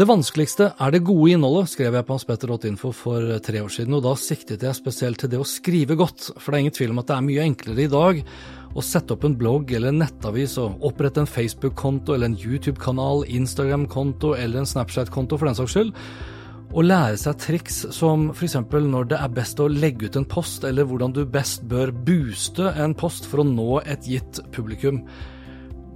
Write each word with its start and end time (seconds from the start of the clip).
Det 0.00 0.06
vanskeligste 0.08 0.70
er 0.80 0.92
det 0.94 1.02
gode 1.04 1.34
innholdet, 1.34 1.68
skrev 1.74 1.92
jeg 1.92 2.06
på 2.08 2.14
hanspetter.info 2.14 2.88
for 2.96 3.34
tre 3.44 3.60
år 3.60 3.68
siden, 3.74 3.98
og 3.98 4.06
da 4.06 4.14
siktet 4.16 4.62
jeg 4.64 4.78
spesielt 4.78 5.20
til 5.20 5.28
det 5.28 5.36
å 5.36 5.44
skrive 5.44 5.92
godt, 6.00 6.30
for 6.40 6.48
det 6.48 6.56
er 6.56 6.62
ingen 6.64 6.76
tvil 6.78 6.94
om 6.94 7.02
at 7.02 7.10
det 7.10 7.16
er 7.18 7.26
mye 7.26 7.42
enklere 7.44 7.82
i 7.84 7.90
dag 7.92 8.22
å 8.72 8.84
sette 8.86 9.12
opp 9.12 9.26
en 9.28 9.34
blogg 9.36 9.74
eller 9.76 9.92
en 9.92 9.98
nettavis 10.00 10.54
og 10.62 10.86
opprette 10.88 11.20
en 11.20 11.28
Facebook-konto 11.28 12.14
eller 12.14 12.30
en 12.30 12.38
YouTube-kanal, 12.40 13.26
Instagram-konto 13.28 14.30
eller 14.38 14.62
en 14.62 14.70
Snapchat-konto 14.70 15.36
for 15.36 15.50
den 15.50 15.58
saks 15.58 15.74
skyld, 15.76 15.92
og 16.70 16.86
lære 16.86 17.18
seg 17.20 17.36
triks 17.44 17.82
som 17.92 18.30
f.eks. 18.32 18.56
når 18.72 19.10
det 19.10 19.18
er 19.20 19.34
best 19.36 19.60
å 19.60 19.68
legge 19.68 20.08
ut 20.08 20.16
en 20.16 20.28
post, 20.32 20.64
eller 20.64 20.88
hvordan 20.88 21.12
du 21.12 21.26
best 21.28 21.68
bør 21.68 21.92
booste 21.92 22.72
en 22.72 22.96
post 22.96 23.28
for 23.28 23.44
å 23.44 23.48
nå 23.52 23.82
et 23.84 24.08
gitt 24.08 24.40
publikum. 24.56 25.04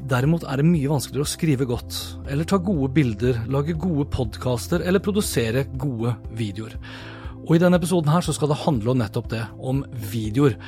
Derimot 0.05 0.44
er 0.44 0.60
det 0.60 0.69
mye 0.69 0.91
vanskeligere 0.91 1.24
å 1.24 1.33
skrive 1.33 1.66
godt, 1.69 1.97
eller 2.28 2.44
ta 2.44 2.58
gode 2.60 2.91
bilder, 2.92 3.38
lage 3.48 3.72
gode 3.80 4.05
podkaster 4.12 4.84
eller 4.84 5.00
produsere 5.00 5.64
gode 5.80 6.12
videoer. 6.36 6.77
Og 7.44 7.56
i 7.56 7.61
denne 7.62 7.80
episoden 7.80 8.12
her 8.12 8.24
så 8.24 8.34
skal 8.36 8.52
det 8.52 8.61
handle 8.66 8.92
om 8.92 9.00
nettopp 9.00 9.30
det, 9.33 9.42
om 9.56 9.80
videoer. 10.12 10.58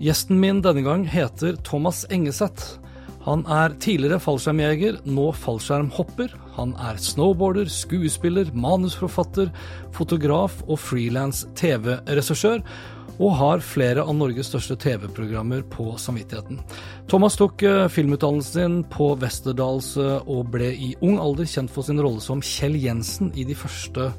Gjesten 0.00 0.40
min 0.40 0.62
denne 0.64 0.84
gang 0.86 1.04
heter 1.08 1.58
Thomas 1.68 2.06
Engeseth. 2.08 2.78
Han 3.26 3.42
er 3.52 3.74
tidligere 3.82 4.22
fallskjermjeger, 4.24 5.02
nå 5.04 5.26
fallskjermhopper. 5.36 6.32
Han 6.56 6.72
er 6.80 7.00
snowboarder, 7.02 7.68
skuespiller, 7.68 8.48
manusforfatter, 8.56 9.50
fotograf 9.96 10.62
og 10.64 10.80
frilans 10.80 11.44
TV-regissør 11.58 12.64
og 13.18 13.34
har 13.38 13.64
flere 13.64 14.04
av 14.06 14.14
Norges 14.16 14.50
største 14.52 14.76
TV-programmer 14.78 15.64
på 15.70 15.90
samvittigheten. 15.98 16.60
Thomas 17.10 17.38
tok 17.38 17.64
filmutdannelsen 17.90 18.54
sin 18.58 18.80
på 18.92 19.10
Westerdals 19.20 19.94
og 19.98 20.52
ble 20.54 20.70
i 20.72 20.92
ung 21.04 21.18
alder 21.22 21.48
kjent 21.48 21.72
for 21.72 21.86
sin 21.86 22.00
rolle 22.02 22.22
som 22.22 22.42
Kjell 22.44 22.78
Jensen 22.78 23.32
i 23.34 23.46
de 23.48 23.56
første 23.58 24.12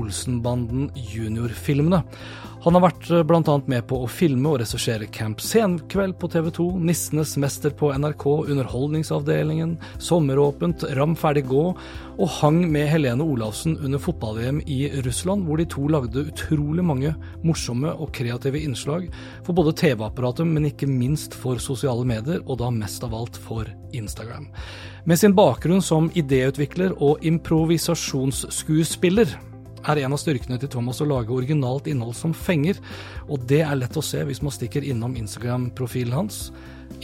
Olsenbanden 0.00 0.88
junior-filmene. 0.94 2.04
Han 2.64 2.78
har 2.78 2.86
vært 2.86 3.10
bl.a. 3.28 3.54
med 3.68 3.84
på 3.90 3.98
å 4.00 4.06
filme 4.08 4.48
og 4.48 4.62
regissere 4.62 5.04
Camp 5.12 5.42
Senkveld 5.44 6.16
på 6.16 6.30
TV 6.32 6.48
2, 6.56 6.64
Nissenes 6.88 7.34
mester 7.36 7.68
på 7.76 7.92
NRK, 7.92 8.24
Underholdningsavdelingen, 8.54 9.76
Sommeråpent, 10.00 10.80
Ram 10.96 11.12
ferdig 11.20 11.44
gå, 11.50 11.76
og 12.14 12.32
hang 12.38 12.62
med 12.72 12.88
Helene 12.88 13.20
Olavsen 13.20 13.76
under 13.76 14.00
fotball-VM 14.00 14.64
i 14.64 14.88
Russland, 15.04 15.44
hvor 15.44 15.60
de 15.60 15.68
to 15.68 15.84
lagde 15.92 16.24
utrolig 16.24 16.80
mange 16.88 17.12
morsomme 17.44 17.92
og 17.92 18.16
kreative 18.16 18.56
innslag 18.64 19.12
for 19.44 19.52
både 19.52 19.76
TV-apparatet, 19.84 20.48
men 20.48 20.72
ikke 20.72 20.88
minst 20.88 21.36
for 21.36 21.60
sosiale 21.60 22.08
medier, 22.08 22.40
og 22.48 22.64
da 22.64 22.72
mest 22.72 23.04
av 23.04 23.12
alt 23.12 23.36
for 23.36 23.68
Instagram. 23.92 24.48
Med 25.04 25.20
sin 25.20 25.36
bakgrunn 25.36 25.84
som 25.84 26.08
idéutvikler 26.16 26.96
og 26.96 27.20
improvisasjonsskuespiller 27.28 29.52
er 29.88 30.02
en 30.04 30.16
av 30.16 30.20
styrkene 30.20 30.58
til 30.60 30.70
Thomas 30.72 31.02
å 31.02 31.08
lage 31.08 31.34
originalt 31.34 31.88
innhold 31.90 32.16
som 32.18 32.34
fenger, 32.36 32.80
og 33.28 33.44
det 33.50 33.62
er 33.66 33.78
lett 33.78 33.98
å 33.98 34.04
se 34.04 34.22
hvis 34.24 34.42
man 34.44 34.54
stikker 34.54 34.86
innom 34.86 35.16
Instagram-profilen 35.20 36.16
hans, 36.16 36.48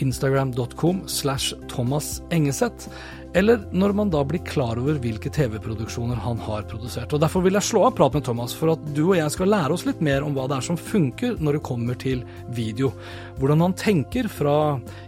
instagram.com 0.00 1.02
slash 1.08 1.54
Thomas 1.68 2.20
Engeseth, 2.30 2.88
eller 3.34 3.62
når 3.70 3.92
man 3.94 4.10
da 4.10 4.22
blir 4.26 4.42
klar 4.46 4.78
over 4.80 4.98
hvilke 5.02 5.30
TV-produksjoner 5.30 6.18
han 6.18 6.40
har 6.42 6.64
produsert. 6.70 7.12
Og 7.14 7.22
Derfor 7.22 7.44
vil 7.44 7.54
jeg 7.54 7.68
slå 7.68 7.84
av 7.86 7.94
prat 7.98 8.16
med 8.16 8.24
Thomas, 8.26 8.54
for 8.56 8.74
at 8.74 8.88
du 8.96 9.04
og 9.04 9.16
jeg 9.18 9.34
skal 9.34 9.52
lære 9.52 9.76
oss 9.76 9.86
litt 9.86 10.02
mer 10.02 10.26
om 10.26 10.34
hva 10.34 10.48
det 10.50 10.58
er 10.58 10.66
som 10.66 10.80
funker 10.80 11.38
når 11.38 11.58
det 11.58 11.66
kommer 11.66 11.98
til 12.00 12.24
video. 12.56 12.90
Hvordan 13.38 13.62
han 13.68 13.76
tenker 13.78 14.30
fra 14.30 14.56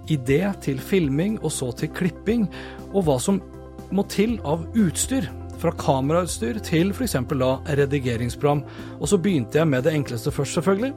idé 0.07 0.45
til 0.63 0.79
filming, 0.79 1.41
og 1.43 1.51
så 1.55 1.73
til 1.75 1.91
klipping, 1.97 2.47
og 2.93 3.09
hva 3.09 3.19
som 3.23 3.43
må 3.93 4.07
til 4.09 4.39
av 4.49 4.63
utstyr 4.79 5.27
fra 5.63 5.73
kamerautstyr 5.79 6.59
til 6.67 6.91
f.eks. 6.91 7.15
da 7.31 7.51
redigeringsprogram. 7.79 8.65
Og 8.99 9.11
så 9.11 9.19
begynte 9.23 9.61
jeg 9.61 9.71
med 9.71 9.87
det 9.87 9.95
enkleste 9.95 10.33
først, 10.35 10.59
selvfølgelig. 10.59 10.95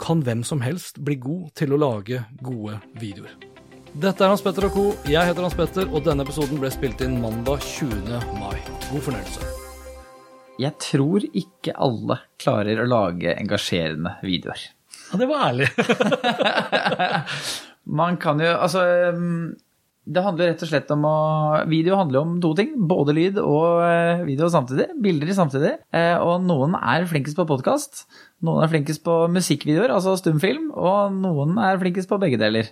Kan 0.00 0.22
hvem 0.24 0.44
som 0.44 0.62
helst 0.64 1.02
bli 1.04 1.18
god 1.20 1.50
til 1.58 1.74
å 1.74 1.80
lage 1.80 2.22
gode 2.42 2.78
videoer? 3.00 3.34
Dette 3.94 4.24
er 4.24 4.32
Hans 4.32 4.42
Petter 4.42 4.66
og 4.66 4.74
co. 4.74 4.86
Jeg 5.06 5.28
heter 5.28 5.44
Hans 5.44 5.54
Petter, 5.54 5.86
og 5.86 6.02
denne 6.06 6.24
episoden 6.26 6.58
ble 6.58 6.70
spilt 6.74 7.04
inn 7.04 7.20
mandag 7.22 7.62
20. 7.62 8.16
mai. 8.40 8.56
God 8.88 9.04
fornøyelse. 9.06 9.52
Jeg 10.58 10.74
tror 10.82 11.26
ikke 11.34 11.74
alle 11.82 12.18
klarer 12.42 12.80
å 12.82 12.88
lage 12.88 13.36
engasjerende 13.36 14.16
videoer. 14.24 14.64
Ja, 15.10 15.20
det 15.20 15.28
var 15.30 15.48
ærlig. 15.50 15.68
Man 18.00 18.16
kan 18.16 18.40
jo 18.40 18.54
Altså 18.56 18.82
det 20.04 20.22
handler 20.24 20.50
rett 20.50 20.62
og 20.64 20.68
slett 20.68 20.90
om 20.92 21.04
å 21.08 21.18
Video 21.70 21.96
handler 21.96 22.24
om 22.24 22.34
to 22.42 22.50
ting. 22.58 22.74
Både 22.90 23.14
lyd 23.16 23.38
og 23.40 23.80
video 24.28 24.50
samtidig. 24.52 24.90
Bilder 25.00 25.32
samtidig. 25.36 25.72
Og 26.20 26.44
noen 26.44 26.76
er 26.76 27.06
flinkest 27.08 27.38
på 27.38 27.46
podkast. 27.48 28.04
Noen 28.44 28.66
er 28.66 28.72
flinkest 28.72 29.04
på 29.06 29.14
musikkvideoer, 29.32 29.94
altså 29.96 30.16
stumfilm. 30.20 30.68
Og 30.76 31.16
noen 31.16 31.56
er 31.56 31.80
flinkest 31.80 32.10
på 32.10 32.20
begge 32.20 32.40
deler. 32.42 32.68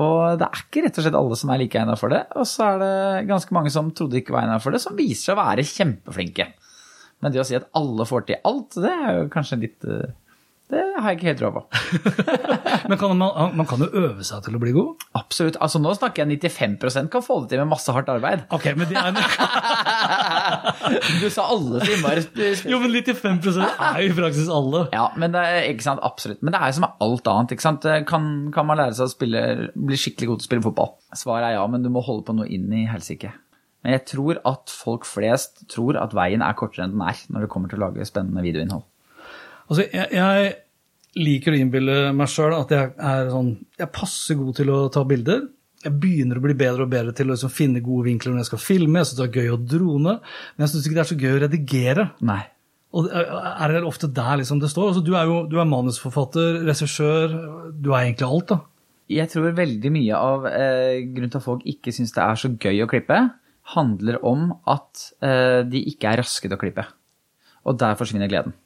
Og 0.00 0.40
det 0.40 0.48
er 0.48 0.64
ikke 0.64 0.86
rett 0.86 0.96
og 0.98 1.04
slett 1.06 1.20
alle 1.20 1.36
som 1.38 1.52
er 1.52 1.60
like 1.60 1.78
egna 1.78 1.98
for 2.00 2.14
det. 2.14 2.24
Og 2.34 2.48
så 2.48 2.70
er 2.72 2.80
det 2.80 3.28
ganske 3.28 3.54
mange 3.54 3.70
som 3.74 3.92
trodde 3.94 4.22
ikke 4.22 4.34
var 4.34 4.48
egna 4.48 4.56
for 4.62 4.74
det, 4.74 4.80
som 4.82 4.96
viser 4.96 5.28
seg 5.28 5.36
å 5.36 5.42
være 5.44 5.68
kjempeflinke. 5.68 6.48
Men 7.22 7.32
det 7.34 7.44
å 7.44 7.46
si 7.46 7.60
at 7.60 7.68
alle 7.76 8.08
får 8.08 8.24
til 8.30 8.40
alt, 8.48 8.80
det 8.80 8.90
er 8.90 9.20
jo 9.20 9.28
kanskje 9.32 9.60
litt 9.68 9.86
det 10.74 10.84
har 11.00 11.12
jeg 11.12 11.18
ikke 11.18 11.30
helt 11.30 11.42
råd 11.44 11.54
på. 11.56 11.62
Men 12.90 13.00
kan 13.00 13.14
man, 13.18 13.56
man, 13.56 13.68
kan 13.68 13.84
jo 13.84 13.88
øve 13.88 14.26
seg 14.26 14.44
til 14.44 14.58
å 14.58 14.62
bli 14.62 14.74
god? 14.76 15.04
Absolutt. 15.18 15.58
altså 15.62 15.80
Nå 15.82 15.94
snakker 15.96 16.24
jeg 16.24 16.40
95% 16.42 17.10
kan 17.12 17.24
få 17.24 17.38
det 17.42 17.54
til 17.54 17.62
med 17.62 17.72
masse 17.72 17.94
hardt 17.94 18.10
arbeid. 18.12 18.44
Ok, 18.54 18.66
men 18.76 18.90
det 18.90 18.98
er... 19.00 19.14
du 21.22 21.28
sa 21.32 21.46
alle 21.54 21.84
timer. 21.84 22.20
Jo, 22.68 22.80
men 22.82 22.92
95 22.92 23.62
er 23.62 24.02
jo 24.02 24.10
i 24.10 24.18
praksis 24.18 24.50
alle. 24.52 24.84
Ja, 24.94 25.06
men 25.20 25.34
det 25.34 25.44
er, 25.44 25.70
ikke 25.70 25.86
sant, 25.86 26.02
absolutt. 26.04 26.42
Men 26.44 26.56
det 26.56 26.60
er 26.60 26.72
jo 26.72 26.80
som 26.80 26.90
alt 26.90 27.32
annet. 27.32 27.56
ikke 27.56 27.66
sant? 27.66 27.88
Kan, 28.10 28.28
kan 28.54 28.68
man 28.68 28.82
lære 28.82 28.98
seg 28.98 29.08
å 29.08 29.14
spille, 29.14 29.46
bli 29.74 30.00
skikkelig 30.00 30.32
god 30.32 30.42
til 30.42 30.46
å 30.46 30.50
spille 30.50 30.66
fotball? 30.66 30.92
Svaret 31.16 31.50
er 31.50 31.56
ja, 31.58 31.64
men 31.70 31.86
du 31.86 31.90
må 31.94 32.04
holde 32.04 32.26
på 32.28 32.36
noe 32.36 32.50
inn 32.50 32.68
i 32.74 32.84
helsike. 32.90 33.32
Men 33.84 33.98
jeg 33.98 34.06
tror 34.14 34.40
at 34.48 34.72
folk 34.72 35.04
flest 35.04 35.66
tror 35.72 35.98
at 36.00 36.16
veien 36.16 36.42
er 36.44 36.56
kortere 36.56 36.86
enn 36.86 36.96
den 36.96 37.04
er 37.04 37.20
når 37.28 37.44
det 37.44 37.52
kommer 37.52 37.70
til 37.70 37.82
å 37.82 37.90
lage 37.90 38.08
spennende 38.08 38.44
videoinnhold. 38.44 38.86
Altså, 39.68 39.84
jeg, 39.92 40.08
jeg 40.12 40.54
liker 41.18 41.54
å 41.54 41.58
innbille 41.58 41.98
meg 42.16 42.30
sjøl 42.30 42.56
at 42.56 42.72
jeg 42.74 42.90
er 42.94 43.28
sånn 43.30 43.52
Jeg 43.78 43.92
passer 43.94 44.38
god 44.38 44.56
til 44.58 44.72
å 44.74 44.78
ta 44.92 45.04
bilder. 45.08 45.44
Jeg 45.84 45.98
begynner 46.00 46.40
å 46.40 46.44
bli 46.44 46.56
bedre 46.56 46.86
og 46.86 46.92
bedre 46.92 47.12
til 47.16 47.28
å 47.28 47.34
liksom 47.34 47.52
finne 47.52 47.82
gode 47.84 48.08
vinkler 48.08 48.32
når 48.32 48.44
jeg 48.44 48.50
skal 48.52 48.62
filme. 48.64 49.00
Jeg 49.00 49.10
syns 49.10 49.20
det 49.20 49.26
er 49.28 49.38
gøy 49.42 49.52
å 49.52 49.60
drone, 49.60 50.18
men 50.22 50.64
jeg 50.64 50.72
syns 50.72 50.88
ikke 50.88 50.96
det 50.96 51.04
er 51.04 51.10
så 51.10 51.20
gøy 51.20 51.34
å 51.34 51.42
redigere. 51.44 52.06
Nei. 52.24 52.40
Og 52.94 53.08
er 53.10 53.74
det 53.74 53.82
ofte 53.84 54.08
der 54.14 54.38
liksom 54.40 54.60
det 54.62 54.70
står? 54.70 54.92
Altså, 54.92 55.02
du 55.04 55.12
er 55.18 55.28
jo 55.28 55.42
du 55.50 55.58
er 55.58 55.68
manusforfatter, 55.68 56.62
regissør, 56.68 57.34
du 57.74 57.90
er 57.92 58.06
egentlig 58.06 58.28
alt, 58.30 58.54
da. 58.54 58.60
Jeg 59.12 59.28
tror 59.28 59.56
veldig 59.58 59.90
mye 59.92 60.16
av 60.16 60.46
eh, 60.48 61.02
grunnen 61.12 61.32
til 61.32 61.42
at 61.42 61.44
folk 61.44 61.64
ikke 61.68 61.92
syns 61.92 62.14
det 62.16 62.22
er 62.24 62.40
så 62.40 62.48
gøy 62.54 62.84
å 62.86 62.88
klippe, 62.88 63.18
handler 63.74 64.20
om 64.24 64.52
at 64.70 65.08
eh, 65.24 65.60
de 65.68 65.82
ikke 65.90 66.14
er 66.14 66.22
raske 66.22 66.48
til 66.48 66.56
å 66.56 66.60
klippe. 66.60 66.86
Og 67.68 67.76
der 67.80 67.98
forsvinner 67.98 68.30
gleden. 68.30 68.56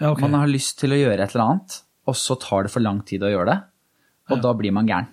Ja, 0.00 0.10
okay. 0.10 0.26
Man 0.26 0.38
har 0.40 0.50
lyst 0.50 0.78
til 0.80 0.94
å 0.94 0.98
gjøre 0.98 1.22
et 1.24 1.34
eller 1.34 1.44
annet, 1.44 1.78
og 2.08 2.16
så 2.18 2.36
tar 2.40 2.66
det 2.66 2.72
for 2.74 2.84
lang 2.84 3.00
tid 3.06 3.24
å 3.24 3.30
gjøre 3.32 3.52
det. 3.52 3.58
Og 4.32 4.38
ja. 4.38 4.42
da 4.48 4.52
blir 4.58 4.74
man 4.74 4.88
gæren. 4.88 5.10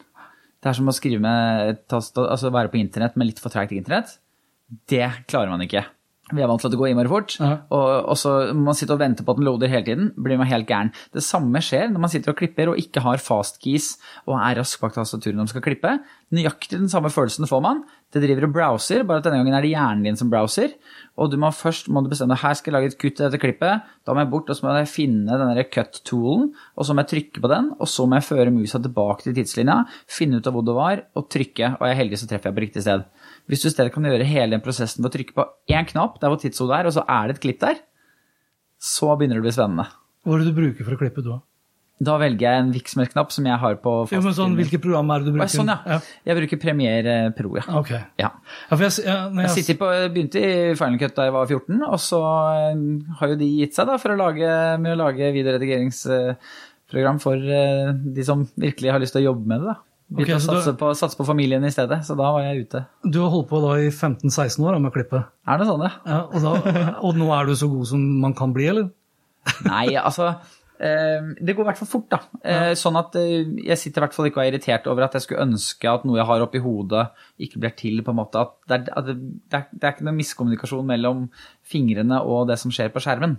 Det 0.61 0.69
er 0.69 0.77
som 0.77 0.89
å 0.91 0.93
skrive 0.93 1.21
med, 1.23 1.81
altså 1.91 2.51
være 2.53 2.69
på 2.71 2.77
internett 2.79 3.15
med 3.17 3.31
litt 3.31 3.41
for 3.41 3.53
treigt 3.53 3.73
internett. 3.73 4.13
Det 4.91 5.07
klarer 5.27 5.49
man 5.51 5.63
ikke. 5.65 5.83
Vi 6.31 6.39
er 6.39 6.47
vant 6.47 6.61
til 6.63 6.69
at 6.69 6.71
det 6.75 6.79
går 6.79 6.91
innmari 6.93 7.09
fort, 7.11 7.33
Ja. 7.41 7.65
og, 7.75 7.87
og 8.13 8.15
så 8.15 8.53
må 8.55 8.69
man 8.69 8.77
sitte 8.77 8.93
og 8.95 9.01
vente 9.01 9.25
på 9.25 9.33
at 9.33 9.39
den 9.41 9.47
loader 9.49 9.67
hele 9.67 9.83
tiden. 9.83 10.11
blir 10.15 10.39
man 10.39 10.47
helt 10.47 10.69
gæren. 10.69 10.93
Det 11.11 11.23
samme 11.25 11.59
skjer 11.59 11.89
når 11.91 12.05
man 12.05 12.13
sitter 12.13 12.31
og 12.31 12.37
klipper 12.39 12.71
og 12.71 12.79
ikke 12.79 13.03
har 13.03 13.19
fastkeys 13.19 13.97
og 14.29 14.37
er 14.37 14.61
rask 14.61 14.79
bak 14.79 14.95
tastaturet 14.95 15.35
når 15.35 15.43
man 15.43 15.51
skal 15.51 15.65
klippe. 15.65 15.91
Nøyaktig 16.31 16.79
den 16.79 16.93
samme 16.93 17.11
følelsen 17.11 17.49
får 17.51 17.61
man. 17.65 17.83
Det 18.11 18.19
driver 18.19 18.43
og 18.49 18.53
browser, 18.55 19.05
bare 19.07 19.21
at 19.21 19.27
denne 19.27 19.37
gangen 19.39 19.55
er 19.55 19.63
det 19.63 19.71
hjernen 19.71 20.03
din 20.03 20.17
som 20.19 20.27
browser. 20.31 20.73
Og 21.15 21.29
du 21.31 21.37
må 21.39 21.47
først 21.55 21.87
må 21.87 22.01
du 22.03 22.09
bestemme 22.11 22.35
her 22.35 22.57
skal 22.59 22.71
jeg 22.71 22.75
lage 22.75 22.89
et 22.91 22.97
kutt 22.99 23.21
i 23.21 23.23
dette 23.23 23.39
klippet. 23.39 23.85
Da 24.03 24.15
må 24.15 24.23
jeg 24.23 24.31
bort 24.33 24.51
og 24.51 24.57
så 24.57 24.65
må 24.65 24.73
jeg 24.75 24.89
finne 24.91 25.37
denne 25.39 25.63
cut-toolen, 25.71 26.49
og 26.75 26.87
så 26.87 26.95
må 26.95 27.05
jeg 27.05 27.11
trykke 27.13 27.43
på 27.45 27.51
den. 27.53 27.69
Og 27.79 27.87
så 27.87 28.07
må 28.07 28.19
jeg 28.19 28.27
føre 28.27 28.55
musa 28.55 28.81
tilbake 28.83 29.27
til 29.27 29.37
tidslinja, 29.37 29.77
finne 30.11 30.41
ut 30.41 30.49
av 30.49 30.57
hvor 30.57 30.65
det 30.67 30.75
var, 30.75 31.05
og 31.15 31.29
trykke. 31.31 31.75
Og 31.77 31.85
jeg 31.87 31.95
er 31.95 32.01
heldig, 32.01 32.19
så 32.19 32.27
treffer 32.31 32.51
jeg 32.51 32.57
på 32.57 32.65
riktig 32.65 32.83
sted. 32.83 33.05
Hvis 33.47 33.63
du 33.63 33.69
i 33.69 33.75
stedet 33.77 33.95
kan 33.95 34.09
gjøre 34.09 34.27
hele 34.27 34.57
den 34.57 34.65
prosessen 34.65 35.05
ved 35.05 35.13
å 35.13 35.15
trykke 35.15 35.37
på 35.37 35.47
én 35.71 35.87
knapp, 35.93 36.19
der 36.19 36.33
hvor 36.33 36.41
tidshodet 36.41 36.81
er, 36.81 36.91
og 36.91 36.97
så 36.97 37.05
er 37.07 37.31
det 37.31 37.37
et 37.37 37.45
klipp 37.47 37.63
der, 37.63 37.79
så 38.81 39.13
begynner 39.15 39.39
det 39.39 39.45
å 39.45 39.47
bli 39.47 39.55
spennende. 39.55 39.87
Hva 40.25 40.35
er 40.35 40.43
det 40.43 40.51
du 40.51 40.59
bruker 40.59 40.83
for 40.83 40.97
å 40.97 40.99
klippe, 40.99 41.23
du? 41.23 41.31
da? 41.31 41.39
Da 42.01 42.15
velger 42.17 42.41
jeg 42.47 42.61
en 42.63 42.71
Vixmer-knapp 42.73 43.29
som 43.33 43.45
jeg 43.45 43.59
har 43.61 43.75
på 43.83 43.91
Jo, 44.09 44.21
men 44.25 44.33
sånn, 44.33 44.55
Hvilke 44.57 44.79
program 44.81 45.11
er 45.13 45.21
det 45.21 45.29
du 45.29 45.35
bruker? 45.35 45.51
Sånn, 45.53 45.69
ja. 45.69 45.99
Jeg 46.25 46.37
bruker 46.39 46.59
Premiere 46.63 47.15
Pro, 47.37 47.51
ja. 47.59 47.65
Ok. 47.77 47.91
Ja, 47.93 48.31
ja. 48.31 48.31
jeg, 48.71 48.89
Jeg 49.05 49.43
jeg, 49.45 49.51
sitter 49.57 49.77
på, 49.81 49.89
begynte 50.15 50.41
i 50.41 50.73
Final 50.79 50.97
Cut 51.03 51.13
da 51.19 51.27
jeg 51.27 51.35
var 51.35 51.45
14, 51.51 51.77
og 51.85 51.99
så 52.01 52.21
eh, 52.55 52.81
har 53.19 53.33
jo 53.33 53.37
de 53.43 53.51
gitt 53.59 53.77
seg 53.77 53.91
da 53.91 53.99
for 54.01 54.15
å 54.15 54.17
lage, 54.17 54.49
med 54.81 54.95
å 54.95 54.99
lage 55.03 55.29
videoredigeringsprogram 55.37 57.21
for 57.21 57.37
eh, 57.37 57.93
de 58.17 58.25
som 58.25 58.47
virkelig 58.59 58.91
har 58.95 59.01
lyst 59.03 59.15
til 59.17 59.23
å 59.25 59.31
jobbe 59.31 59.47
med 59.53 59.61
det. 59.61 59.73
da. 59.75 59.77
Begynte 60.11 60.35
okay, 60.35 60.41
å 60.41 60.43
satse, 60.43 60.73
du- 60.73 60.79
på, 60.81 60.89
satse 60.99 61.15
på 61.15 61.23
familien 61.27 61.63
i 61.63 61.71
stedet, 61.71 62.01
så 62.03 62.17
da 62.19 62.31
var 62.35 62.43
jeg 62.43 62.65
ute. 62.65 62.81
du 63.05 63.21
har 63.21 63.29
holdt 63.31 63.47
på 63.47 63.61
da 63.63 63.77
i 63.79 63.87
15-16 63.93 64.57
år 64.65 64.75
da, 64.75 64.79
med 64.83 64.91
klippet? 64.97 65.29
Er 65.47 65.61
det 65.61 65.69
sånn, 65.69 65.85
ja? 65.85 65.93
ja, 66.03 66.17
og, 66.27 66.41
da, 66.43 66.81
og 66.99 67.15
nå 67.21 67.29
er 67.37 67.47
du 67.47 67.53
så 67.55 67.69
god 67.71 67.87
som 67.93 68.01
man 68.25 68.33
kan 68.35 68.51
bli, 68.57 68.67
eller? 68.73 68.89
Nei, 69.69 69.85
altså 69.97 70.27
eh, 70.33 70.49
Det 70.81 71.53
går 71.53 71.61
i 71.61 71.67
hvert 71.67 71.77
fall 71.77 71.89
fort, 71.89 72.07
da. 72.09 72.19
Ja. 72.41 72.71
Sånn 72.79 72.97
at 72.97 73.13
eh, 73.19 73.43
jeg 73.67 73.77
sitter 73.77 74.01
i 74.01 74.05
hvert 74.05 74.15
fall 74.15 74.29
ikke 74.29 74.39
og 74.41 74.45
er 74.45 74.53
irritert 74.53 74.87
over 74.89 75.05
at 75.05 75.17
jeg 75.17 75.27
skulle 75.27 75.43
ønske 75.45 75.91
at 75.91 76.07
noe 76.07 76.17
jeg 76.17 76.25
har 76.29 76.45
oppi 76.45 76.61
hodet, 76.63 77.03
ikke 77.37 77.61
blir 77.61 77.75
til. 77.77 78.01
på 78.05 78.13
en 78.13 78.19
måte. 78.21 78.41
At 78.41 78.55
det, 78.65 78.79
er, 78.79 78.95
at 78.97 79.11
det, 79.11 79.17
det, 79.21 79.59
er, 79.59 79.67
det 79.75 79.85
er 79.85 79.93
ikke 79.93 80.07
noe 80.07 80.17
miskommunikasjon 80.17 80.89
mellom 80.89 81.27
fingrene 81.61 82.23
og 82.25 82.49
det 82.49 82.57
som 82.61 82.73
skjer 82.73 82.89
på 82.93 83.03
skjermen. 83.03 83.37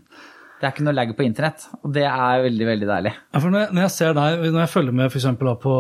Det 0.63 0.69
er 0.69 0.77
ikke 0.77 0.85
noe 0.87 0.95
lag 0.95 1.11
på 1.19 1.25
internett, 1.27 1.65
og 1.83 1.91
det 1.91 2.05
er 2.07 2.45
veldig, 2.45 2.67
veldig 2.69 2.87
deilig. 2.87 3.13
Ja, 3.35 3.41
når 3.43 3.59
jeg, 3.65 3.69
når 3.75 3.83
jeg 3.83 3.93
ser 3.97 4.13
deg, 4.15 4.45
når 4.45 4.61
jeg 4.61 4.71
følger 4.71 4.95
med 4.95 5.17
eksempel, 5.19 5.49
på 5.59 5.73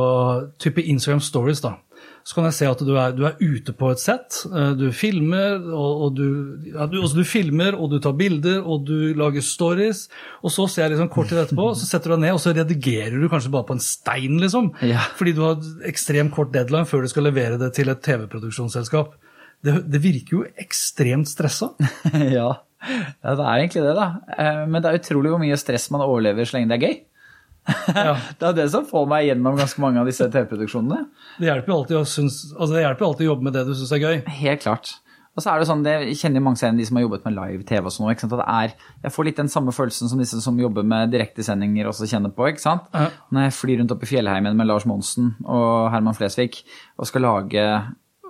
type 0.59 0.83
Instagram 0.83 1.23
stories, 1.23 1.63
da, 1.63 1.77
så 2.23 2.37
kan 2.37 2.45
jeg 2.47 2.55
se 2.55 2.67
at 2.71 2.83
du 2.87 2.93
er, 2.95 3.15
du 3.19 3.25
er 3.27 3.39
ute 3.43 3.73
på 3.75 3.89
et 3.91 3.99
sett. 3.99 4.37
eh, 4.47 4.75
Du 4.79 4.85
filmer, 4.95 5.57
og, 5.75 6.03
og 6.07 6.13
du, 6.15 6.27
ja, 6.71 6.87
du, 6.87 7.01
altså 7.01 7.19
du 7.19 7.25
filmer, 7.27 7.75
og 7.75 7.91
du 7.91 7.97
tar 8.05 8.15
bilder, 8.19 8.61
og 8.63 8.85
du 8.87 9.11
lager 9.19 9.43
stories. 9.43 10.05
Og 10.43 10.53
så 10.55 10.69
ser 10.71 10.85
jeg 10.87 10.95
liksom 10.95 11.11
kort 11.11 11.33
tid 11.33 11.41
etterpå, 11.43 11.67
så 11.75 11.89
setter 11.89 12.13
du 12.13 12.17
deg 12.17 12.23
ned, 12.29 12.37
og 12.37 12.43
så 12.45 12.55
redigerer 12.55 13.19
du 13.19 13.27
kanskje 13.33 13.51
bare 13.55 13.67
på 13.67 13.75
en 13.75 13.83
stein, 13.83 14.39
liksom. 14.43 14.71
Ja. 14.87 15.03
Fordi 15.19 15.35
du 15.35 15.43
har 15.43 15.59
ekstremt 15.91 16.35
kort 16.37 16.53
deadline 16.55 16.87
før 16.87 17.03
du 17.03 17.11
skal 17.11 17.27
levere 17.27 17.59
det 17.59 17.73
til 17.75 17.91
et 17.91 18.03
TV-produksjonsselskap. 18.07 19.17
Det, 19.63 19.77
det 19.91 20.01
virker 20.03 20.37
jo 20.41 20.45
ekstremt 20.59 21.31
stressa. 21.31 21.73
ja. 22.39 22.49
ja, 22.83 23.35
det 23.35 23.45
er 23.47 23.61
egentlig 23.63 23.83
det, 23.85 23.95
da. 23.99 24.09
Eh, 24.39 24.63
Men 24.71 24.83
det 24.83 24.91
er 24.91 24.99
utrolig 25.03 25.31
hvor 25.35 25.43
mye 25.43 25.59
stress 25.61 25.91
man 25.95 26.03
overlever 26.07 26.47
så 26.47 26.57
lenge 26.61 26.71
det 26.73 26.79
er 26.79 26.87
gøy. 26.87 26.97
Ja. 27.95 28.17
Det 28.39 28.49
er 28.49 28.57
det 28.57 28.69
som 28.73 28.87
får 28.89 29.07
meg 29.11 29.29
gjennom 29.29 29.59
ganske 29.59 29.83
mange 29.83 30.01
av 30.03 30.09
disse 30.11 30.27
TV-produksjonene. 30.27 31.05
Det 31.39 31.49
hjelper 31.51 31.73
jo 31.73 31.79
alltid 31.79 32.01
altså 32.03 32.27
alltid 33.07 33.27
å 33.27 33.31
jobbe 33.33 33.49
med 33.49 33.57
det 33.57 33.67
du 33.69 33.75
syns 33.77 33.95
er 33.95 34.03
gøy. 34.03 34.21
Helt 34.43 34.65
klart. 34.65 34.97
Og 35.33 35.41
så 35.41 35.49
er 35.49 35.63
det 35.63 35.69
sånn, 35.69 35.85
det 35.85 35.95
kjenner 36.21 36.45
mange 36.45 36.61
igjen 36.61 36.77
de 36.77 36.85
som 36.85 36.99
har 36.99 37.07
jobbet 37.07 37.23
med 37.25 37.35
live-TV 37.39 37.87
og 37.89 37.95
sånn, 37.95 38.11
ikke 38.13 38.27
sant? 38.27 38.43
er, 38.43 38.75
jeg 39.07 39.15
får 39.15 39.27
litt 39.29 39.39
den 39.41 39.49
samme 39.53 39.73
følelsen 39.73 40.11
som 40.11 40.21
disse 40.21 40.43
som 40.45 40.59
jobber 40.61 40.85
med 40.85 41.15
direktesendinger 41.15 41.89
også 41.89 42.09
kjenner 42.11 42.35
på, 42.37 42.51
ikke 42.51 42.61
sant? 42.61 42.85
Ja. 42.93 43.07
Når 43.33 43.47
jeg 43.47 43.57
flyr 43.57 43.81
rundt 43.81 43.95
opp 43.97 44.05
i 44.05 44.11
fjellheimen 44.11 44.59
med 44.59 44.69
Lars 44.69 44.85
Monsen 44.89 45.33
og 45.47 45.89
Herman 45.95 46.19
Flesvig 46.19 46.61
og 47.01 47.09
skal 47.09 47.25
lage 47.25 47.65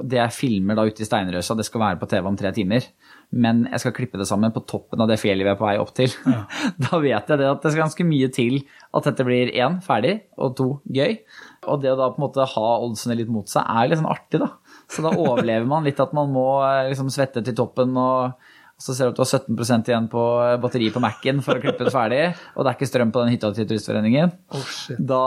det 0.02 0.20
jeg 0.20 0.34
filmer 0.36 0.78
da 0.78 0.86
ute 0.86 1.02
i 1.02 1.08
Steinrøsa, 1.08 1.56
det 1.58 1.66
skal 1.66 1.82
være 1.82 1.98
på 1.98 2.08
TV 2.10 2.30
om 2.30 2.38
tre 2.38 2.54
timer, 2.54 2.86
men 3.32 3.64
jeg 3.70 3.80
skal 3.80 3.94
klippe 3.96 4.20
det 4.20 4.26
sammen 4.28 4.52
på 4.52 4.64
toppen 4.68 5.00
av 5.00 5.08
det 5.08 5.16
fjellet 5.20 5.46
vi 5.46 5.52
er 5.52 5.58
på 5.58 5.64
vei 5.64 5.76
opp 5.80 5.92
til. 5.96 6.12
da 6.84 7.00
vet 7.00 7.32
jeg 7.32 7.40
det 7.40 7.48
at 7.48 7.64
det 7.64 7.72
skal 7.72 7.86
ganske 7.86 8.06
mye 8.08 8.28
til 8.34 8.58
at 8.92 9.08
dette 9.08 9.26
blir 9.26 9.52
én, 9.56 9.78
ferdig, 9.84 10.18
og 10.36 10.56
to, 10.58 10.68
gøy. 10.92 11.16
Og 11.64 11.82
det 11.82 11.94
å 11.94 11.98
da 11.98 12.10
på 12.12 12.20
en 12.20 12.26
måte 12.26 12.48
ha 12.54 12.72
oddsene 12.84 13.16
litt 13.18 13.32
mot 13.32 13.48
seg 13.48 13.64
er 13.64 13.88
litt 13.88 14.02
sånn 14.02 14.10
artig, 14.12 14.42
da. 14.42 14.50
Så 14.92 15.04
da 15.04 15.14
overlever 15.16 15.68
man 15.68 15.86
litt 15.88 16.00
at 16.02 16.12
man 16.16 16.32
må 16.34 16.46
eh, 16.66 16.90
liksom 16.90 17.08
svette 17.12 17.44
til 17.46 17.56
toppen, 17.56 17.96
og, 17.96 18.36
så 18.82 18.94
ser 18.96 19.08
du 19.08 19.12
at 19.12 19.18
du 19.18 19.22
har 19.22 19.30
17% 19.30 19.90
igjen 19.92 20.08
på 20.10 20.22
batteriet 20.62 20.94
på 20.94 21.02
Mac-en 21.02 21.42
for 21.44 21.56
å 21.56 21.62
klippe 21.62 21.86
det 21.86 21.92
ferdig, 21.94 22.22
og 22.56 22.64
det 22.64 22.72
er 22.72 22.78
ikke 22.78 22.88
strøm 22.90 23.12
på 23.14 23.22
den 23.22 23.34
hytta 23.34 23.52
til 23.54 23.68
Turistforeningen. 23.70 24.32
Oh, 24.52 24.64
shit. 24.66 24.98
Da 24.98 25.20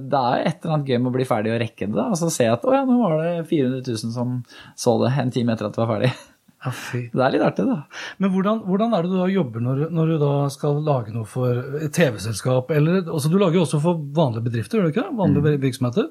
det 0.00 0.22
er 0.22 0.46
et 0.48 0.64
eller 0.64 0.78
annet 0.78 0.92
gøy 0.92 1.02
med 1.02 1.10
å 1.12 1.16
bli 1.18 1.26
ferdig 1.28 1.52
og 1.52 1.60
rekke 1.60 1.90
det, 1.92 2.06
og 2.06 2.16
så 2.18 2.30
se 2.32 2.48
at 2.48 2.64
å 2.64 2.72
ja, 2.72 2.86
nå 2.88 2.96
var 3.02 3.18
det 3.20 3.34
400 3.50 3.84
000 3.90 4.16
som 4.16 4.40
så 4.78 4.96
det 5.04 5.12
en 5.20 5.34
time 5.34 5.54
etter 5.54 5.68
at 5.68 5.76
det 5.76 5.84
var 5.84 5.92
ferdig. 5.92 6.14
Ja. 6.64 6.72
Det 7.12 7.22
er 7.22 7.34
litt 7.34 7.44
artig, 7.44 7.66
da. 7.68 7.82
Men 8.22 8.32
hvordan, 8.32 8.62
hvordan 8.66 8.94
er 8.96 9.04
det 9.04 9.12
du 9.12 9.18
da 9.20 9.26
jobber 9.30 9.62
når, 9.62 9.82
når 9.94 10.12
du 10.12 10.14
da 10.22 10.30
skal 10.52 10.80
lage 10.86 11.12
noe 11.14 11.28
for 11.28 11.82
et 11.82 11.92
TV-selskap? 11.94 12.72
eller, 12.74 13.02
altså 13.04 13.30
Du 13.30 13.36
lager 13.38 13.60
jo 13.60 13.66
også 13.66 13.82
for 13.84 14.00
vanlige 14.16 14.46
bedrifter, 14.48 14.78
gjør 14.78 14.88
du 14.88 14.94
ikke? 14.94 15.08
Vanlige 15.18 15.44
Vanlige 15.44 15.62
virksomheter. 15.66 16.08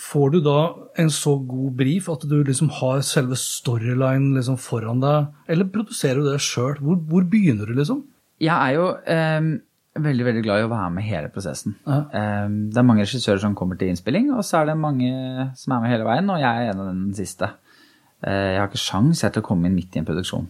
Får 0.00 0.30
du 0.32 0.38
da 0.44 0.58
en 1.02 1.10
så 1.12 1.34
god 1.44 1.74
brief 1.76 2.08
at 2.12 2.22
du 2.30 2.36
liksom 2.46 2.70
har 2.78 3.02
selve 3.04 3.36
storyline 3.36 4.36
liksom 4.36 4.56
foran 4.62 5.02
deg, 5.02 5.32
eller 5.50 5.72
produserer 5.72 6.22
du 6.22 6.30
det 6.30 6.38
sjøl? 6.44 6.78
Hvor, 6.78 7.00
hvor 7.10 7.26
begynner 7.28 7.66
du, 7.66 7.74
liksom? 7.76 8.04
Jeg 8.40 8.54
er 8.54 8.78
jo 8.78 8.86
eh, 9.04 9.50
veldig 10.00 10.26
veldig 10.28 10.44
glad 10.46 10.62
i 10.62 10.68
å 10.68 10.70
være 10.70 10.92
med 10.94 11.08
hele 11.08 11.32
prosessen. 11.34 11.74
Ja. 11.84 12.04
Eh, 12.06 12.46
det 12.70 12.78
er 12.80 12.86
mange 12.86 13.04
regissører 13.04 13.42
som 13.42 13.58
kommer 13.58 13.76
til 13.80 13.90
innspilling, 13.90 14.30
og 14.32 14.46
så 14.46 14.62
er 14.62 14.70
det 14.70 14.78
mange 14.80 15.10
som 15.58 15.74
er 15.74 15.82
med 15.82 15.92
hele 15.92 16.06
veien, 16.06 16.30
og 16.30 16.40
jeg 16.40 16.48
er 16.48 16.72
en 16.72 16.84
av 16.84 16.92
den 16.92 17.10
siste. 17.18 17.50
Eh, 18.20 18.54
jeg 18.54 18.60
har 18.60 18.68
ikke 18.68 18.80
sjans 18.80 19.22
til 19.24 19.40
å 19.40 19.46
komme 19.46 19.68
inn 19.68 19.76
midt 19.78 19.96
i 19.96 20.02
en 20.02 20.08
produksjon. 20.08 20.48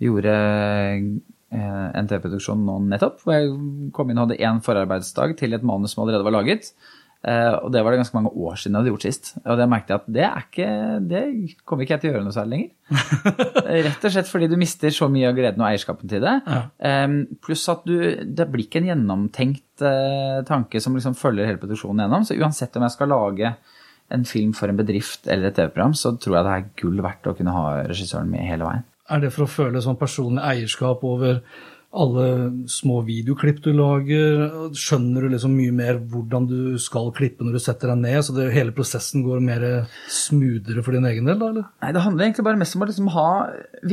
Vi 0.00 0.08
gjorde 0.08 0.32
eh, 0.32 1.60
en 1.60 2.08
TV-produksjon 2.10 2.66
nå 2.66 2.80
nettopp, 2.90 3.22
hvor 3.22 3.38
jeg 3.38 3.52
kom 3.96 4.10
inn 4.10 4.20
og 4.20 4.28
hadde 4.28 4.42
én 4.42 4.64
forarbeidsdag 4.64 5.38
til 5.40 5.56
et 5.56 5.64
manus 5.66 5.94
som 5.94 6.04
allerede 6.04 6.26
var 6.26 6.36
laget. 6.36 6.74
Eh, 7.22 7.54
og 7.62 7.68
det 7.70 7.84
var 7.84 7.94
det 7.94 8.00
ganske 8.00 8.16
mange 8.16 8.32
år 8.34 8.56
siden 8.58 8.74
jeg 8.74 8.82
hadde 8.82 8.92
gjort 8.92 9.06
sist. 9.06 9.32
Og 9.46 9.60
det 9.60 9.68
merket 9.70 9.92
jeg 9.92 10.00
at 10.00 10.08
det 10.16 10.24
er 10.26 10.40
ikke 10.42 10.70
Det 11.06 11.20
kommer 11.62 11.86
ikke 11.86 11.94
jeg 11.94 12.02
til 12.02 12.10
å 12.10 12.14
gjøre 12.16 12.26
noe 12.26 12.36
særlig 12.36 12.56
lenger. 12.56 12.72
Rett 13.86 14.08
og 14.08 14.14
slett 14.16 14.32
fordi 14.32 14.48
du 14.50 14.56
mister 14.60 14.92
så 14.92 15.08
mye 15.12 15.30
av 15.30 15.38
gleden 15.38 15.62
og 15.62 15.68
eierskapen 15.70 16.10
til 16.10 16.24
det. 16.26 16.34
Ja. 16.44 16.96
Pluss 17.46 17.68
at 17.72 17.86
du 17.88 17.94
Det 18.26 18.48
blir 18.50 18.66
ikke 18.66 18.82
en 18.82 18.90
gjennomtenkt 18.90 19.86
tanke 20.48 20.82
som 20.82 20.98
liksom 20.98 21.14
følger 21.18 21.48
hele 21.48 21.62
produksjonen 21.62 22.04
gjennom. 22.04 22.26
Så 22.26 22.36
uansett 22.36 22.76
om 22.76 22.84
jeg 22.84 22.96
skal 22.96 23.14
lage 23.14 23.54
en 24.14 24.24
film 24.28 24.54
for 24.56 24.70
en 24.70 24.78
bedrift 24.78 25.28
eller 25.30 25.50
et 25.50 25.58
TV-program, 25.58 25.96
så 25.98 26.14
tror 26.20 26.38
jeg 26.38 26.46
det 26.46 26.54
er 26.54 26.70
gull 26.82 27.04
verdt 27.04 27.28
å 27.28 27.36
kunne 27.38 27.56
ha 27.56 27.66
regissøren 27.90 28.30
med 28.32 28.46
hele 28.46 28.68
veien. 28.68 28.88
Er 29.12 29.22
det 29.22 29.32
for 29.34 29.46
å 29.46 29.50
føle 29.50 29.82
sånn 29.82 30.00
personlig 30.00 30.44
eierskap 30.46 31.02
over 31.04 31.42
alle 31.92 32.26
små 32.72 33.02
videoklipp 33.04 33.60
du 33.64 33.72
lager? 33.76 34.46
Skjønner 34.78 35.26
du 35.26 35.34
liksom 35.34 35.56
mye 35.58 35.74
mer 35.76 35.98
hvordan 36.12 36.46
du 36.48 36.58
skal 36.80 37.10
klippe 37.16 37.44
når 37.44 37.58
du 37.58 37.62
setter 37.64 37.92
deg 37.92 38.00
ned, 38.04 38.20
så 38.24 38.36
det, 38.36 38.48
hele 38.54 38.74
prosessen 38.76 39.24
går 39.26 39.42
mer 39.44 39.66
smoothere 40.08 40.84
for 40.84 40.96
din 40.96 41.08
egen 41.10 41.28
del, 41.28 41.40
da, 41.40 41.50
eller? 41.52 41.68
Nei, 41.84 41.92
Det 41.92 42.04
handler 42.06 42.28
egentlig 42.28 42.46
bare 42.48 42.62
mest 42.62 42.78
om 42.78 42.86
å 42.86 42.90
liksom 42.92 43.12
ha, 43.16 43.28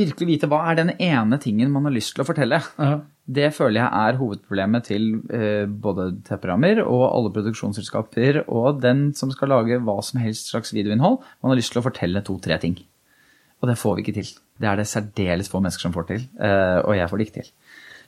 virkelig 0.02 0.30
vite 0.34 0.50
hva 0.50 0.62
er 0.70 0.80
den 0.80 0.94
ene 0.96 1.40
tingen 1.42 1.72
man 1.74 1.88
har 1.90 1.96
lyst 1.96 2.16
til 2.16 2.24
å 2.24 2.28
fortelle. 2.30 2.62
Ja. 2.80 3.00
Det 3.30 3.50
føler 3.54 3.78
jeg 3.78 4.08
er 4.10 4.18
hovedproblemet 4.18 4.88
til 4.88 5.04
eh, 5.30 5.66
både 5.70 6.08
TV-programmer 6.26 6.80
og 6.82 7.04
alle 7.06 7.30
produksjonsselskaper 7.34 8.40
og 8.48 8.80
den 8.82 9.10
som 9.14 9.30
skal 9.30 9.52
lage 9.54 9.78
hva 9.86 9.98
som 10.02 10.18
helst 10.24 10.50
slags 10.50 10.74
videoinnhold. 10.74 11.20
Man 11.42 11.52
har 11.52 11.60
lyst 11.60 11.74
til 11.74 11.82
å 11.82 11.86
fortelle 11.86 12.24
to-tre 12.26 12.58
ting. 12.62 12.78
Og 13.60 13.68
det 13.70 13.78
får 13.78 13.96
vi 13.96 14.04
ikke 14.06 14.16
til. 14.18 14.32
Det 14.60 14.68
er 14.68 14.80
det 14.80 14.88
særdeles 14.88 15.50
få 15.52 15.60
mennesker 15.60 15.86
som 15.86 15.94
får 15.94 16.08
til, 16.08 16.24
eh, 16.40 16.80
og 16.80 16.96
jeg 16.96 17.10
får 17.10 17.20
det 17.20 17.28
ikke 17.28 17.38
til. 17.38 17.52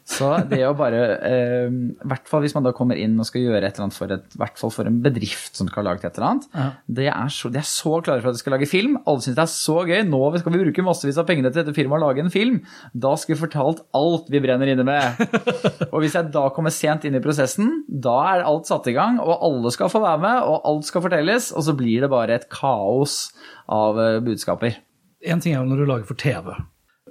Så 0.04 0.28
det 0.50 0.58
å 0.66 0.72
bare, 0.76 1.00
eh, 1.22 1.68
i 1.70 2.08
hvert 2.10 2.26
fall 2.28 2.42
hvis 2.42 2.54
man 2.56 2.64
da 2.66 2.72
kommer 2.74 2.98
inn 2.98 3.14
og 3.22 3.26
skal 3.28 3.44
gjøre 3.44 3.62
et 3.62 3.76
eller 3.76 3.86
annet 3.86 3.96
for, 3.96 4.10
et, 4.10 4.34
hvert 4.34 4.58
fall 4.58 4.72
for 4.74 4.88
en 4.90 4.96
bedrift 5.04 5.54
som 5.56 5.68
skal 5.70 5.84
ha 5.84 5.92
laget 5.92 6.08
et 6.08 6.18
eller 6.18 6.28
annet, 6.32 6.48
Ja. 6.58 6.64
det 6.90 7.06
er 7.12 7.30
så, 7.30 7.50
de 7.52 7.60
er 7.60 7.68
så 7.68 7.92
klare 8.02 8.20
for 8.20 8.32
at 8.32 8.34
de 8.34 8.42
skal 8.42 8.56
lage 8.56 8.68
film. 8.68 8.98
Alle 9.06 9.22
syns 9.22 9.36
det 9.38 9.44
er 9.44 9.52
så 9.52 9.76
gøy. 9.86 10.02
Nå 10.10 10.22
skal 10.42 10.52
vi 10.56 10.64
bruke 10.64 10.84
massevis 10.84 11.20
av 11.22 11.26
pengene 11.30 11.52
til 11.52 11.62
dette 11.62 11.76
firmaet 11.76 12.02
og 12.02 12.08
lage 12.08 12.24
en 12.26 12.34
film. 12.34 12.58
Da 12.94 13.14
skal 13.16 13.36
vi 13.36 13.40
fortalt 13.44 13.84
alt 13.94 14.28
vi 14.32 14.42
brenner 14.42 14.72
inne 14.74 14.84
med. 14.84 15.22
og 15.92 15.98
hvis 16.02 16.18
jeg 16.18 16.32
da 16.34 16.48
kommer 16.50 16.74
sent 16.74 17.06
inn 17.06 17.14
i 17.14 17.22
prosessen, 17.22 17.84
da 17.88 18.18
er 18.34 18.46
alt 18.48 18.66
satt 18.66 18.90
i 18.90 18.96
gang, 18.98 19.20
og 19.22 19.38
alle 19.38 19.70
skal 19.70 19.92
få 19.92 20.02
være 20.02 20.18
med, 20.26 20.42
og 20.50 20.66
alt 20.66 20.88
skal 20.90 21.06
fortelles, 21.06 21.52
og 21.54 21.62
så 21.62 21.76
blir 21.78 22.02
det 22.02 22.10
bare 22.10 22.40
et 22.40 22.48
kaos 22.50 23.30
av 23.70 23.98
eh, 24.02 24.18
budskaper. 24.24 24.80
En 25.22 25.38
ting 25.40 25.54
er 25.54 25.62
jo 25.62 25.68
når 25.70 25.84
du 25.84 25.86
lager 25.86 26.08
for 26.08 26.18
TV. 26.18 26.50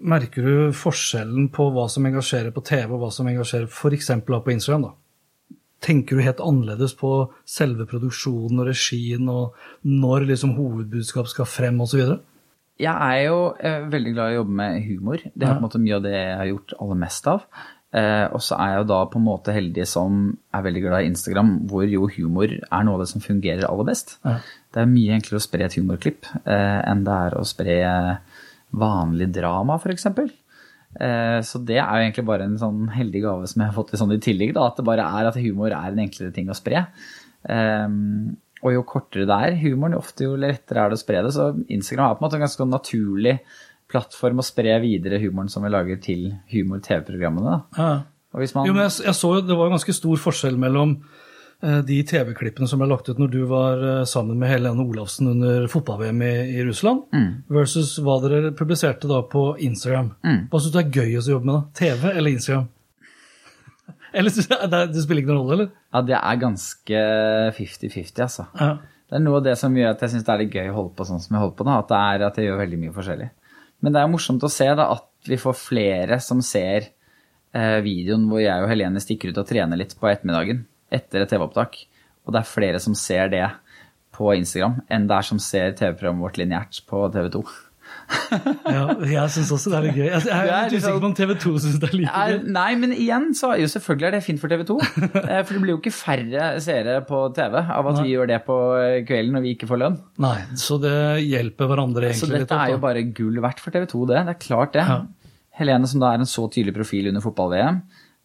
Merker 0.02 0.48
du 0.48 0.74
forskjellen 0.74 1.52
på 1.54 1.68
hva 1.76 1.86
som 1.92 2.06
engasjerer 2.10 2.54
på 2.56 2.64
TV, 2.66 2.88
og 2.90 3.04
hva 3.04 3.12
som 3.14 3.30
engasjerer 3.30 3.70
f.eks. 3.70 4.12
på 4.26 4.54
Instagram? 4.56 4.88
da? 4.90 4.96
Tenker 5.82 6.18
du 6.18 6.26
helt 6.26 6.42
annerledes 6.46 6.94
på 6.98 7.12
selve 7.50 7.88
produksjonen 7.90 8.62
og 8.62 8.70
regien, 8.70 9.30
og 9.30 9.58
når 9.86 10.28
liksom 10.32 10.56
hovedbudskap 10.58 11.30
skal 11.30 11.50
frem 11.50 11.80
osv.? 11.82 12.18
Jeg 12.82 12.94
er 12.94 13.28
jo 13.28 13.38
eh, 13.62 13.84
veldig 13.92 14.16
glad 14.16 14.32
i 14.32 14.36
å 14.36 14.42
jobbe 14.42 14.58
med 14.58 14.82
humor. 14.88 15.22
Det 15.22 15.46
er 15.46 15.54
på 15.54 15.60
en 15.60 15.68
måte 15.68 15.82
mye 15.82 16.00
av 16.00 16.06
det 16.06 16.16
jeg 16.16 16.36
har 16.40 16.50
gjort 16.50 16.76
aller 16.80 17.00
mest 17.04 17.30
av. 17.30 17.46
Eh, 17.92 18.26
og 18.32 18.40
så 18.42 18.56
er 18.56 18.70
jeg 18.72 18.82
jo 18.82 18.88
da 18.94 19.00
på 19.12 19.20
en 19.20 19.26
måte 19.26 19.54
heldig 19.54 19.86
som 19.90 20.22
er 20.56 20.64
veldig 20.66 20.84
glad 20.86 21.04
i 21.04 21.10
Instagram, 21.12 21.52
hvor 21.70 21.84
jo 21.92 22.08
humor 22.16 22.54
er 22.54 22.86
noe 22.88 22.98
av 22.98 23.04
det 23.04 23.10
som 23.12 23.24
fungerer 23.24 23.68
aller 23.68 23.90
best. 23.90 24.16
Ja. 24.26 24.38
Det 24.72 24.82
er 24.82 24.94
mye 24.94 25.18
enklere 25.18 25.42
å 25.42 25.46
spre 25.46 25.68
et 25.68 25.76
humorklipp 25.78 26.30
eh, 26.46 26.80
enn 26.88 27.04
det 27.06 27.18
er 27.28 27.38
å 27.38 27.44
spre 27.48 27.76
vanlig 28.72 29.30
drama, 29.36 29.78
f.eks. 29.80 30.08
Eh, 30.12 31.40
så 31.48 31.62
det 31.64 31.80
er 31.80 31.88
jo 31.88 32.06
egentlig 32.06 32.28
bare 32.28 32.48
en 32.50 32.60
sånn 32.60 32.86
heldig 32.92 33.24
gave 33.24 33.50
som 33.50 33.64
jeg 33.64 33.72
har 33.72 33.78
fått 33.78 33.94
i 33.96 34.00
sånn 34.02 34.16
i 34.16 34.22
tillegg. 34.24 34.54
Da, 34.58 34.68
at 34.70 34.80
det 34.80 34.88
bare 34.88 35.08
er 35.20 35.32
at 35.32 35.40
humor 35.42 35.74
er 35.74 35.92
en 35.92 36.06
enklere 36.06 36.36
ting 36.36 36.52
å 36.52 36.58
spre. 36.58 36.86
Eh, 37.50 37.90
og 38.62 38.76
jo 38.76 38.86
kortere 38.86 39.26
det 39.26 39.38
er 39.48 39.60
humoren, 39.64 39.96
jo 39.98 40.04
ofte 40.04 40.28
jo 40.28 40.38
lettere 40.38 40.84
er 40.84 40.92
det 40.92 41.00
å 41.00 41.02
spre 41.02 41.26
det. 41.26 41.34
Så 41.36 41.52
Instagram 41.74 42.12
er 42.12 42.18
på 42.18 42.22
en 42.24 42.28
måte 42.28 42.40
en 42.40 42.46
ganske 42.46 42.70
naturlig 42.70 43.36
plattform 43.92 44.40
å 44.40 44.46
spre 44.46 44.78
videre 44.84 45.20
humoren 45.24 45.50
som 45.52 45.66
vi 45.66 45.72
lager 45.72 46.00
til 46.04 46.30
humor-TV-programmene. 46.54 47.58
Ja. 47.78 47.92
Og 48.32 48.44
hvis 48.44 48.54
man... 48.56 48.70
Jo, 48.70 48.76
men 48.78 48.86
jeg, 48.86 49.02
jeg 49.10 49.18
så 49.18 49.34
jo, 49.36 49.42
Det 49.44 49.58
var 49.60 49.68
en 49.68 49.76
ganske 49.76 49.96
stor 49.98 50.22
forskjell 50.24 50.60
mellom 50.62 50.94
de 51.86 52.00
TV-klippene 52.10 52.66
som 52.70 52.82
ble 52.82 52.88
lagt 52.90 53.10
ut 53.12 53.20
når 53.22 53.32
du 53.34 53.42
var 53.50 53.82
eh, 53.86 54.04
sammen 54.10 54.40
med 54.42 54.50
Helene 54.50 54.82
Olafsen 54.82 55.30
under 55.30 55.68
fotball-VM 55.70 56.22
i, 56.26 56.34
i 56.58 56.64
Russland, 56.66 57.04
versus 57.54 57.94
hva 58.02 58.18
dere 58.24 58.54
publiserte 58.58 59.10
da 59.12 59.22
på 59.30 59.52
Instagram. 59.62 60.14
Hva 60.50 60.62
syns 60.62 60.74
du 60.74 60.80
er 60.82 60.90
gøy 60.90 61.20
å 61.20 61.26
jobbe 61.36 61.50
med? 61.50 61.60
da? 61.60 61.82
TV 61.82 62.08
eller 62.14 62.32
Instagram? 62.34 62.70
Eller 64.12 64.34
synes 64.34 64.50
det, 64.50 64.80
det 64.92 65.02
spiller 65.06 65.24
ikke 65.24 65.32
noen 65.32 65.38
rolle, 65.40 65.56
eller? 65.56 65.68
Ja, 65.94 66.00
det 66.04 66.16
er 66.18 66.40
ganske 66.42 67.04
50-50, 67.56 68.18
altså. 68.26 68.44
Ja. 68.60 68.74
Det 69.08 69.16
er 69.16 69.24
noe 69.24 69.40
av 69.40 69.46
det 69.46 69.54
som 69.60 69.76
gjør 69.76 69.94
at 69.94 70.02
jeg 70.04 70.12
syns 70.14 70.26
det 70.28 70.34
er 70.34 70.42
litt 70.42 70.58
gøy 70.58 70.68
å 70.72 70.76
holde 70.76 70.92
på 70.98 71.06
sånn 71.08 71.22
som 71.24 71.38
jeg 71.38 71.44
holder 71.44 71.56
på 71.60 71.68
nå. 71.68 71.78
At, 71.80 71.88
det 71.88 72.00
er, 72.00 72.26
at 72.28 72.40
jeg 72.40 72.50
gjør 72.50 72.60
veldig 72.60 72.80
mye 72.82 72.96
forskjellig. 72.96 73.30
Men 73.84 73.94
det 73.94 74.02
er 74.02 74.06
jo 74.06 74.12
morsomt 74.14 74.44
å 74.44 74.52
se 74.52 74.68
da, 74.82 74.90
at 74.98 75.32
vi 75.32 75.40
får 75.40 75.56
flere 75.62 76.20
som 76.24 76.44
ser 76.44 76.90
eh, 77.56 77.80
videoen 77.84 78.28
hvor 78.28 78.44
jeg 78.44 78.64
og 78.64 78.72
Helene 78.72 79.04
stikker 79.04 79.32
ut 79.32 79.40
og 79.40 79.48
trener 79.48 79.80
litt 79.80 79.96
på 80.00 80.12
ettermiddagen 80.12 80.66
etter 80.92 81.24
et 81.24 81.32
TV-opptak. 81.32 81.82
Og 82.26 82.36
det 82.36 82.44
er 82.44 82.52
flere 82.52 82.82
som 82.84 82.96
ser 82.98 83.32
det 83.34 83.48
på 84.16 84.32
Instagram 84.36 84.82
enn 84.92 85.10
det 85.10 85.18
er 85.18 85.28
som 85.28 85.42
ser 85.42 85.76
TV-programmet 85.78 86.26
vårt 86.28 86.40
lineært 86.42 86.82
på 86.90 87.06
TV 87.14 87.30
2. 87.34 87.44
ja, 88.72 88.84
jeg 89.08 89.32
syns 89.34 89.50
også 89.56 89.72
det 89.72 89.78
er 89.78 89.86
litt 89.88 89.98
gøy. 89.98 90.06
Jeg, 90.08 90.22
er 90.32 90.50
er 90.52 90.68
litt 90.68 90.76
usikker 90.78 91.00
på 91.02 91.10
om 91.10 91.16
TV 91.16 91.32
2 91.44 91.54
syns 91.64 91.80
det 91.82 91.90
er 91.90 91.96
like 91.98 92.24
gøy. 92.32 92.38
nei, 92.56 92.68
men 92.80 92.94
igjen 92.96 93.30
så 93.38 93.54
er 93.54 93.62
jo 93.64 93.70
selvfølgelig 93.72 94.08
er 94.08 94.16
det 94.16 94.22
fint 94.26 94.42
for 94.42 94.52
TV 94.52 94.64
2. 94.68 94.78
eh, 95.22 95.42
For 95.42 95.52
det 95.56 95.62
blir 95.64 95.74
jo 95.74 95.80
ikke 95.80 95.94
færre 95.96 96.52
seere 96.64 97.00
på 97.08 97.24
TV 97.38 97.58
av 97.62 97.90
at 97.92 98.02
vi 98.02 98.14
gjør 98.14 98.32
det 98.32 98.42
på 98.48 98.60
eh, 98.80 99.00
kvelden 99.08 99.38
når 99.38 99.46
vi 99.48 99.56
ikke 99.56 99.72
får 99.72 99.82
lønn. 99.84 99.98
Nei, 100.24 100.36
så 100.60 100.78
det 100.84 100.96
hjelper 101.26 101.72
hverandre 101.72 102.12
egentlig 102.12 102.32
litt. 102.36 102.46
dette 102.46 102.62
er 102.62 102.76
jo 102.76 102.84
bare 102.84 103.08
gull 103.18 103.42
verdt 103.44 103.64
for 103.64 103.76
TV 103.76 103.88
2, 103.96 104.06
det. 104.12 104.22
Det 104.28 104.36
er 104.36 104.44
klart 104.48 104.78
det. 104.78 104.88
Ja. 104.88 105.02
Helene, 105.62 105.90
som 105.90 106.04
da 106.04 106.14
er 106.14 106.24
en 106.24 106.30
så 106.30 106.48
tydelig 106.52 106.76
profil 106.78 107.12
under 107.12 107.24
fotball-VM, 107.24 107.82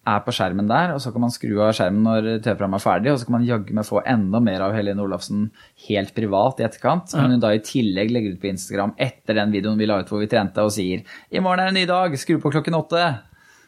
er 0.06 0.22
på 0.24 0.34
skjermen 0.34 0.68
der, 0.70 0.92
og 0.94 1.00
så 1.02 1.10
kan 1.12 1.24
man 1.24 1.32
skru 1.34 1.56
av 1.64 1.72
skjermen 1.76 2.04
når 2.06 2.28
TV-programmet 2.44 2.78
er 2.78 2.84
ferdig, 2.84 3.12
og 3.12 3.20
så 3.20 3.28
kan 3.28 3.36
man 3.38 3.46
jaggu 3.48 3.72
meg 3.76 3.88
få 3.88 4.02
enda 4.06 4.40
mer 4.42 4.64
av 4.68 4.74
Helene 4.76 5.02
Olafsen 5.02 5.48
helt 5.88 6.12
privat 6.16 6.62
i 6.62 6.66
etterkant. 6.68 7.14
Når 7.16 7.34
hun 7.34 7.42
da 7.42 7.52
i 7.54 7.62
tillegg 7.66 8.12
legger 8.14 8.36
ut 8.36 8.42
på 8.42 8.50
Instagram 8.52 8.94
etter 8.96 9.40
den 9.40 9.54
videoen 9.54 9.80
vi 9.80 9.88
la 9.90 10.00
ut 10.02 10.12
hvor 10.12 10.22
vi 10.22 10.30
trente, 10.30 10.62
og 10.62 10.74
sier 10.74 11.02
'I 11.02 11.42
morgen 11.42 11.64
er 11.64 11.72
en 11.72 11.80
ny 11.80 11.86
dag, 11.90 12.14
skru 12.18 12.38
på 12.38 12.54
klokken 12.54 12.78
åtte'. 12.78 13.06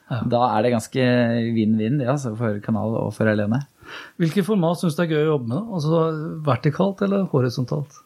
Da 0.08 0.42
er 0.56 0.62
det 0.62 0.72
ganske 0.72 1.04
vinn-vinn 1.52 1.98
det, 2.00 2.08
altså, 2.08 2.32
for 2.36 2.60
kanal 2.64 2.94
og 2.96 3.12
for 3.12 3.28
Helene. 3.28 3.60
Hvilket 4.20 4.46
format 4.46 4.80
syns 4.80 4.96
du 4.96 5.02
er 5.04 5.10
gøy 5.12 5.22
å 5.24 5.32
jobbe 5.34 5.48
med? 5.52 5.72
Altså 5.76 6.02
Vertikalt 6.44 7.02
eller 7.04 7.28
horisontalt? 7.32 8.04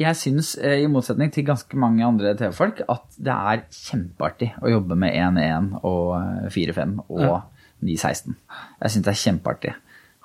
Jeg 0.00 0.16
syns, 0.16 0.56
eh, 0.58 0.82
i 0.82 0.86
motsetning 0.90 1.30
til 1.32 1.44
ganske 1.44 1.76
mange 1.78 2.04
andre 2.04 2.34
TV-folk, 2.34 2.80
at 2.88 3.02
det 3.18 3.32
er 3.34 3.64
kjempeartig 3.70 4.48
å 4.62 4.70
jobbe 4.72 4.96
med 4.96 5.12
1-1 5.14 5.84
og 5.84 6.14
eh, 6.16 6.48
4-5 6.50 6.98
og 7.08 7.20
Ja. 7.20 7.40
9-16. 7.82 8.34
Jeg 8.80 8.90
syns 8.94 9.04
det 9.04 9.12
er 9.12 9.20
kjempeartig. 9.20 9.74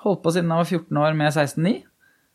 Holdt 0.04 0.22
på 0.22 0.32
siden 0.32 0.48
jeg 0.48 0.62
var 0.62 0.64
14 0.64 0.96
år 1.02 1.16
med 1.16 1.32
16-9. 1.32 1.82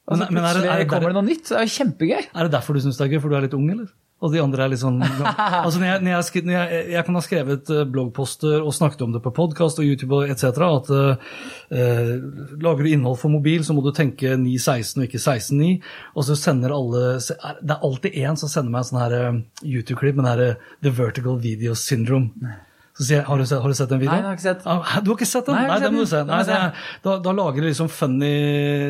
Og 0.05 0.17
så 0.17 0.19
Men- 0.19 0.33
men 0.33 0.43
det- 0.43 0.51
plutselig 0.53 0.69
er 0.81 0.85
kommer 0.85 1.07
det 1.07 1.13
noe 1.15 1.23
nytt. 1.23 1.43
Det 1.47 1.57
er 1.57 1.65
jo 1.65 1.77
kjempegøy. 1.79 2.23
Er 2.35 2.43
det 2.43 2.51
derfor 2.51 2.73
du 2.73 2.79
syns 2.81 2.97
det 2.97 3.05
er 3.07 3.13
gøy? 3.17 3.21
For 3.21 3.29
du 3.29 3.35
er 3.35 3.41
litt 3.41 3.53
ung, 3.53 3.69
eller? 3.71 3.87
Og 4.23 4.31
de 4.31 4.39
andre 4.39 4.65
er 4.65 4.71
litt 4.71 4.81
sånn 4.81 5.01
altså 5.65 5.81
når 5.81 5.87
jeg, 5.87 6.03
når 6.05 6.13
jeg, 6.13 6.43
når 6.47 6.55
jeg, 6.55 6.81
jeg 6.95 7.05
kan 7.07 7.19
ha 7.19 7.23
skrevet 7.25 7.71
eh, 7.73 7.85
bloggposter 7.93 8.57
og 8.63 8.75
snakket 8.75 9.05
om 9.05 9.15
det 9.15 9.23
på 9.25 9.33
podkast 9.35 9.81
og 9.83 9.87
YouTube 9.87 10.23
etc. 10.31 10.63
At 10.67 10.91
eh, 10.95 12.11
lager 12.63 12.83
du 12.83 12.91
innhold 12.91 13.19
for 13.21 13.33
mobil, 13.33 13.65
så 13.67 13.75
må 13.75 13.83
du 13.85 13.91
tenke 13.95 14.37
9.16 14.39 15.01
og 15.01 15.07
ikke 15.07 15.23
16.9. 15.23 15.71
Og 16.15 16.27
så 16.27 16.39
sender 16.39 16.75
alle 16.75 17.17
Det 17.19 17.75
er 17.75 17.87
alltid 17.89 18.21
én 18.23 18.39
som 18.39 18.51
sender 18.51 18.73
meg 18.73 18.85
en 18.85 18.91
sånn 18.91 19.17
eh, 19.19 19.41
YouTube-klipp 19.75 20.19
med 20.19 20.27
det 20.27 20.35
her 20.35 20.45
eh, 20.47 20.69
The 20.85 20.95
Vertical 21.03 21.41
Video 21.43 21.75
Syndrome. 21.77 22.31
Sier 23.03 23.23
har 23.27 23.39
du 23.39 23.45
sett, 23.45 23.61
har 23.61 23.73
du 23.73 23.77
sett 23.77 23.91
den 23.91 24.01
videoen? 24.01 24.15
Nei, 24.15 24.23
jeg 24.23 24.29
har 24.29 24.39
ikke 24.39 24.47
sett. 24.47 24.67
Ah, 24.69 24.97
du 25.03 25.11
har 25.11 25.19
ikke 25.19 25.29
sett 25.29 25.47
den? 25.49 25.59
Nei, 25.59 25.67
Nei, 25.69 25.79
den 25.83 25.95
må 25.95 26.03
du 26.05 26.11
se. 26.11 26.23
Nei, 26.27 26.41
det, 26.47 26.59
da, 27.05 27.15
da 27.27 27.37
lager 27.37 27.61
de 27.63 27.71
liksom 27.71 27.89
funny 27.91 28.33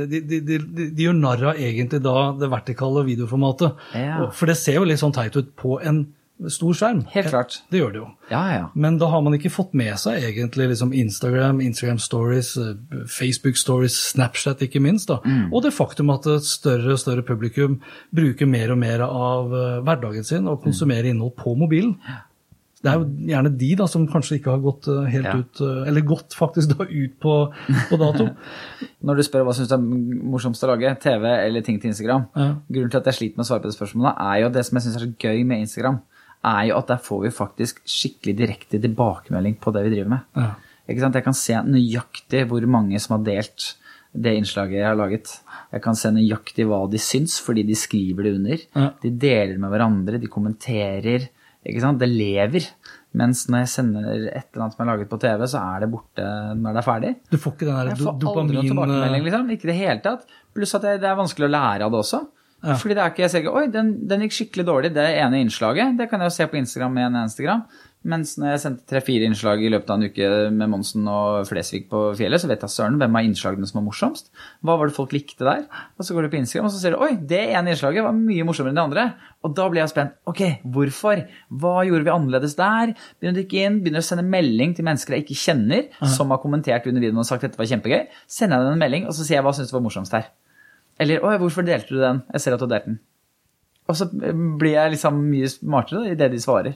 De, 0.10 0.24
de, 0.30 0.42
de, 0.48 0.60
de, 0.84 0.90
gjør 1.06 1.16
narr 1.20 1.48
av 1.52 1.62
egentlig 1.62 2.02
da 2.06 2.18
det 2.40 2.52
vertikale 2.54 3.06
videoformatet. 3.08 3.88
Ja. 3.98 4.28
For 4.36 4.52
det 4.52 4.60
ser 4.62 4.80
jo 4.80 4.90
litt 4.90 5.02
sånn 5.02 5.16
teit 5.16 5.38
ut 5.40 5.56
på 5.60 5.80
en 5.84 6.06
stor 6.50 6.74
skjerm. 6.76 7.04
Helt 7.14 7.30
klart. 7.30 7.60
Det 7.72 7.80
gjør 7.80 7.92
det 7.94 8.00
jo. 8.02 8.08
Ja, 8.32 8.42
ja. 8.52 8.66
Men 8.76 8.98
da 9.00 9.08
har 9.12 9.22
man 9.24 9.36
ikke 9.38 9.52
fått 9.54 9.76
med 9.78 9.94
seg 10.02 10.24
egentlig 10.26 10.72
liksom 10.72 10.94
Instagram, 10.98 11.62
Instagram 11.64 12.02
stories, 12.02 12.56
eh, 12.58 12.74
Facebook 13.12 13.60
stories, 13.60 13.96
Snapchat 14.12 14.64
ikke 14.66 14.82
minst. 14.84 15.08
da. 15.08 15.20
Mm. 15.24 15.54
Og 15.54 15.64
det 15.64 15.74
faktum 15.74 16.12
at 16.14 16.28
et 16.28 16.48
større 16.48 16.98
og 16.98 17.00
større 17.00 17.24
publikum 17.24 17.80
bruker 18.16 18.50
mer 18.50 18.74
og 18.74 18.82
mer 18.82 19.06
av 19.06 19.54
eh, 19.54 19.82
hverdagen 19.86 20.24
sin 20.28 20.48
og 20.48 20.64
konsumerer 20.64 21.12
innhold 21.12 21.36
på 21.38 21.56
mobilen. 21.56 21.98
Det 22.84 22.92
er 22.92 22.98
jo 23.00 23.06
gjerne 23.32 23.52
de 23.58 23.70
da 23.80 23.86
som 23.88 24.04
kanskje 24.12 24.38
ikke 24.42 24.52
har 24.52 24.60
gått 24.64 24.88
eh, 24.92 25.06
helt 25.14 25.28
Ja. 25.30 25.36
ut, 25.40 25.62
eh, 25.64 25.88
eller 25.88 26.02
gått 26.04 26.36
faktisk 26.36 26.74
da 26.78 26.84
ut 26.90 27.14
på, 27.24 27.36
på 27.90 28.00
dato. 28.02 28.26
Når 29.08 29.16
du 29.20 29.24
spør 29.24 29.46
hva 29.48 29.54
syns 29.56 29.70
du 29.72 29.76
er 29.78 29.86
morsomst 30.34 30.66
å 30.68 30.72
lage, 30.74 30.92
TV 31.00 31.24
eller 31.32 31.64
ting 31.64 31.80
til 31.80 31.94
Instagram 31.94 32.26
Ja. 32.36 32.50
Grunnen 32.68 32.92
til 32.92 33.00
at 33.00 33.08
jeg 33.08 33.20
sliter 33.20 33.40
med 33.40 33.46
å 33.46 33.50
svare 33.50 33.64
på 33.64 33.72
det 33.72 33.78
spørsmålet, 33.78 34.20
er 34.20 34.42
jo 34.44 34.50
det 34.58 34.66
som 34.68 34.76
jeg 34.80 34.86
syns 34.88 34.98
er 35.00 35.06
så 35.06 35.14
gøy 35.24 35.46
med 35.48 35.64
Instagram, 35.64 36.02
er 36.44 36.66
jo 36.68 36.76
at 36.82 36.92
der 36.92 37.00
får 37.06 37.22
vi 37.24 37.32
faktisk 37.38 37.80
skikkelig 37.88 38.36
direkte 38.42 38.82
tilbakemelding 38.84 39.56
på 39.64 39.72
det 39.72 39.86
vi 39.88 39.94
driver 39.96 40.10
med. 40.18 40.26
Ja. 40.36 40.50
Ikke 40.92 41.00
sant? 41.06 41.16
Jeg 41.16 41.24
kan 41.24 41.38
se 41.40 41.56
nøyaktig 41.64 42.42
hvor 42.52 42.66
mange 42.68 43.00
som 43.00 43.16
har 43.16 43.24
delt 43.24 43.70
det 44.14 44.34
innslaget 44.38 44.76
jeg 44.82 44.86
har 44.90 44.98
laget. 45.00 45.32
Jeg 45.72 45.82
kan 45.82 45.96
se 45.98 46.12
nøyaktig 46.14 46.66
hva 46.68 46.82
de 46.92 47.00
syns, 47.02 47.40
fordi 47.42 47.64
de 47.66 47.74
skriver 47.80 48.28
det 48.28 48.34
under. 48.36 48.66
De 49.02 49.10
deler 49.24 49.56
med 49.58 49.72
hverandre, 49.72 50.20
de 50.22 50.28
kommenterer. 50.30 51.30
Det 51.64 52.10
lever. 52.10 52.68
Mens 53.14 53.44
når 53.48 53.64
jeg 53.64 53.70
sender 53.70 54.06
et 54.34 54.48
eller 54.52 54.64
annet 54.66 54.76
som 54.76 54.84
er 54.84 54.90
laget 54.90 55.10
på 55.10 55.20
TV, 55.22 55.44
så 55.48 55.62
er 55.62 55.84
det 55.84 55.90
borte 55.94 56.24
når 56.58 56.74
det 56.74 56.82
er 56.82 56.88
ferdig. 56.88 57.12
Du 57.30 57.38
får 57.38 57.54
ikke 57.54 57.68
den 57.68 57.76
der 57.76 57.92
Jeg 57.92 58.00
får 58.02 58.14
aldri 58.14 58.56
noen 58.58 58.70
tilbakemelding, 58.72 59.28
liksom. 59.28 59.52
Ikke 59.54 59.68
i 59.68 59.72
det 59.72 59.78
hele 59.78 60.00
tatt. 60.06 60.26
Pluss 60.54 60.74
at 60.78 60.88
det, 60.88 60.96
det 61.04 61.10
er 61.12 61.20
vanskelig 61.20 61.48
å 61.48 61.54
lære 61.54 61.86
av 61.86 61.94
det 61.94 62.02
også. 62.02 62.22
Ja. 62.64 62.78
Fordi 62.80 62.96
det 62.96 63.04
er 63.04 63.12
ikke, 63.12 63.24
jeg 63.26 63.32
ser 63.34 63.44
ikke, 63.44 63.54
oi, 63.60 63.66
den, 63.72 63.90
den 64.08 64.22
gikk 64.24 64.36
skikkelig 64.38 64.66
dårlig, 64.70 64.94
det 64.96 65.04
ene 65.20 65.42
innslaget. 65.44 65.98
Det 66.00 66.08
kan 66.10 66.24
jeg 66.24 66.32
jo 66.32 66.36
se 66.38 66.48
på 66.48 66.60
Instagram 66.62 66.94
med 66.96 67.10
en 67.10 67.18
eneste 67.22 67.44
gram. 67.44 67.66
Mens 68.04 68.34
når 68.36 68.50
jeg 68.50 68.62
sendte 68.66 68.88
tre-fire 68.92 69.28
innslag 69.30 69.62
i 69.64 69.70
løpet 69.72 69.92
av 69.94 70.02
en 70.02 70.10
uke 70.12 70.30
med 70.52 70.72
Monsen 70.74 71.06
og 71.08 71.46
Flesvig 71.48 71.86
på 71.88 72.02
fjellet, 72.20 72.42
så 72.42 72.50
vet 72.50 72.66
jeg 72.66 72.74
søren 72.74 72.98
hvem 73.00 73.16
av 73.16 73.28
innslagene 73.30 73.70
som 73.70 73.80
var 73.80 73.86
morsomst. 73.86 74.28
Hva 74.60 74.76
var 74.80 74.90
det 74.90 74.96
folk 74.98 75.16
likte 75.16 75.48
der? 75.48 75.62
Og 75.96 76.04
så 76.04 76.16
går 76.16 76.28
du 76.28 76.34
på 76.34 76.40
Instagram 76.42 76.68
og 76.68 76.74
så 76.76 76.82
ser 76.82 76.96
du 76.96 77.04
oi, 77.06 77.14
det 77.16 77.40
ene 77.56 77.72
innslaget 77.72 78.04
var 78.04 78.18
mye 78.18 78.48
morsommere 78.48 78.76
enn 78.76 78.82
det 78.82 78.84
andre. 78.84 79.06
Og 79.48 79.56
da 79.56 79.70
blir 79.72 79.84
jeg 79.84 79.94
spent. 79.94 80.18
Ok, 80.28 80.44
hvorfor? 80.76 81.24
Hva 81.64 81.74
gjorde 81.88 82.10
vi 82.10 82.14
annerledes 82.18 82.58
der? 82.60 82.94
Begynner 83.16 83.38
å 83.38 83.42
dykke 83.42 83.64
inn, 83.64 83.80
begynner 83.86 84.04
å 84.04 84.10
sende 84.10 84.28
melding 84.28 84.76
til 84.76 84.88
mennesker 84.90 85.16
jeg 85.16 85.26
ikke 85.26 85.40
kjenner, 85.46 85.88
som 86.18 86.36
har 86.36 86.44
kommentert 86.44 86.92
under 86.92 87.04
videoen 87.04 87.24
og 87.24 87.30
sagt 87.32 87.48
dette 87.48 87.60
var 87.60 87.72
kjempegøy. 87.72 88.06
Sender 88.28 88.60
jeg 88.60 88.68
dem 88.68 88.76
en 88.76 88.84
melding, 88.84 89.08
og 89.08 89.16
så 89.16 89.24
sier 89.24 89.40
jeg 89.40 89.48
hva 89.48 89.56
syns 89.56 89.72
du 89.72 89.78
var 89.80 89.88
morsomst 89.88 90.16
her? 90.20 90.28
Eller 91.00 91.24
oi, 91.24 91.38
hvorfor 91.42 91.66
delte 91.66 91.96
du 91.96 92.04
den? 92.04 92.22
Jeg 92.36 92.44
ser 92.44 92.56
at 92.56 92.62
du 92.62 92.68
har 92.68 92.76
delt 92.76 92.92
den. 92.92 93.02
Og 93.88 93.98
så 94.00 94.08
blir 94.12 94.76
jeg 94.76 94.94
liksom 94.94 95.24
mye 95.28 95.50
smartere 95.52 96.04
da, 96.04 96.12
i 96.12 96.20
det 96.20 96.30
de 96.36 96.44
svarer. 96.44 96.76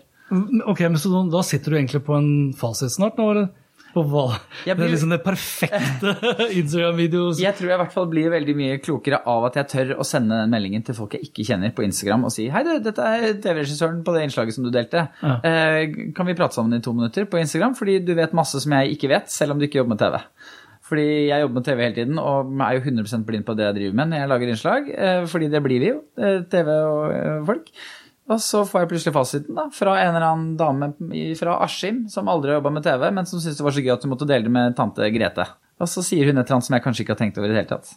Ok, 0.68 0.82
men 0.90 1.00
så 1.00 1.12
da- 1.32 1.44
sitter 1.48 1.72
du 1.72 1.78
egentlig 1.80 2.04
på 2.08 2.18
en 2.18 2.30
fasit 2.58 2.92
snart 2.92 3.18
nå, 3.20 3.30
eller? 3.32 3.48
På 3.94 4.02
hva? 4.06 4.26
Blir... 4.66 4.76
Det 4.76 4.84
er 4.84 4.92
liksom 4.92 5.14
det 5.14 5.22
perfekte 5.24 6.12
Instagram-videoen. 6.60 7.38
Jeg 7.40 7.56
tror 7.58 7.70
jeg 7.72 7.78
i 7.78 7.82
hvert 7.82 7.94
fall 7.96 8.10
blir 8.12 8.28
veldig 8.34 8.56
mye 8.60 8.76
klokere 8.84 9.22
av 9.32 9.48
at 9.48 9.58
jeg 9.62 9.70
tør 9.72 9.94
å 10.04 10.06
sende 10.06 10.42
den 10.44 10.52
meldingen 10.54 10.84
til 10.86 10.98
folk 10.98 11.16
jeg 11.16 11.30
ikke 11.30 11.46
kjenner 11.48 11.72
på 11.74 11.86
Instagram 11.88 12.28
og 12.28 12.34
si 12.36 12.50
hei 12.54 12.62
du, 12.68 12.74
dette 12.84 13.08
er 13.08 13.40
TV-regissøren 13.42 14.04
på 14.06 14.14
det 14.18 14.26
innslaget 14.28 14.58
som 14.58 14.68
du 14.68 14.72
delte. 14.76 15.08
Ja. 15.24 15.38
Eh, 15.48 16.12
kan 16.18 16.28
vi 16.30 16.36
prate 16.38 16.60
sammen 16.60 16.78
i 16.78 16.84
to 16.84 16.94
minutter 16.98 17.26
på 17.32 17.40
Instagram? 17.42 17.74
Fordi 17.80 17.98
du 18.06 18.14
vet 18.20 18.36
masse 18.38 18.60
som 18.62 18.76
jeg 18.78 18.98
ikke 18.98 19.10
vet, 19.16 19.32
selv 19.34 19.56
om 19.56 19.62
du 19.62 19.66
ikke 19.70 19.80
jobber 19.82 19.96
med 19.96 20.04
TV. 20.04 20.20
Fordi 20.88 21.08
jeg 21.28 21.42
jobber 21.44 21.58
med 21.60 21.66
TV 21.68 21.82
hele 21.84 21.98
tiden 21.98 22.20
og 22.22 22.52
er 22.64 22.78
jo 22.78 22.84
100% 22.86 23.26
blind 23.28 23.44
på 23.48 23.56
det 23.60 23.66
jeg 23.66 23.76
driver 23.80 23.98
med 24.00 24.12
når 24.14 24.22
jeg 24.22 24.32
lager 24.34 24.52
innslag. 24.54 24.92
eh, 24.94 25.24
Fordi 25.32 25.50
det 25.56 25.64
blir 25.66 25.82
vi 25.84 25.90
jo, 25.96 25.98
eh, 26.22 26.44
TV 26.52 26.76
og 26.92 27.50
folk. 27.50 27.72
Og 28.28 28.42
så 28.44 28.64
får 28.68 28.84
jeg 28.84 28.90
plutselig 28.92 29.16
fasiten 29.16 29.56
da, 29.56 29.70
fra 29.72 29.94
en 30.02 30.10
eller 30.12 30.26
annen 30.28 30.58
dame 30.60 30.90
fra 31.40 31.62
Askim 31.64 32.04
som 32.12 32.28
aldri 32.28 32.52
har 32.52 32.60
jobba 32.60 32.74
med 32.76 32.84
TV, 32.84 33.08
men 33.16 33.30
som 33.30 33.40
syntes 33.40 33.62
det 33.62 33.68
var 33.68 33.76
så 33.78 33.84
gøy 33.86 33.94
at 33.94 34.04
hun 34.04 34.12
måtte 34.12 34.28
dele 34.28 34.50
det 34.50 34.52
med 34.52 34.76
tante 34.76 35.08
Grete. 35.16 35.48
Og 35.80 35.88
så 35.88 36.04
sier 36.04 36.28
hun 36.28 36.36
et 36.36 36.44
eller 36.44 36.58
annet 36.58 36.68
som 36.68 36.76
jeg 36.76 36.84
kanskje 36.84 37.06
ikke 37.06 37.16
har 37.16 37.22
tenkt 37.22 37.40
over 37.40 37.48
i 37.48 37.56
det 37.56 37.62
hele 37.62 37.72
tatt. 37.72 37.94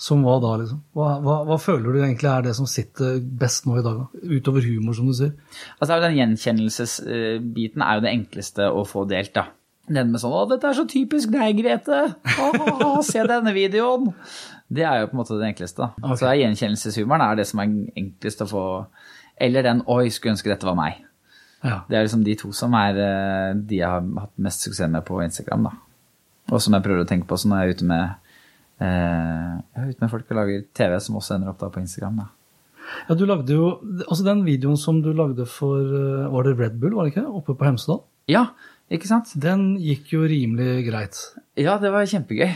Som 0.00 0.22
hva 0.24 0.38
da, 0.40 0.54
liksom? 0.62 0.80
Hva, 0.96 1.10
hva, 1.20 1.36
hva, 1.44 1.56
føler 1.60 1.92
du 1.92 1.98
egentlig 2.00 2.30
er 2.30 2.46
det 2.46 2.54
som 2.56 2.68
sitter 2.70 3.18
best 3.20 3.66
nå 3.68 3.76
i 3.76 3.84
dag, 3.84 3.98
da? 4.00 4.28
utover 4.32 4.64
humor, 4.64 4.96
som 4.96 5.10
du 5.10 5.12
sier? 5.18 5.34
Altså, 5.76 5.98
Den 6.00 6.16
gjenkjennelsesbiten 6.16 7.84
er 7.84 7.98
jo 7.98 8.04
det 8.06 8.14
enkleste 8.14 8.70
å 8.72 8.86
få 8.88 9.04
delt, 9.10 9.34
da. 9.36 9.50
Den 9.90 10.12
med 10.12 10.22
sånn 10.22 10.32
'Å, 10.32 10.46
dette 10.48 10.68
er 10.70 10.78
så 10.78 10.86
typisk 10.88 11.32
deg, 11.34 11.58
Grete'. 11.58 12.14
Å, 12.38 13.02
se 13.04 13.26
denne 13.26 13.52
videoen. 13.52 14.12
Det 14.70 14.86
er 14.86 15.00
jo 15.02 15.10
på 15.10 15.18
en 15.18 15.20
måte 15.20 15.36
det 15.36 15.50
enkleste. 15.50 15.82
da. 15.82 15.90
Okay. 15.98 16.16
Så 16.22 16.34
gjenkjennelseshumoren 16.38 17.26
er 17.26 17.40
det 17.40 17.48
som 17.50 17.60
er 17.60 17.72
enklest 17.98 18.44
å 18.46 18.48
få 18.48 18.64
Eller 19.40 19.64
den 19.64 19.82
'oi, 19.86 20.10
skulle 20.10 20.36
ønske 20.36 20.50
dette 20.52 20.68
var 20.68 20.76
meg'. 20.76 21.00
Ja. 21.64 21.82
Det 21.88 21.96
er 21.96 22.04
liksom 22.06 22.24
de 22.24 22.34
to 22.40 22.52
som 22.56 22.74
er 22.74 22.96
eh, 22.96 23.54
de 23.54 23.80
jeg 23.80 23.88
har 23.88 24.00
hatt 24.00 24.32
mest 24.38 24.64
suksess 24.64 24.88
med 24.88 25.04
på 25.04 25.20
Instagram. 25.24 25.68
da. 25.68 25.72
Og 26.50 26.60
som 26.62 26.74
jeg 26.74 26.84
prøver 26.84 27.04
å 27.04 27.08
tenke 27.08 27.28
på 27.28 27.36
når 27.44 27.60
jeg 27.60 27.68
er 27.68 27.74
ute 27.74 27.88
med, 27.88 28.14
eh, 28.80 29.60
jeg 29.76 29.82
er 29.84 29.90
ute 29.90 30.04
med 30.04 30.10
folk 30.10 30.30
og 30.30 30.36
lager 30.40 30.64
TV, 30.74 30.98
som 31.00 31.16
også 31.16 31.36
ender 31.36 31.52
opp 31.52 31.60
da 31.60 31.68
på 31.68 31.80
Instagram. 31.80 32.16
da. 32.16 32.26
Ja, 33.08 33.14
du 33.14 33.24
lagde 33.28 33.54
jo, 33.54 33.78
altså 34.08 34.24
Den 34.24 34.44
videoen 34.44 34.76
som 34.80 35.02
du 35.02 35.12
lagde 35.12 35.46
for 35.46 35.78
eh, 35.78 36.26
Var 36.32 36.42
det 36.42 36.58
Red 36.58 36.80
Bull, 36.80 36.94
var 36.96 37.06
det 37.06 37.14
ikke? 37.14 37.28
Oppe 37.28 37.54
på 37.54 37.68
Hemsedal? 37.68 38.02
Ja, 38.30 38.48
ikke 38.90 39.06
sant? 39.06 39.30
Den 39.38 39.76
gikk 39.78 40.10
jo 40.14 40.24
rimelig 40.26 40.86
greit. 40.88 41.18
Ja, 41.58 41.78
det 41.78 41.92
var 41.92 42.08
kjempegøy. 42.08 42.50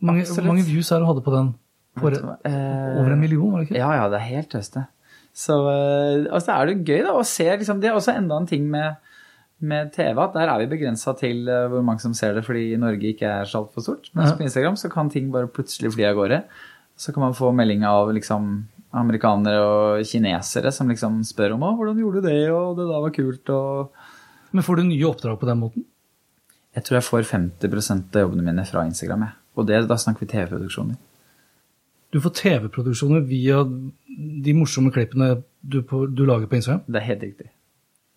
Mange, 0.00 0.24
hvor 0.24 0.46
mange 0.48 0.64
views 0.64 0.90
er 0.90 1.00
det 1.00 1.06
du 1.06 1.10
hadde 1.12 1.24
på 1.24 1.34
den? 1.34 1.54
På, 2.00 2.08
eh, 2.08 3.00
over 3.00 3.12
en 3.12 3.20
million, 3.20 3.52
var 3.52 3.60
det 3.62 3.68
ikke? 3.68 3.78
Ja, 3.80 3.90
ja, 3.96 4.08
det 4.08 4.20
er 4.20 4.28
helt 4.30 4.50
tøste. 4.52 4.86
Så 5.36 5.56
eh, 5.70 6.26
altså, 6.30 6.56
er 6.56 6.70
det 6.70 6.88
gøy 6.88 7.04
da, 7.06 7.14
å 7.14 7.26
se 7.26 7.46
liksom, 7.46 7.80
Det 7.82 7.90
er 7.90 7.96
også 7.98 8.16
enda 8.18 8.40
en 8.40 8.48
ting 8.50 8.66
med, 8.70 8.98
med 9.62 9.92
TV, 9.94 10.18
at 10.18 10.34
der 10.36 10.50
er 10.50 10.62
vi 10.62 10.70
begrensa 10.72 11.14
til 11.18 11.46
uh, 11.48 11.68
hvor 11.70 11.84
mange 11.86 12.02
som 12.02 12.16
ser 12.16 12.34
det 12.36 12.44
fordi 12.46 12.74
Norge 12.80 13.12
ikke 13.12 13.28
er 13.28 13.48
så 13.48 13.62
altfor 13.62 13.84
stort. 13.86 14.10
Mens 14.16 14.32
ja. 14.32 14.36
på 14.38 14.46
Instagram 14.46 14.78
så 14.80 14.90
kan 14.92 15.12
ting 15.12 15.30
bare 15.32 15.50
plutselig 15.52 15.94
fly 15.94 16.08
av 16.10 16.18
gårde. 16.18 16.42
Så 17.00 17.14
kan 17.14 17.24
man 17.24 17.36
få 17.36 17.52
melding 17.56 17.86
av 17.88 18.10
liksom, 18.12 18.50
amerikanere 18.96 19.60
og 19.62 20.08
kinesere 20.08 20.72
som 20.74 20.90
liksom 20.90 21.22
spør 21.24 21.54
om 21.54 21.62
'hvordan 21.62 22.00
gjorde 22.02 22.20
du 22.20 22.28
det', 22.28 22.50
og 22.50 22.76
'det 22.76 22.88
der 22.88 23.04
var 23.04 23.10
kult', 23.10 23.50
og 23.50 23.92
Men 24.52 24.64
får 24.64 24.76
du 24.76 24.82
nye 24.82 25.06
oppdrag 25.06 25.38
på 25.38 25.46
den 25.46 25.60
måten? 25.60 25.84
Jeg 26.74 26.84
tror 26.84 26.96
jeg 26.96 27.04
får 27.04 27.22
50% 27.22 28.16
av 28.16 28.22
jobbene 28.22 28.42
mine 28.42 28.64
fra 28.66 28.84
Instagram. 28.86 29.20
Jeg. 29.20 29.32
Og 29.56 29.66
det, 29.66 29.88
da 29.88 29.94
snakker 29.94 30.20
vi 30.20 30.26
TV-produksjoner. 30.26 30.96
Du 32.10 32.18
får 32.20 32.34
TV-produksjoner 32.40 33.22
via 33.28 33.62
de 34.44 34.54
morsomme 34.56 34.90
klippene 34.94 35.42
du, 35.62 35.80
på, 35.86 36.06
du, 36.10 36.24
lager 36.26 36.50
på 36.50 36.58
Instagram? 36.58 36.82
Det 36.88 36.98
er 36.98 37.06
helt 37.06 37.22
riktig. 37.22 37.50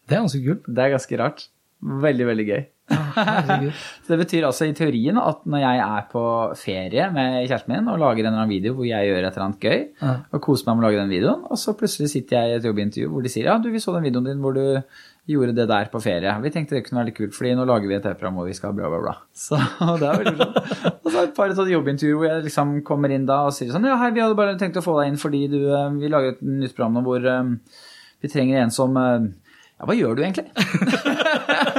Det 0.09 0.17
er 0.17 0.23
ganske 0.25 0.41
kult. 0.43 0.65
Det 0.67 0.83
er 0.83 0.93
ganske 0.95 1.19
rart. 1.21 1.45
Veldig, 1.83 2.25
veldig 2.29 2.45
gøy. 2.47 2.61
så 4.03 4.09
det 4.09 4.17
betyr 4.19 4.45
altså 4.47 4.67
i 4.67 4.73
teorien 4.75 5.15
at 5.19 5.45
når 5.47 5.61
jeg 5.63 5.79
er 5.85 6.07
på 6.11 6.23
ferie 6.59 7.05
med 7.15 7.37
kjæresten 7.45 7.71
min 7.71 7.87
og 7.91 8.01
lager 8.01 8.25
en 8.25 8.33
eller 8.33 8.41
annen 8.41 8.51
video 8.51 8.75
hvor 8.75 8.87
jeg 8.87 9.07
gjør 9.07 9.21
et 9.21 9.29
eller 9.29 9.45
annet 9.45 9.63
gøy, 9.63 9.79
ja. 10.01 10.13
og 10.31 10.43
koser 10.43 10.67
meg 10.67 10.77
med 10.77 10.83
å 10.83 10.87
lage 10.89 11.01
den 11.01 11.13
videoen, 11.13 11.45
og 11.47 11.59
så 11.59 11.75
plutselig 11.79 12.11
sitter 12.11 12.39
jeg 12.39 12.51
i 12.51 12.59
et 12.59 12.67
jobbintervju 12.67 13.09
hvor 13.13 13.23
de 13.23 13.31
sier 13.31 13.49
ja, 13.49 13.57
du, 13.61 13.69
vi 13.71 13.81
så 13.83 13.95
den 13.95 14.07
videoen 14.07 14.29
din 14.31 14.43
hvor 14.43 14.57
du 14.57 14.65
gjorde 15.29 15.55
det 15.55 15.69
der 15.69 15.87
på 15.91 16.01
ferie. 16.03 16.33
Vi 16.43 16.51
tenkte 16.51 16.75
det 16.75 16.83
kunne 16.83 16.99
være 16.99 17.11
litt 17.11 17.17
kult, 17.17 17.35
fordi 17.35 17.53
nå 17.55 17.63
lager 17.67 17.87
vi 17.87 17.95
et 17.95 18.03
TV-program 18.03 18.39
hvor 18.41 18.49
vi 18.49 18.55
skal 18.57 18.73
bla, 18.75 18.89
bla, 18.91 18.99
bla. 19.05 19.13
Så 19.31 19.59
det 20.01 20.09
er 20.09 20.19
veldig 20.19 20.35
bra. 20.41 20.63
Og 20.97 21.07
så 21.07 21.23
et 21.23 21.37
par 21.37 21.53
sånne 21.55 21.75
jobbintervjuer 21.77 22.19
hvor 22.19 22.27
jeg 22.29 22.47
liksom 22.49 22.73
kommer 22.87 23.13
inn 23.15 23.29
da 23.29 23.45
og 23.47 23.55
sier 23.55 23.71
sånn 23.71 23.87
Ja, 23.87 23.95
hei, 24.01 24.11
vi 24.15 24.23
hadde 24.23 24.39
bare 24.39 24.57
tenkt 24.59 24.81
å 24.81 24.83
få 24.83 24.97
deg 24.99 25.13
inn 25.13 25.21
fordi 25.21 25.45
du 25.51 25.61
eh, 25.69 25.95
Vi 26.01 26.11
lager 26.11 26.35
et 26.35 26.43
nytt 26.43 26.75
program 26.75 26.99
nå 26.99 27.05
hvor 27.07 27.23
um, 27.23 27.55
vi 28.23 28.31
trenger 28.31 28.65
en 28.65 28.73
som 28.73 28.99
uh, 28.99 29.23
Ja, 29.79 29.87
hva 29.87 29.95
gjør 29.95 30.19
du 30.19 30.25
egentlig? 30.25 30.49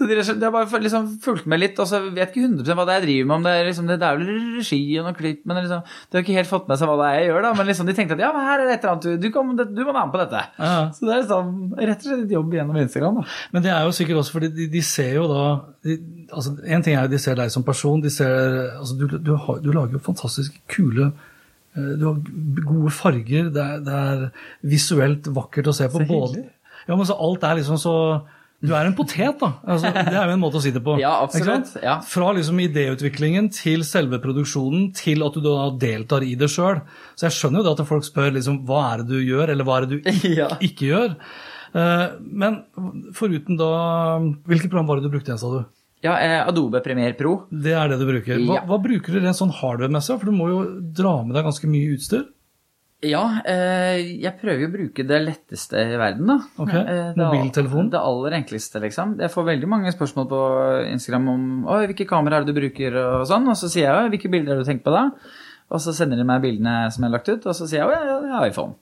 Så 0.00 0.06
de, 0.08 0.14
de 0.16 0.46
har 0.46 0.52
bare 0.54 0.78
liksom 0.80 1.08
fulgt 1.20 1.44
med 1.50 1.60
litt, 1.60 1.76
og 1.82 1.84
så 1.84 1.98
vet 2.06 2.30
ikke 2.30 2.46
100 2.46 2.72
hva 2.72 2.84
det 2.88 2.94
er 2.94 3.02
jeg 3.02 3.04
driver 3.04 3.26
med. 3.28 3.34
om 3.34 3.42
Det 3.44 3.50
er, 3.52 3.66
liksom, 3.68 3.88
det 3.90 3.96
er 4.00 4.16
vel 4.16 4.30
regi 4.56 4.78
og 4.96 5.04
noe 5.04 5.16
klipp, 5.18 5.42
men 5.44 5.58
liksom, 5.60 5.82
de 5.84 6.16
har 6.16 6.22
ikke 6.24 6.36
helt 6.38 6.48
fått 6.48 6.70
med 6.70 6.80
seg 6.80 6.88
hva 6.88 6.94
det 7.02 7.08
er 7.10 7.18
jeg 7.18 7.26
gjør. 7.28 7.44
da, 7.44 7.50
Men 7.58 7.68
liksom, 7.68 7.90
de 7.90 7.94
tenkte 7.98 8.16
at 8.16 8.22
ja, 8.24 8.30
men 8.32 8.46
her 8.48 8.62
er 8.62 8.70
det 8.70 8.76
et 8.78 8.86
eller 8.86 8.94
annet, 8.94 9.20
du, 9.20 9.28
kom, 9.34 9.50
du 9.60 9.82
må 9.82 9.90
være 9.90 10.06
med 10.06 10.14
på 10.14 10.22
dette. 10.22 10.40
Ja. 10.56 10.70
Så 10.96 11.04
det 11.04 11.12
er 11.12 11.20
liksom, 11.26 11.50
rett 11.76 12.00
og 12.00 12.08
slett 12.08 12.24
et 12.24 12.34
jobb 12.38 12.56
gjennom 12.56 12.80
Instagram. 12.80 13.20
da. 13.20 13.36
Men 13.52 13.66
det 13.66 13.74
er 13.74 13.84
jo 13.84 13.92
sikkert 14.00 14.22
også 14.22 14.38
fordi 14.38 14.50
de, 14.56 14.70
de 14.72 14.82
ser 14.88 15.12
jo 15.18 15.28
da 15.28 15.44
de, 15.84 15.98
altså 16.32 16.56
En 16.64 16.82
ting 16.84 16.96
er 16.96 17.04
jo 17.04 17.12
de 17.12 17.20
ser 17.20 17.36
deg 17.36 17.52
som 17.52 17.66
person, 17.66 18.00
de 18.00 18.10
ser, 18.12 18.56
altså 18.78 18.96
du, 18.96 19.06
du, 19.20 19.30
har, 19.36 19.60
du 19.60 19.70
lager 19.76 19.98
jo 19.98 20.02
fantastisk 20.08 20.56
kule 20.72 21.10
eh, 21.76 21.92
du 22.00 22.08
har 22.08 22.18
gode 22.72 22.96
farger, 22.96 23.52
det 23.52 23.68
er, 23.68 23.84
det 23.84 24.02
er 24.08 24.26
visuelt 24.72 25.28
vakkert 25.36 25.68
å 25.68 25.76
se 25.76 25.92
på. 25.92 26.00
Så 26.00 26.08
både, 26.08 26.44
ja, 26.88 26.96
men 26.96 27.08
så 27.08 27.20
Alt 27.20 27.44
er 27.44 27.60
liksom 27.60 27.80
så 27.80 27.96
du 28.60 28.74
er 28.76 28.88
en 28.90 28.96
potet, 28.96 29.38
da. 29.40 29.50
Altså, 29.64 29.88
det 30.10 30.16
er 30.16 30.28
jo 30.28 30.34
en 30.36 30.42
måte 30.42 30.60
å 30.60 30.64
si 30.64 30.72
det 30.74 30.82
på. 30.84 30.98
Ja, 31.00 31.14
absolutt. 31.24 31.72
Ja. 31.80 31.96
Fra 32.04 32.32
liksom 32.36 32.60
idéutviklingen 32.60 33.48
til 33.56 33.86
selve 33.88 34.20
produksjonen 34.20 34.90
til 34.96 35.24
at 35.24 35.38
du 35.38 35.44
da 35.44 35.70
deltar 35.80 36.26
i 36.26 36.34
det 36.40 36.50
sjøl. 36.52 36.82
Så 37.16 37.28
jeg 37.28 37.38
skjønner 37.38 37.62
jo 37.62 37.68
det 37.70 37.72
at 37.78 37.88
folk 37.88 38.04
spør 38.04 38.34
liksom, 38.36 38.60
hva 38.68 38.82
er 38.90 39.04
det 39.04 39.14
du 39.14 39.24
gjør, 39.24 39.54
eller 39.54 39.68
hva 39.68 39.80
er 39.80 39.88
det 39.88 40.00
du 40.00 40.10
ja. 40.40 40.50
ikke 40.60 40.90
gjør. 40.90 41.16
Eh, 41.70 42.06
men 42.20 42.56
foruten 43.14 43.54
da 43.54 43.68
Hvilket 44.50 44.72
program 44.72 44.88
var 44.88 44.98
det 44.98 45.06
du 45.06 45.12
brukte 45.12 45.30
igjen, 45.30 45.40
sa 45.40 45.52
du? 45.54 45.60
Ja, 46.04 46.16
eh, 46.20 46.40
Adobe 46.48 46.80
Premiere 46.84 47.16
Pro. 47.16 47.44
Det 47.48 47.72
er 47.76 47.92
det 47.92 48.00
du 48.00 48.06
bruker. 48.08 48.40
Hva, 48.48 48.60
hva 48.68 48.80
bruker 48.82 49.16
du 49.16 49.20
rent 49.20 49.36
sånn 49.36 49.52
hardware-messig? 49.56 50.16
For 50.20 50.28
du 50.28 50.36
må 50.36 50.48
jo 50.52 50.60
dra 50.96 51.18
med 51.24 51.36
deg 51.36 51.48
ganske 51.48 51.68
mye 51.70 51.96
utstyr? 51.96 52.28
Ja, 53.00 53.22
eh, 53.48 54.18
jeg 54.20 54.34
prøver 54.42 54.66
å 54.66 54.72
bruke 54.74 55.04
det 55.08 55.20
letteste 55.22 55.80
i 55.80 55.96
verden, 55.96 56.28
da. 56.28 56.36
Ok, 56.60 56.72
eh, 56.76 57.14
Mobiltelefon? 57.16 57.88
Det 57.92 58.00
aller 58.00 58.36
enkleste, 58.36 58.82
liksom. 58.82 59.14
Jeg 59.22 59.32
får 59.32 59.46
veldig 59.46 59.70
mange 59.72 59.92
spørsmål 59.94 60.26
på 60.28 60.40
Instagram 60.90 61.30
om 61.32 61.46
Oi, 61.64 61.86
hvilke 61.88 62.08
kamera 62.08 62.36
er 62.36 62.44
det 62.44 62.52
du 62.52 62.60
bruker, 62.60 62.98
og 63.00 63.24
sånn. 63.30 63.48
Og 63.48 63.56
så 63.56 63.70
sier 63.72 63.88
jeg 63.88 64.12
hvilke 64.12 64.32
bilder 64.32 64.58
har 64.58 64.60
du 64.60 64.68
tenkt 64.68 64.84
på 64.84 64.92
da? 64.92 65.06
Og 65.70 65.80
så 65.80 65.94
sender 65.96 66.20
de 66.20 66.26
meg 66.28 66.42
bildene 66.44 66.90
som 66.92 67.00
jeg 67.00 67.08
har 67.08 67.16
lagt 67.16 67.32
ut, 67.32 67.46
og 67.46 67.56
så 67.56 67.68
sier 67.70 67.86
jeg 67.86 67.88
ja, 67.88 68.18
jeg 68.20 68.34
har 68.34 68.50
iPhone. 68.50 68.76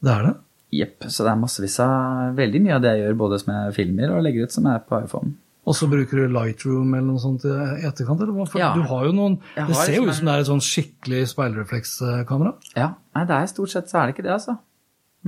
Det 0.00 0.14
er 0.14 0.26
det? 0.30 0.34
Jepp. 0.80 1.08
Så 1.10 1.26
det 1.26 1.32
er 1.34 1.40
massevis 1.42 1.76
av 1.82 2.36
Veldig 2.38 2.60
mye 2.64 2.76
av 2.78 2.84
det 2.84 2.94
jeg 2.94 3.04
gjør, 3.04 3.20
både 3.20 3.40
som 3.42 3.52
jeg 3.52 3.76
filmer 3.76 4.14
og 4.14 4.24
legger 4.24 4.46
ut, 4.46 4.54
som 4.54 4.68
er 4.70 4.80
på 4.86 5.02
iPhone. 5.04 5.34
Og 5.68 5.76
så 5.76 5.86
bruker 5.90 6.22
du 6.22 6.32
Lightroom 6.32 6.94
eller 6.96 7.06
noe 7.10 7.20
sånt 7.20 7.44
i 7.44 7.52
etterkant? 7.84 8.22
eller 8.24 8.32
hva? 8.32 8.46
For 8.48 8.62
ja. 8.62 8.70
du 8.74 8.80
har 8.88 9.04
jo 9.06 9.12
noen, 9.16 9.36
Det 9.54 9.76
ser 9.76 9.98
jo 9.98 10.06
ut 10.08 10.16
som 10.16 10.30
det 10.30 10.34
er 10.34 10.44
et 10.44 10.48
sånn 10.48 10.62
skikkelig 10.64 11.20
speilreflekskamera. 11.34 12.54
Ja. 12.78 12.94
Nei, 13.16 13.26
det 13.28 13.36
er 13.36 13.50
stort 13.52 13.74
sett 13.74 13.92
så 13.92 14.00
er 14.00 14.08
det 14.08 14.16
ikke 14.16 14.24
det, 14.24 14.32
altså. 14.38 14.56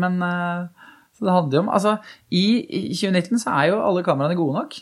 Men 0.00 0.16
uh, 0.24 0.70
så 1.18 1.26
det 1.28 1.34
handler 1.36 1.58
jo 1.58 1.62
om 1.66 1.68
Altså, 1.76 1.92
i, 2.32 2.46
i 2.64 2.96
2019 2.96 3.44
så 3.44 3.52
er 3.58 3.70
jo 3.70 3.82
alle 3.84 4.02
kameraene 4.06 4.38
gode 4.38 4.56
nok. 4.56 4.80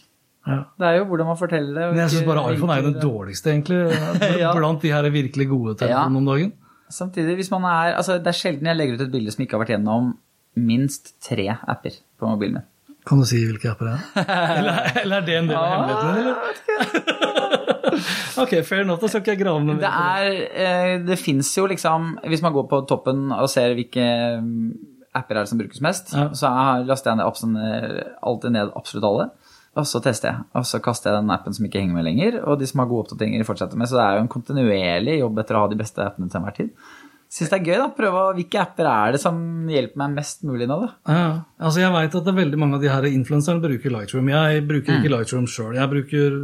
Ja. 0.48 0.62
Det 0.80 0.86
er 0.88 0.98
jo 1.00 1.04
hvordan 1.10 1.28
man 1.28 1.38
forteller 1.38 1.74
det. 1.74 1.90
Men 1.90 2.02
jeg 2.04 2.14
syns 2.14 2.26
bare 2.30 2.46
iPhone 2.54 2.72
er 2.72 2.80
jo 2.80 2.88
den 2.88 3.00
dårligste, 3.02 3.52
egentlig. 3.52 3.80
ja. 4.44 4.54
Blant 4.56 4.82
de 4.82 4.94
her 4.94 5.10
virkelig 5.10 5.48
gode 5.50 5.76
telefonene 5.82 6.22
om 6.22 6.32
dagen. 6.32 6.52
Samtidig, 6.90 7.36
hvis 7.38 7.50
man 7.50 7.64
er 7.64 7.94
Altså, 7.98 8.18
det 8.18 8.26
er 8.26 8.38
sjelden 8.38 8.66
jeg 8.66 8.76
legger 8.76 8.98
ut 8.98 9.06
et 9.06 9.12
bilde 9.12 9.34
som 9.34 9.44
ikke 9.44 9.58
har 9.58 9.64
vært 9.64 9.74
gjennom 9.76 10.14
minst 10.58 11.12
tre 11.22 11.46
apper 11.50 12.00
på 12.18 12.26
mobilen 12.26 12.58
min. 12.58 12.68
Kan 13.10 13.18
du 13.18 13.26
si 13.26 13.40
hvilke 13.42 13.72
apper 13.72 13.88
det 13.88 13.94
er? 13.98 14.28
Eller, 14.60 14.76
eller 15.02 15.16
er 15.16 15.24
det 15.26 15.34
en 15.40 15.48
del 15.50 15.56
av 15.58 15.66
hemmeligheten? 15.72 17.00
ok, 18.44 18.52
fair 18.62 18.84
enough. 18.84 19.00
Da 19.02 19.10
skal 19.10 19.24
ikke 19.24 19.34
jeg 19.34 19.40
grave 19.40 19.64
noe 19.64 19.74
mer. 19.74 19.82
Det, 19.82 19.90
er, 19.90 20.28
eh, 20.62 20.92
det 21.08 21.18
fins 21.18 21.50
jo 21.56 21.66
liksom 21.70 22.12
Hvis 22.30 22.44
man 22.44 22.54
går 22.54 22.68
på 22.70 22.82
toppen 22.86 23.32
og 23.34 23.50
ser 23.50 23.74
hvilke 23.74 24.06
mm, 24.44 24.68
apper 25.18 25.40
er 25.40 25.42
det 25.42 25.50
som 25.50 25.58
brukes 25.58 25.82
mest, 25.82 26.14
ja. 26.14 26.28
så 26.38 26.52
laster 26.86 27.10
jeg 27.10 27.18
ned, 27.18 27.98
alltid 28.30 28.54
ned 28.54 28.70
absolutt 28.78 29.08
alle. 29.10 29.26
Og 29.80 29.86
så 29.86 29.98
tester 30.02 30.30
jeg. 30.30 30.46
Og 30.58 30.70
så 30.70 30.78
kaster 30.82 31.10
jeg 31.10 31.18
den 31.18 31.34
appen 31.34 31.54
som 31.56 31.66
ikke 31.66 31.82
henger 31.82 31.98
med 31.98 32.06
lenger. 32.06 32.38
Og 32.44 32.62
de 32.62 32.66
som 32.70 32.82
har 32.82 32.90
gode 32.90 33.08
oppdateringer, 33.08 33.42
fortsetter 33.46 33.78
med. 33.78 33.90
Så 33.90 33.98
det 33.98 34.06
er 34.06 34.18
jo 34.18 34.24
en 34.24 34.32
kontinuerlig 34.36 35.18
jobb 35.20 35.42
etter 35.42 35.58
å 35.58 35.64
ha 35.64 35.70
de 35.70 35.78
beste 35.82 36.06
appene 36.06 36.30
til 36.30 36.40
enhver 36.40 36.58
tid 36.62 36.70
syns 37.30 37.52
det 37.52 37.60
er 37.60 37.66
gøy. 37.66 37.76
da, 37.78 37.88
Prøve 37.96 38.20
å, 38.20 38.34
Hvilke 38.36 38.60
apper 38.60 38.90
er 38.90 39.14
det 39.14 39.22
som 39.22 39.40
hjelper 39.70 40.02
meg 40.02 40.18
mest 40.18 40.44
mulig 40.46 40.68
nå? 40.70 40.80
da? 40.82 40.92
Ja, 41.06 41.26
altså 41.62 41.84
Jeg 41.84 41.94
veit 41.94 42.14
at 42.14 42.26
det 42.26 42.34
er 42.34 42.42
veldig 42.42 42.60
mange 42.60 42.78
av 42.78 42.84
de 42.84 42.92
her 42.92 43.10
influenserne 43.10 43.62
bruker 43.62 43.94
Lightroom. 43.94 44.30
Jeg 44.34 44.64
bruker 44.68 44.92
mm. 44.92 45.00
ikke 45.00 45.14
Lightroom 45.16 45.50
sjøl. 45.50 45.76
Jeg 45.78 45.92
bruker 45.94 46.40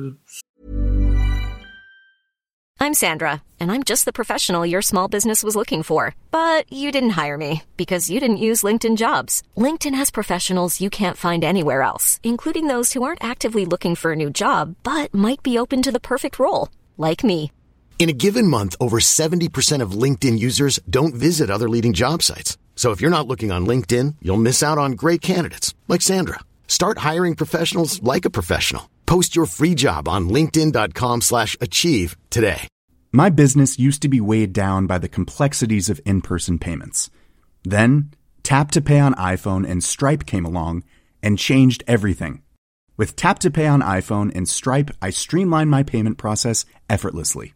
I'm 2.79 2.93
Sandra, 2.93 3.43
and 3.59 3.73
I'm 3.73 3.83
just 3.83 4.05
the 4.05 4.13
professional 4.13 4.67
your 4.67 4.83
small 4.83 5.09
business 5.09 5.43
was 5.43 5.57
looking 5.57 5.83
for. 5.83 6.15
But 6.31 6.71
you 6.71 6.93
didn't 6.93 7.17
hire 7.17 7.39
me 7.39 7.63
because 7.77 8.11
you 8.11 8.21
didn't 8.21 8.37
use 8.49 8.63
LinkedIn 8.63 8.97
jobs. 8.97 9.43
LinkedIn 9.57 9.95
has 9.95 10.11
professionals 10.11 10.81
you 10.81 10.91
can't 10.91 11.17
find 11.17 11.43
anywhere 11.43 11.83
else, 11.83 12.21
including 12.23 12.69
those 12.69 12.93
who 12.93 13.03
aren't 13.03 13.25
actively 13.25 13.65
looking 13.65 13.97
for 13.97 14.13
a 14.13 14.17
new 14.17 14.31
job 14.31 14.77
but 14.83 15.13
might 15.13 15.43
be 15.43 15.59
open 15.59 15.83
to 15.83 15.91
the 15.91 16.07
perfect 16.13 16.39
role, 16.39 16.69
like 16.97 17.25
me. 17.25 17.51
In 17.99 18.11
a 18.11 18.13
given 18.13 18.47
month, 18.47 18.77
over 18.79 18.99
70% 18.99 19.83
of 19.83 19.93
LinkedIn 20.03 20.39
users 20.39 20.79
don't 20.89 21.15
visit 21.15 21.51
other 21.51 21.69
leading 21.69 21.93
job 21.93 22.23
sites. 22.23 22.57
So 22.77 22.93
if 22.93 23.01
you're 23.01 23.11
not 23.11 23.27
looking 23.27 23.51
on 23.51 23.67
LinkedIn, 23.67 24.17
you'll 24.23 24.37
miss 24.37 24.63
out 24.63 24.79
on 24.79 24.93
great 24.93 25.21
candidates 25.23 25.75
like 25.89 26.03
Sandra. 26.03 26.39
Start 26.69 26.99
hiring 26.99 27.35
professionals 27.35 28.01
like 28.03 28.25
a 28.25 28.31
professional. 28.31 28.89
Post 29.07 29.35
your 29.35 29.47
free 29.47 29.75
job 29.75 30.09
on 30.09 30.29
linkedin.com/achieve 30.29 32.17
today. 32.29 32.69
My 33.13 33.31
business 33.31 33.79
used 33.79 34.03
to 34.03 34.11
be 34.11 34.21
weighed 34.21 34.53
down 34.53 34.87
by 34.87 34.99
the 34.99 35.09
complexities 35.09 35.89
of 35.89 36.01
in-person 36.05 36.59
payments. 36.59 37.09
Then, 37.65 38.11
Tap 38.43 38.71
to 38.73 38.83
Pay 38.83 39.01
on 39.01 39.15
iPhone 39.15 39.67
and 39.67 39.83
Stripe 39.83 40.27
came 40.27 40.45
along 40.45 40.85
and 41.23 41.39
changed 41.39 41.83
everything. 41.87 42.43
With 42.99 43.17
Tap 43.17 43.39
to 43.39 43.51
Pay 43.51 43.67
on 43.67 43.81
iPhone 43.81 44.31
and 44.35 44.47
Stripe, 44.47 44.91
I 45.01 45.11
streamlined 45.11 45.71
my 45.71 45.83
payment 45.83 46.19
process 46.19 46.67
effortlessly. 46.91 47.56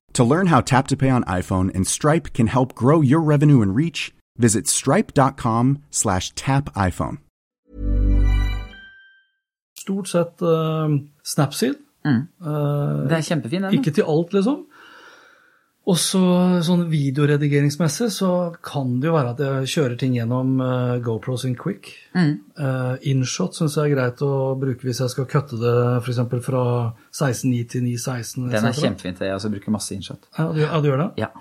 To 0.13 0.23
learn 0.23 0.47
how 0.47 0.61
Tap 0.61 0.87
to 0.87 0.97
Pay 0.97 1.09
on 1.09 1.23
iPhone 1.23 1.73
and 1.75 1.87
Stripe 1.87 2.33
can 2.33 2.47
help 2.47 2.75
grow 2.75 3.01
your 3.01 3.21
revenue 3.21 3.61
and 3.61 3.75
reach, 3.75 4.13
visit 4.37 4.67
stripe.com 4.67 5.83
slash 5.89 6.31
tap 6.35 6.73
iPhone. 6.75 7.17
Stort 9.79 10.07
sett 10.07 10.41
uh, 10.41 10.89
Snapseed. 11.23 11.75
Uh, 12.05 13.07
Det 13.07 13.17
er 13.17 13.21
kjempefin, 13.21 13.63
den. 13.63 13.73
ikke 13.73 13.91
til 13.91 14.03
alt, 14.07 14.33
liksom. 14.33 14.65
Og 15.89 15.97
så 15.97 16.21
sånn 16.61 16.83
videoredigeringsmessig 16.91 18.11
så 18.13 18.29
kan 18.63 18.99
det 19.01 19.09
jo 19.09 19.15
være 19.15 19.31
at 19.33 19.39
jeg 19.41 19.69
kjører 19.73 19.95
ting 19.97 20.13
gjennom 20.13 20.59
uh, 20.61 20.99
GoPro 21.01 21.39
sin 21.41 21.55
Quick. 21.57 21.89
Uh, 22.13 22.99
InShot 23.09 23.57
syns 23.57 23.79
jeg 23.79 23.89
er 23.89 23.95
greit 23.95 24.21
å 24.21 24.53
bruke 24.61 24.85
hvis 24.85 25.01
jeg 25.01 25.13
skal 25.15 25.25
kutte 25.31 25.57
det 25.57 25.73
f.eks. 26.03 26.21
fra 26.45 26.61
16.9 27.09 27.63
til 27.73 27.87
9.16. 27.87 28.51
Den 28.53 28.69
er 28.69 28.77
kjempefint. 28.77 29.23
Jeg 29.25 29.39
også 29.39 29.49
bruker 29.55 29.73
masse 29.73 29.97
InShot. 29.97 30.29
Ja, 30.37 30.51
du, 30.53 30.61
ja, 30.61 30.83
du 30.83 30.91
gjør 30.91 31.01
det? 31.01 31.09
Ja. 31.23 31.31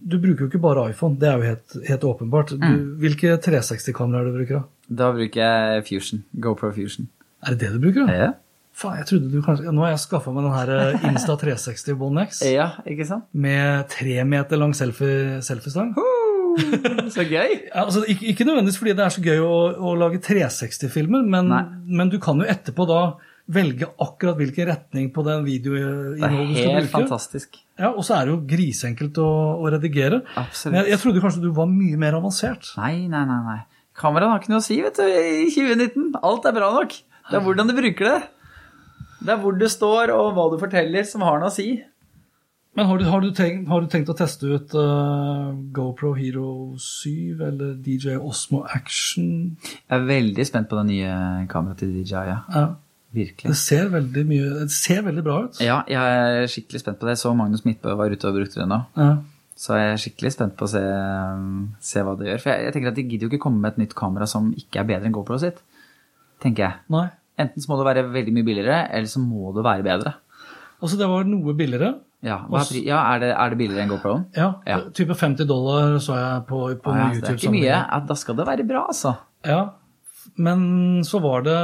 Du 0.00 0.18
bruker 0.18 0.46
jo 0.46 0.50
ikke 0.50 0.62
bare 0.64 0.88
iPhone, 0.90 1.20
det 1.20 1.28
er 1.28 1.38
jo 1.38 1.48
helt, 1.52 1.78
helt 1.86 2.04
åpenbart. 2.10 2.54
Du, 2.58 2.68
hvilke 3.02 3.36
360-kameraer 3.44 4.30
du 4.30 4.38
bruker 4.40 4.58
da? 4.58 4.62
Da 5.04 5.14
bruker 5.14 5.44
jeg 5.44 5.82
Fusion. 5.86 6.24
GoPro 6.42 6.72
Fusion. 6.74 7.06
Er 7.46 7.54
det 7.54 7.68
det 7.68 7.74
du 7.76 7.84
bruker? 7.86 8.08
da? 8.08 8.16
Ja, 8.16 8.30
Faen, 8.76 8.96
jeg 9.00 9.06
trodde 9.10 9.30
du 9.32 9.40
kanskje... 9.44 9.72
Nå 9.74 9.82
har 9.84 9.90
jeg 9.94 10.02
skaffa 10.04 10.32
meg 10.32 10.44
den 10.46 10.54
her 10.54 10.70
eh, 10.76 11.06
Insta 11.10 11.34
360 11.40 11.96
One 12.00 12.22
X 12.28 12.42
ja 12.46 12.68
ikke 12.88 13.06
sant? 13.08 13.26
med 13.34 13.88
tre 13.92 14.20
meter 14.24 14.60
lang 14.60 14.72
selfie- 14.78 15.40
selfiestang. 15.44 15.90
Så 17.10 17.24
gøy! 17.28 17.56
Altså, 17.82 18.04
ikke, 18.10 18.26
ikke 18.32 18.46
nødvendigvis 18.48 18.78
fordi 18.80 18.94
det 18.98 19.04
er 19.04 19.12
så 19.14 19.22
gøy 19.24 19.42
å, 19.44 19.56
å 19.90 19.92
lage 19.98 20.18
360-filmer, 20.26 21.26
men, 21.30 21.50
men 21.86 22.10
du 22.12 22.18
kan 22.22 22.40
jo 22.42 22.46
etterpå 22.50 22.86
da 22.90 23.00
velge 23.50 23.88
akkurat 23.98 24.36
hvilken 24.38 24.68
retning 24.68 25.08
på 25.14 25.24
den 25.26 25.42
Det 25.42 25.42
er 25.42 25.48
videoinnholdet 25.50 26.48
du 26.50 26.54
skal 26.54 26.74
helt 26.76 26.86
bruke. 26.86 26.92
fantastisk. 26.94 27.60
Ja, 27.80 27.90
Og 27.90 28.04
så 28.06 28.14
er 28.20 28.28
det 28.28 28.34
jo 28.36 28.40
grisenkelt 28.52 29.18
å, 29.22 29.28
å 29.58 29.70
redigere. 29.74 30.20
Absolutt. 30.38 30.74
Men 30.76 30.84
jeg, 30.84 30.92
jeg 30.94 31.02
trodde 31.02 31.22
kanskje 31.24 31.42
du 31.42 31.50
var 31.56 31.66
mye 31.70 31.98
mer 31.98 32.18
avansert. 32.20 32.70
Nei, 32.78 33.08
nei, 33.10 33.24
nei. 33.26 33.40
nei. 33.48 33.58
Kameraet 33.98 34.30
har 34.36 34.42
ikke 34.44 34.52
noe 34.54 34.62
å 34.62 34.66
si, 34.66 34.78
vet 34.84 35.00
du, 35.00 35.06
i 35.06 35.48
2019. 35.50 36.12
Alt 36.22 36.46
er 36.46 36.54
bra 36.60 36.68
nok. 36.76 36.94
Det 37.30 37.38
er 37.40 37.42
hvordan 37.46 37.70
du 37.70 37.74
bruker 37.78 38.06
det. 38.12 38.20
Det 39.20 39.32
er 39.34 39.40
hvor 39.42 39.56
du 39.56 39.66
står 39.68 40.12
og 40.14 40.34
hva 40.36 40.48
du 40.52 40.58
forteller 40.60 41.06
som 41.08 41.24
har 41.26 41.40
noe 41.40 41.50
å 41.52 41.54
si. 41.54 41.70
Men 42.78 42.86
har 42.86 43.00
du, 43.00 43.04
har 43.10 43.22
du, 43.24 43.32
tenkt, 43.34 43.66
har 43.68 43.82
du 43.82 43.88
tenkt 43.90 44.12
å 44.12 44.14
teste 44.16 44.46
ut 44.46 44.74
uh, 44.78 45.50
GoPro 45.74 46.12
Hero 46.14 46.76
7 46.78 47.42
eller 47.42 47.72
DJ 47.82 48.14
Osmo 48.16 48.62
Action? 48.70 49.56
Jeg 49.66 49.96
er 49.96 50.06
veldig 50.06 50.46
spent 50.46 50.70
på 50.70 50.78
det 50.78 50.86
nye 50.92 51.16
kameraet 51.50 51.82
til 51.82 51.96
DJI. 51.96 52.22
Ja. 52.30 52.38
Ja. 52.54 52.68
Virkelig. 53.10 53.50
Det 53.50 53.58
ser 53.58 53.88
veldig, 53.90 54.22
mye, 54.22 54.48
det 54.60 54.70
ser 54.70 55.02
veldig 55.02 55.22
bra 55.26 55.40
ut. 55.48 55.58
Ja, 55.66 55.80
jeg 55.90 55.98
er 55.98 56.46
skikkelig 56.52 56.84
spent 56.84 57.00
på 57.00 57.08
det. 57.08 57.16
Jeg 57.16 57.24
Så 57.24 57.32
Magnus 57.34 57.64
Midtbø 57.66 57.96
var 57.98 58.14
ute 58.14 58.28
og 58.30 58.38
brukte 58.38 58.60
det 58.62 58.68
nå. 58.70 58.78
Ja. 58.94 59.10
Så 59.58 59.74
jeg 59.76 59.88
er 59.90 59.98
skikkelig 60.00 60.30
spent 60.36 60.54
på 60.56 60.68
å 60.68 60.70
se, 60.70 60.82
se 61.84 62.04
hva 62.06 62.14
det 62.16 62.30
gjør. 62.30 62.42
For 62.44 62.52
jeg, 62.54 62.68
jeg 62.68 62.76
tenker 62.76 62.92
at 62.92 63.00
de 63.00 63.04
gidder 63.08 63.26
jo 63.26 63.32
ikke 63.32 63.42
komme 63.48 63.58
med 63.64 63.74
et 63.74 63.82
nytt 63.82 63.96
kamera 63.98 64.30
som 64.30 64.52
ikke 64.56 64.80
er 64.80 64.86
bedre 64.92 65.10
enn 65.10 65.16
GoPro 65.16 65.40
sitt. 65.42 65.58
Tenker 66.40 66.68
jeg. 66.68 66.78
Nei. 66.94 67.08
Enten 67.40 67.64
så 67.64 67.70
må 67.72 67.78
det 67.80 67.88
være 67.88 68.06
veldig 68.12 68.34
mye 68.36 68.46
billigere, 68.50 68.78
eller 68.92 69.08
så 69.10 69.22
må 69.24 69.50
det 69.56 69.64
være 69.66 69.86
bedre. 69.86 70.14
Altså, 70.80 70.96
det 71.00 71.08
var 71.10 71.26
noe 71.28 71.56
billigere. 71.56 71.94
Ja, 72.24 72.36
er, 72.52 72.70
ja 72.84 73.00
er, 73.14 73.20
det, 73.22 73.28
er 73.32 73.52
det 73.54 73.58
billigere 73.62 73.84
enn 73.86 73.92
GoPro-en? 73.94 74.24
Ja, 74.36 74.50
Ja. 74.68 74.78
type 74.92 75.16
50 75.16 75.46
dollar 75.48 75.94
så 76.04 76.16
jeg 76.20 76.46
på, 76.50 76.62
på 76.84 76.92
Ah, 76.92 76.98
ja, 76.98 77.10
YouTube. 77.14 77.20
det 77.26 77.30
er 77.32 77.38
ikke 77.40 77.52
mye. 77.56 77.68
Ja, 77.72 78.00
da 78.08 78.16
skal 78.20 78.36
det 78.36 78.46
være 78.48 78.66
bra, 78.68 78.86
altså. 78.92 79.14
Ja, 79.48 79.60
men 80.36 81.00
så 81.08 81.16
var 81.24 81.42
det, 81.46 81.56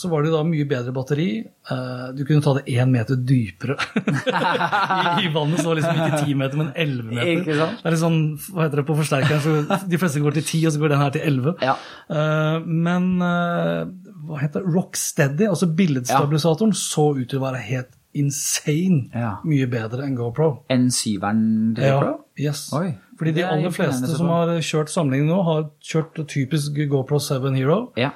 så 0.00 0.08
var 0.08 0.24
det 0.24 0.30
da 0.32 0.40
mye 0.48 0.64
bedre 0.68 0.94
batteri. 0.96 1.26
Eh, 1.44 2.06
Du 2.16 2.22
kunne 2.24 2.40
ta 2.42 2.54
det 2.56 2.64
én 2.72 2.88
meter 2.90 3.16
dypere 3.20 3.76
I, 5.22 5.28
vannet. 5.34 5.60
Så 5.60 5.68
var 5.68 5.76
det 5.76 5.82
liksom 5.84 6.00
ikke 6.00 6.22
10 6.24 6.34
meter, 6.40 6.56
men 6.60 6.70
11 6.74 7.04
meter. 7.12 7.30
Ikke 7.42 7.58
sant? 7.60 7.82
Det 7.82 7.86
er 7.90 7.94
litt 7.94 8.02
sånn, 8.02 8.18
hva 8.54 8.64
heter 8.64 8.80
det 8.82 8.86
på 8.88 8.96
forsterkeren, 8.98 9.44
så 9.44 9.80
de 9.92 10.00
fleste 10.00 10.22
går 10.24 10.38
til 10.38 10.46
10, 10.48 10.64
og 10.70 10.74
så 10.74 10.82
går 10.82 10.94
den 10.94 11.02
her 11.04 11.14
til 11.18 11.26
11. 11.30 11.54
Ja. 11.68 11.76
Eh, 12.08 12.58
Men 12.88 13.10
eh, 13.28 14.07
hva 14.28 14.38
heter 14.42 14.60
det? 14.64 14.74
Rocksteady, 14.74 15.48
altså 15.48 15.66
billedstabilisatoren, 15.78 16.72
så 16.76 17.08
ut 17.18 17.28
til 17.30 17.38
å 17.40 17.46
være 17.48 17.62
helt 17.64 17.94
insane 18.18 19.10
Ja. 19.14 19.34
mye 19.44 19.66
bedre 19.70 20.04
enn 20.06 20.16
GoPro. 20.16 20.62
Enn 20.70 20.88
syveren 20.90 21.74
til 21.76 21.84
GoPro? 21.84 22.14
yes. 22.38 22.68
Oi, 22.72 22.94
Fordi 23.18 23.32
de 23.34 23.40
er 23.42 23.50
aller 23.56 23.70
fleste 23.74 24.06
som 24.16 24.28
har 24.28 24.46
kjørt 24.62 24.88
sammenligning 24.92 25.28
nå, 25.28 25.42
har 25.44 25.70
kjørt 25.82 26.14
typisk 26.28 26.78
GoPro 26.88 27.18
7 27.18 27.54
Hero. 27.54 27.92
Ja. 27.96 28.10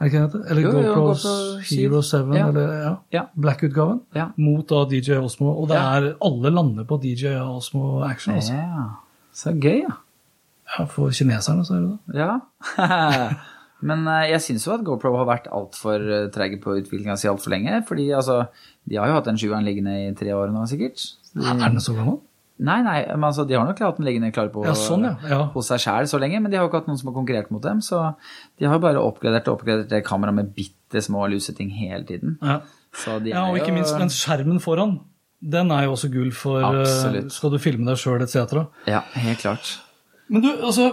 Er 0.00 0.08
det 0.08 0.12
ikke 0.12 0.32
det? 0.32 0.40
Eller 0.50 0.62
Jo, 0.62 0.70
GoPro, 0.72 0.94
GoPro 0.94 1.14
7. 1.64 1.76
Hero 1.76 2.02
7, 2.02 2.34
Ja. 2.36 2.48
eller 2.48 2.72
ja, 2.82 2.96
Ja. 3.12 3.22
Black-utgaven. 3.36 4.00
Ja. 4.14 4.26
Mot 4.36 4.66
da 4.68 4.84
DJ 4.84 5.16
Osmo. 5.18 5.54
Og 5.60 5.68
det 5.68 5.76
Ja. 5.76 5.96
er 6.00 6.14
alle 6.22 6.50
lander 6.50 6.84
på 6.84 7.00
DJ 7.02 7.34
Osmo 7.40 8.02
Action. 8.04 8.34
Altså. 8.34 8.52
ja. 8.52 8.84
Så 9.32 9.52
gøy, 9.60 9.82
ja. 9.82 9.94
Ja, 10.78 10.84
for 10.84 11.10
kineserne 11.10 11.64
så 11.64 11.74
er 11.74 11.80
det 11.80 11.98
det. 12.08 12.16
Ja. 12.16 12.38
Men 13.86 14.06
eh, 14.10 14.28
jeg 14.32 14.42
syns 14.44 14.66
jo 14.66 14.74
at 14.74 14.84
GoPro 14.86 15.12
har 15.20 15.28
vært 15.28 15.50
altfor 15.54 16.02
uh, 16.02 16.28
treige 16.34 16.58
på 16.62 16.74
utviklinga 16.80 17.14
si 17.20 17.28
altfor 17.30 17.54
lenge. 17.54 17.82
Fordi 17.88 18.08
altså, 18.18 18.40
de 18.88 18.98
har 18.98 19.10
jo 19.12 19.18
hatt 19.18 19.28
den 19.30 19.38
sjueren 19.40 19.66
liggende 19.66 19.94
i 20.08 20.14
tre 20.18 20.32
år 20.34 20.50
nå, 20.54 20.64
sikkert. 20.70 21.04
Er 21.38 21.60
den 21.68 21.82
så 21.84 21.94
gammel? 21.96 22.18
Nei, 22.56 22.78
nei, 22.80 23.00
men 23.12 23.26
altså, 23.28 23.44
de 23.44 23.52
har 23.52 23.66
nok 23.68 23.80
hatt 23.84 23.98
den 24.00 24.06
liggende 24.08 24.30
klar 24.32 24.48
på, 24.48 24.62
Ja, 24.64 24.72
sånn, 24.72 25.02
ja. 25.04 25.10
Ja. 25.28 25.40
hos 25.52 25.66
seg 25.68 25.82
sjæl 25.82 26.06
så 26.08 26.16
lenge, 26.22 26.38
men 26.40 26.48
de 26.48 26.56
har 26.56 26.64
jo 26.64 26.70
ikke 26.70 26.78
hatt 26.80 26.86
noen 26.88 26.96
som 26.96 27.10
har 27.10 27.16
konkurrert 27.18 27.50
mot 27.52 27.60
dem. 27.62 27.82
Så 27.84 27.98
de 28.56 28.64
har 28.64 28.78
jo 28.78 28.84
bare 28.86 29.02
oppgradert 29.04 29.50
og 29.52 29.58
oppgradert 29.58 29.90
det 29.92 30.00
kameraet 30.08 30.38
med 30.38 30.54
bitte 30.56 31.02
små 31.04 31.26
luseting 31.28 31.68
hele 31.76 32.06
tiden. 32.08 32.38
Ja. 32.40 32.62
Så 32.96 33.18
de 33.20 33.34
ja, 33.34 33.44
og 33.50 33.58
ikke 33.60 33.74
jo- 33.74 33.76
minst 33.82 33.98
den 34.00 34.08
skjermen 34.14 34.62
foran. 34.64 34.96
Den 35.44 35.68
er 35.70 35.84
jo 35.84 35.92
også 35.92 36.08
gull 36.10 36.30
for 36.32 36.62
eh, 36.64 36.80
Absolutt. 36.80 37.28
Skal 37.36 37.52
du 37.52 37.58
filme 37.60 37.84
deg 37.90 38.00
sjøl, 38.00 38.24
etc. 38.24 38.56
Ja, 38.88 39.02
helt 39.20 39.42
klart. 39.44 39.74
Men 40.28 40.42
du, 40.42 40.48
altså 40.66 40.88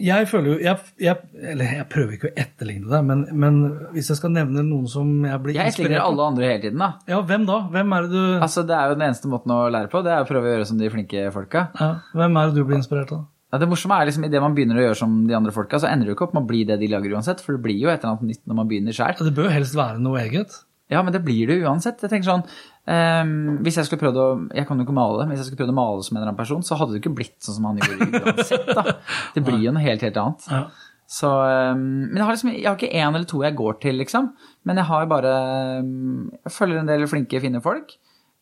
Jeg 0.00 0.28
føler 0.30 0.54
jo 0.54 0.58
jeg, 0.64 0.76
jeg, 1.04 1.16
Eller 1.52 1.74
jeg 1.76 1.86
prøver 1.92 2.14
ikke 2.16 2.30
å 2.30 2.36
etterligne 2.40 2.88
deg, 2.88 3.02
men, 3.04 3.24
men 3.42 3.58
hvis 3.92 4.08
jeg 4.12 4.20
skal 4.20 4.32
nevne 4.32 4.62
noen 4.64 4.86
som 4.88 5.10
jeg 5.28 5.42
blir 5.44 5.58
Jeg 5.58 5.74
etterligner 5.74 6.06
alle 6.06 6.28
andre 6.32 6.48
hele 6.48 6.62
tiden, 6.62 6.80
da. 6.80 6.88
Ja, 7.10 7.18
hvem 7.26 7.44
da? 7.48 7.58
Hvem 7.74 7.92
er 7.96 8.06
det 8.06 8.14
du 8.14 8.22
Altså, 8.38 8.64
Det 8.68 8.76
er 8.78 8.88
jo 8.88 8.96
den 8.96 9.04
eneste 9.10 9.28
måten 9.32 9.52
å 9.52 9.58
lære 9.72 9.92
på, 9.92 10.00
det 10.06 10.14
er 10.14 10.24
å 10.24 10.30
prøve 10.30 10.48
å 10.48 10.54
gjøre 10.54 10.70
som 10.70 10.80
de 10.80 10.88
flinke 10.94 11.26
folka. 11.34 11.66
ja, 11.76 11.90
Hvem 12.16 12.40
er 12.40 12.48
det 12.48 12.56
du 12.56 12.64
blir 12.64 12.80
inspirert 12.80 13.12
av? 13.18 13.26
Ja, 13.50 13.58
det 13.58 13.66
morsomme 13.66 13.96
er 13.98 14.06
liksom 14.06 14.24
idet 14.28 14.40
man 14.40 14.54
begynner 14.54 14.78
å 14.78 14.82
gjøre 14.86 14.98
som 15.00 15.14
de 15.26 15.34
andre 15.34 15.52
folka, 15.52 15.80
så 15.82 15.88
ender 15.90 16.06
jo 16.06 16.14
ikke 16.14 16.28
opp 16.28 16.34
med 16.36 16.44
å 16.44 16.50
bli 16.52 16.60
det 16.68 16.76
de 16.78 16.88
lager 16.92 17.16
uansett, 17.18 17.40
for 17.42 17.56
det 17.56 17.64
blir 17.64 17.80
jo 17.82 17.90
et 17.90 17.98
eller 17.98 18.12
annet 18.14 18.28
nytt 18.30 18.44
når 18.46 18.58
man 18.60 18.68
begynner 18.70 18.94
sjøl. 18.94 19.16
Det 19.26 19.32
bør 19.34 19.50
helst 19.50 19.74
være 19.74 19.98
noe 20.04 20.20
eget. 20.22 20.54
Ja, 20.90 21.02
men 21.06 21.14
det 21.14 21.20
blir 21.26 21.50
det 21.50 21.56
uansett. 21.66 21.98
Jeg 22.02 22.10
tenker 22.12 22.30
sånn, 22.30 22.44
ehm, 22.88 23.58
Hvis 23.64 23.76
jeg 23.80 23.88
skulle 23.88 24.02
prøvd 24.04 24.20
å 24.20 24.28
Jeg 24.56 24.66
kan 24.68 24.78
jo 24.78 24.86
ikke 24.86 24.96
male, 24.96 25.24
men 25.24 25.34
hvis 25.34 25.42
jeg 25.44 25.50
skulle 25.50 25.64
prøvd 25.64 25.74
å 25.74 25.80
male 25.80 26.04
som 26.06 26.16
en 26.16 26.22
eller 26.22 26.32
annen 26.32 26.40
person, 26.40 26.62
så 26.64 26.78
hadde 26.80 26.94
det 26.94 27.02
ikke 27.02 27.16
blitt 27.18 27.36
sånn 27.44 27.58
som 27.58 27.68
han 27.70 27.80
gjorde 27.80 28.22
uansett. 28.22 28.70
da. 28.78 28.96
Det 29.34 29.44
blir 29.46 29.60
jo 29.64 29.74
noe 29.76 29.84
helt, 29.84 30.04
helt 30.06 30.20
annet. 30.22 30.46
Ja. 30.50 30.62
Så, 31.10 31.26
um, 31.26 31.80
men 32.06 32.20
jeg 32.20 32.26
har 32.26 32.36
liksom, 32.36 32.52
jeg 32.54 32.68
har 32.68 32.76
ikke 32.78 33.00
én 33.02 33.10
eller 33.10 33.26
to 33.26 33.40
jeg 33.42 33.58
går 33.58 33.80
til, 33.82 33.98
liksom. 33.98 34.30
Men 34.68 34.78
jeg 34.78 34.86
har 34.92 35.10
bare 35.10 35.32
ehm, 35.80 36.30
Jeg 36.44 36.54
følger 36.54 36.80
en 36.82 36.92
del 36.92 37.08
flinke, 37.10 37.42
fine 37.42 37.62
folk. 37.64 37.96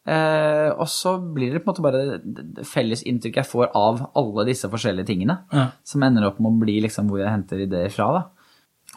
Uh, 0.09 0.72
og 0.81 0.87
så 0.88 1.18
blir 1.20 1.53
det 1.53 1.61
på 1.61 1.68
en 1.68 1.74
måte 1.74 1.85
bare 1.85 2.64
felles 2.64 3.03
inntrykk 3.05 3.42
jeg 3.42 3.48
får 3.51 3.74
av 3.77 4.07
alle 4.16 4.46
disse 4.48 4.68
forskjellige 4.72 5.11
tingene. 5.11 5.42
Ja. 5.53 5.70
Som 5.85 6.05
ender 6.07 6.29
opp 6.31 6.40
med 6.40 6.55
å 6.55 6.61
bli 6.62 6.79
liksom 6.85 7.11
hvor 7.11 7.20
jeg 7.20 7.33
henter 7.33 7.64
ideer 7.64 7.92
fra. 7.92 8.09
da. 8.16 8.38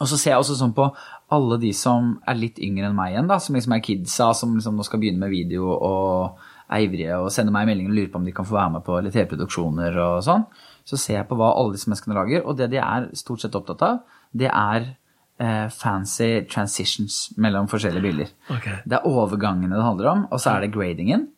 Og 0.00 0.08
så 0.08 0.16
ser 0.16 0.32
jeg 0.32 0.40
også 0.40 0.56
sånn 0.56 0.72
på 0.76 0.86
alle 1.32 1.58
de 1.60 1.72
som 1.76 2.14
er 2.28 2.38
litt 2.38 2.58
yngre 2.64 2.88
enn 2.88 2.96
meg 2.96 3.12
igjen, 3.12 3.28
da, 3.28 3.38
som 3.42 3.56
liksom 3.56 3.74
er 3.76 3.84
kidsa, 3.84 4.30
som 4.36 4.56
liksom 4.56 4.78
nå 4.78 4.86
skal 4.86 5.02
begynne 5.02 5.20
med 5.20 5.32
video 5.32 5.68
og 5.74 6.40
er 6.72 6.86
ivrige 6.86 7.18
og 7.20 7.28
sender 7.34 7.54
meg 7.54 7.68
meldinger 7.68 7.92
og 7.92 7.98
lurer 7.98 8.10
på 8.12 8.20
om 8.20 8.26
de 8.26 8.34
kan 8.36 8.48
få 8.48 8.56
være 8.56 8.72
med 8.78 8.84
på 8.86 8.96
litt 9.04 9.14
TV-produksjoner 9.16 9.98
og 10.00 10.16
sånn. 10.24 10.46
Så 10.88 10.98
ser 10.98 11.20
jeg 11.20 11.28
på 11.28 11.38
hva 11.38 11.52
alle 11.58 11.76
disse 11.76 11.90
menneskene 11.90 12.16
lager, 12.16 12.44
og 12.48 12.58
det 12.58 12.70
de 12.72 12.80
er 12.82 13.10
stort 13.18 13.44
sett 13.44 13.56
opptatt 13.58 13.84
av, 13.86 14.00
det 14.32 14.48
er 14.48 14.88
eh, 14.88 15.68
fancy 15.70 16.30
transitions 16.50 17.20
mellom 17.36 17.68
forskjellige 17.70 18.06
bilder. 18.08 18.32
Okay. 18.56 18.80
Det 18.88 18.98
er 18.98 19.08
overgangene 19.08 19.76
det 19.76 19.84
handler 19.86 20.12
om, 20.14 20.26
og 20.32 20.42
så 20.42 20.56
er 20.56 20.64
det 20.64 20.72
gradingen, 20.74 21.28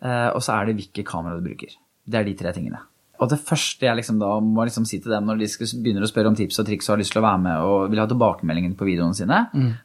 eh, 0.00 0.28
og 0.30 0.40
så 0.46 0.56
er 0.56 0.70
det 0.70 0.78
hvilke 0.78 1.04
kamera 1.08 1.36
du 1.36 1.44
bruker. 1.44 1.74
Det 2.06 2.20
er 2.20 2.28
de 2.28 2.36
tre 2.38 2.54
tingene. 2.56 2.80
Og 3.20 3.30
det 3.32 3.38
første 3.40 3.86
jeg 3.86 3.96
liksom 3.96 4.18
da 4.20 4.34
må 4.44 4.66
liksom 4.66 4.84
si 4.88 4.98
til 5.00 5.14
dem 5.14 5.26
når 5.28 5.40
de 5.40 5.48
skal 5.48 5.70
begynner 5.82 6.04
å 6.04 6.10
spørre 6.10 6.28
om 6.32 6.36
tips 6.36 6.60
og 6.60 6.66
triks 6.68 6.88
og 6.88 6.94
har 6.96 7.00
lyst 7.00 7.14
til 7.14 7.22
å 7.22 7.26
være 7.26 7.42
med 7.46 7.64
og 7.64 7.90
vil 7.92 8.02
ha 8.02 8.06
tilbakemeldingen 8.10 8.74
på 8.76 8.88
videoene 8.88 9.16
sine, 9.16 9.38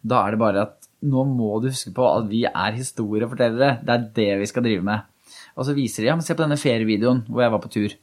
da 0.03 0.23
er 0.25 0.35
det 0.35 0.41
bare 0.41 0.65
at 0.67 0.89
nå 1.01 1.23
må 1.25 1.55
du 1.63 1.69
huske 1.71 1.93
på 1.95 2.05
at 2.05 2.27
vi 2.29 2.43
er 2.45 2.77
historiefortellere. 2.77 3.79
Det 3.81 3.93
er 3.95 4.07
det 4.19 4.29
vi 4.43 4.49
skal 4.51 4.65
drive 4.67 4.85
med. 4.85 5.07
Og 5.57 5.65
så 5.67 5.75
viser 5.77 6.03
de 6.03 6.11
ja, 6.11 6.15
men 6.17 6.25
se 6.25 6.35
på 6.35 6.43
denne 6.43 6.59
ferievideoen 6.59 7.23
hvor 7.29 7.45
jeg 7.45 7.53
var 7.55 7.63
på 7.63 7.71
tur. 7.73 7.95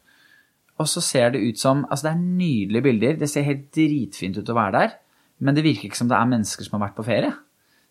Og 0.79 0.89
så 0.89 1.03
ser 1.03 1.35
det 1.35 1.43
ut 1.43 1.59
som 1.59 1.85
Altså, 1.91 2.09
det 2.09 2.15
er 2.15 2.25
nydelige 2.39 2.87
bilder. 2.87 3.19
Det 3.19 3.29
ser 3.31 3.47
helt 3.47 3.69
dritfint 3.75 4.39
ut 4.39 4.51
å 4.51 4.57
være 4.59 4.79
der. 4.79 4.97
Men 5.43 5.55
det 5.55 5.65
virker 5.67 5.89
ikke 5.89 6.01
som 6.01 6.11
det 6.11 6.19
er 6.19 6.33
mennesker 6.33 6.67
som 6.67 6.79
har 6.79 6.89
vært 6.89 6.99
på 6.99 7.07
ferie. 7.07 7.33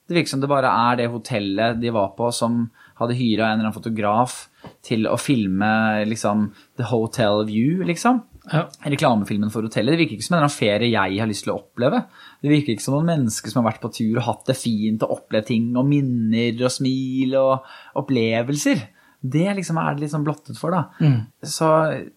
Det 0.07 0.15
virker 0.15 0.31
som 0.31 0.43
det 0.43 0.49
bare 0.51 0.71
er 0.71 0.99
det 1.01 1.09
hotellet 1.11 1.79
de 1.81 1.91
var 1.91 2.13
på, 2.15 2.29
som 2.31 2.69
hadde 2.99 3.17
hyra 3.19 3.49
en 3.49 3.57
eller 3.57 3.67
annen 3.67 3.75
fotograf 3.75 4.45
til 4.85 5.07
å 5.09 5.17
filme 5.19 5.69
liksom 6.09 6.49
The 6.79 6.87
Hotel 6.89 7.45
View, 7.49 7.85
liksom. 7.87 8.23
Ja. 8.47 8.63
Reklamefilmen 8.87 9.51
for 9.51 9.67
hotellet. 9.67 9.93
Det 9.93 10.01
virker 10.03 10.17
ikke 10.17 10.27
som 10.29 10.37
en 10.37 10.51
ferie 10.53 10.87
jeg 10.87 11.19
har 11.19 11.27
lyst 11.27 11.43
til 11.43 11.51
å 11.51 11.57
oppleve. 11.59 12.05
Det 12.43 12.51
virker 12.51 12.73
ikke 12.73 12.85
som 12.85 12.95
noen 12.95 13.09
mennesker 13.11 13.51
som 13.51 13.61
har 13.61 13.73
vært 13.73 13.83
på 13.83 13.91
tur 13.97 14.19
og 14.21 14.27
hatt 14.27 14.45
det 14.47 14.55
fint 14.59 15.03
og 15.03 15.17
opplevd 15.17 15.49
ting 15.49 15.73
og 15.75 15.89
minner 15.89 16.63
og 16.63 16.71
smil 16.71 17.35
og 17.39 17.67
opplevelser. 17.99 18.85
Det 19.27 19.47
liksom 19.57 19.79
er 19.81 19.95
det 19.95 20.05
liksom 20.05 20.23
blottet 20.23 20.59
for, 20.59 20.71
da. 20.77 21.09
Så 21.43 21.67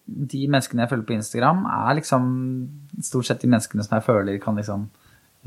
de 0.05 0.41
menneskene 0.47 0.85
jeg 0.85 0.91
følger 0.93 1.07
på 1.09 1.17
Instagram, 1.17 1.65
er 1.65 1.97
liksom 1.99 2.27
stort 3.03 3.27
sett 3.27 3.41
de 3.41 3.49
menneskene 3.51 3.83
som 3.83 3.97
jeg 3.97 4.05
føler 4.07 4.37
kan 4.43 4.55
liksom 4.55 4.87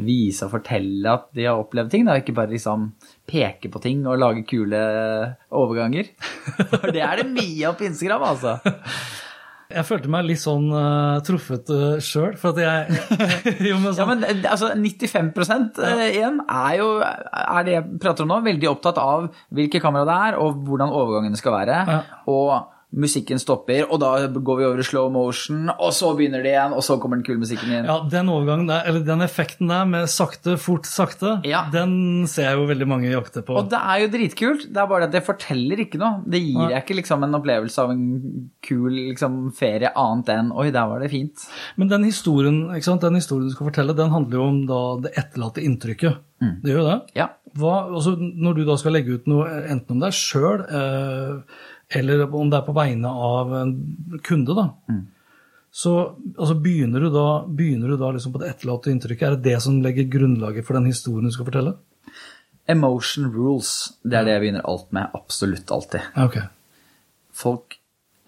vise 0.02 0.46
og 0.46 0.54
fortelle 0.56 1.12
at 1.12 1.28
de 1.36 1.46
har 1.46 1.60
opplevd 1.60 1.92
ting, 1.92 2.06
da, 2.08 2.16
ikke 2.18 2.34
bare 2.36 2.50
liksom 2.50 2.88
peke 3.30 3.70
på 3.70 3.82
ting 3.82 4.02
og 4.08 4.18
lage 4.18 4.46
kule 4.48 4.80
overganger. 5.54 6.10
For 6.72 6.90
det 6.94 7.04
er 7.04 7.22
det 7.22 7.28
mye 7.30 7.68
av 7.70 7.78
på 7.78 7.86
Instagram, 7.90 8.26
altså. 8.34 8.58
Jeg 9.74 9.86
følte 9.88 10.10
meg 10.12 10.26
litt 10.28 10.42
sånn 10.42 10.66
uh, 10.70 11.22
truffet 11.24 11.70
uh, 11.72 11.96
sjøl, 12.02 12.34
for 12.38 12.52
at 12.52 12.60
jeg 12.60 12.98
jo, 13.70 13.78
men 13.80 13.88
Ja, 13.88 13.94
sånn, 13.96 14.10
men 14.10 14.26
eh, 14.28 14.44
altså 14.50 14.70
95 14.76 15.32
eh, 15.80 16.02
igjen 16.12 16.42
er 16.44 16.76
jo, 16.78 16.88
er 17.00 17.66
det 17.66 17.74
jeg 17.78 17.98
prater 18.02 18.26
om 18.26 18.34
nå, 18.34 18.42
veldig 18.44 18.70
opptatt 18.70 19.00
av 19.00 19.30
hvilke 19.56 19.80
kamera 19.82 20.06
det 20.10 20.18
er, 20.28 20.38
og 20.44 20.60
hvordan 20.68 20.92
overgangene 20.94 21.40
skal 21.40 21.56
være. 21.56 21.80
Ja. 21.88 21.98
Og 22.30 22.52
musikken 22.94 23.40
stopper, 23.42 23.84
og 23.90 24.00
da 24.02 24.12
går 24.28 24.58
vi 24.60 24.66
over 24.68 24.80
i 24.82 24.86
slow 24.86 25.10
motion, 25.12 25.68
og 25.74 25.92
så 25.96 26.12
begynner 26.16 26.44
det 26.44 26.52
igjen, 26.52 26.74
og 26.76 26.84
så 26.86 26.96
kommer 27.02 27.18
den 27.18 27.26
kule 27.26 27.40
musikken 27.42 27.72
inn. 27.72 27.88
ja, 27.88 27.96
den 28.10 28.30
overgangen 28.32 28.68
der, 28.70 28.84
eller 28.88 29.04
den 29.06 29.24
effekten 29.26 29.70
der 29.72 29.84
med 29.90 30.08
sakte, 30.12 30.56
fort, 30.60 30.86
sakte, 30.86 31.40
Ja. 31.44 31.64
den 31.72 32.26
ser 32.30 32.50
jeg 32.50 32.58
jo 32.58 32.66
veldig 32.70 32.88
mange 32.88 33.10
jakte 33.10 33.42
på. 33.42 33.56
Og 33.58 33.70
det 33.70 33.80
er 33.80 34.04
jo 34.04 34.10
dritkult, 34.14 34.66
det 34.72 34.82
er 34.82 34.90
bare 34.90 35.08
at 35.08 35.12
det 35.12 35.24
forteller 35.26 35.84
ikke 35.84 35.98
noe. 35.98 36.22
Det 36.26 36.40
gir 36.40 36.60
ja. 36.60 36.70
jeg 36.76 36.84
ikke 36.84 36.98
liksom 37.02 37.24
en 37.26 37.38
opplevelse 37.40 37.82
av 37.82 37.90
en 37.90 38.04
kul 38.62 38.90
liksom, 38.92 39.52
ferie 39.56 39.90
annet 39.94 40.28
enn 40.34 40.52
oi, 40.54 40.70
der 40.70 40.86
var 40.90 41.00
det 41.02 41.10
fint. 41.10 41.48
Men 41.76 41.88
den 41.88 42.04
historien, 42.04 42.68
den 42.70 43.18
historien 43.20 43.48
du 43.48 43.54
skal 43.54 43.70
fortelle, 43.70 43.96
den 43.96 44.14
handler 44.14 44.38
jo 44.38 44.48
om 44.48 44.62
da 44.70 44.82
det 45.08 45.16
etterlatte 45.18 45.64
inntrykket. 45.64 46.22
Det 46.62 46.74
gjør 46.74 46.82
jo 46.82 46.88
det. 46.90 46.98
Ja. 47.16 47.28
Hva, 47.54 47.74
altså, 47.94 48.16
når 48.18 48.56
du 48.58 48.64
da 48.66 48.74
skal 48.80 48.96
legge 48.96 49.14
ut 49.16 49.28
noe, 49.30 49.46
enten 49.70 49.94
om 49.94 50.02
deg 50.02 50.16
sjøl, 50.16 50.64
eh, 50.66 51.60
eller 51.88 52.24
om 52.26 52.50
det 52.50 52.60
er 52.60 52.66
på 52.66 52.76
vegne 52.76 53.10
av 53.10 53.52
en 53.58 53.74
kunde, 54.24 54.56
da, 54.56 54.68
så 55.74 55.92
altså, 56.38 56.54
begynner 56.54 57.02
du 57.02 57.10
da, 57.10 57.28
begynner 57.50 57.90
du 57.90 57.98
da 57.98 58.12
liksom 58.14 58.32
på 58.32 58.38
det 58.38 58.52
etterlatte 58.52 58.92
inntrykket. 58.92 59.24
Er 59.26 59.34
det 59.34 59.50
det 59.50 59.62
som 59.64 59.80
legger 59.82 60.06
grunnlaget 60.06 60.66
for 60.66 60.78
den 60.78 60.86
historien 60.86 61.26
du 61.26 61.34
skal 61.34 61.48
fortelle? 61.48 61.72
Emotion 62.70 63.26
rules, 63.34 63.72
det 64.06 64.20
er 64.20 64.28
det 64.28 64.36
jeg 64.36 64.44
begynner 64.44 64.68
alt 64.70 64.92
med, 64.94 65.10
absolutt 65.18 65.72
alltid. 65.74 66.06
Okay. 66.14 66.46
folk 67.34 67.74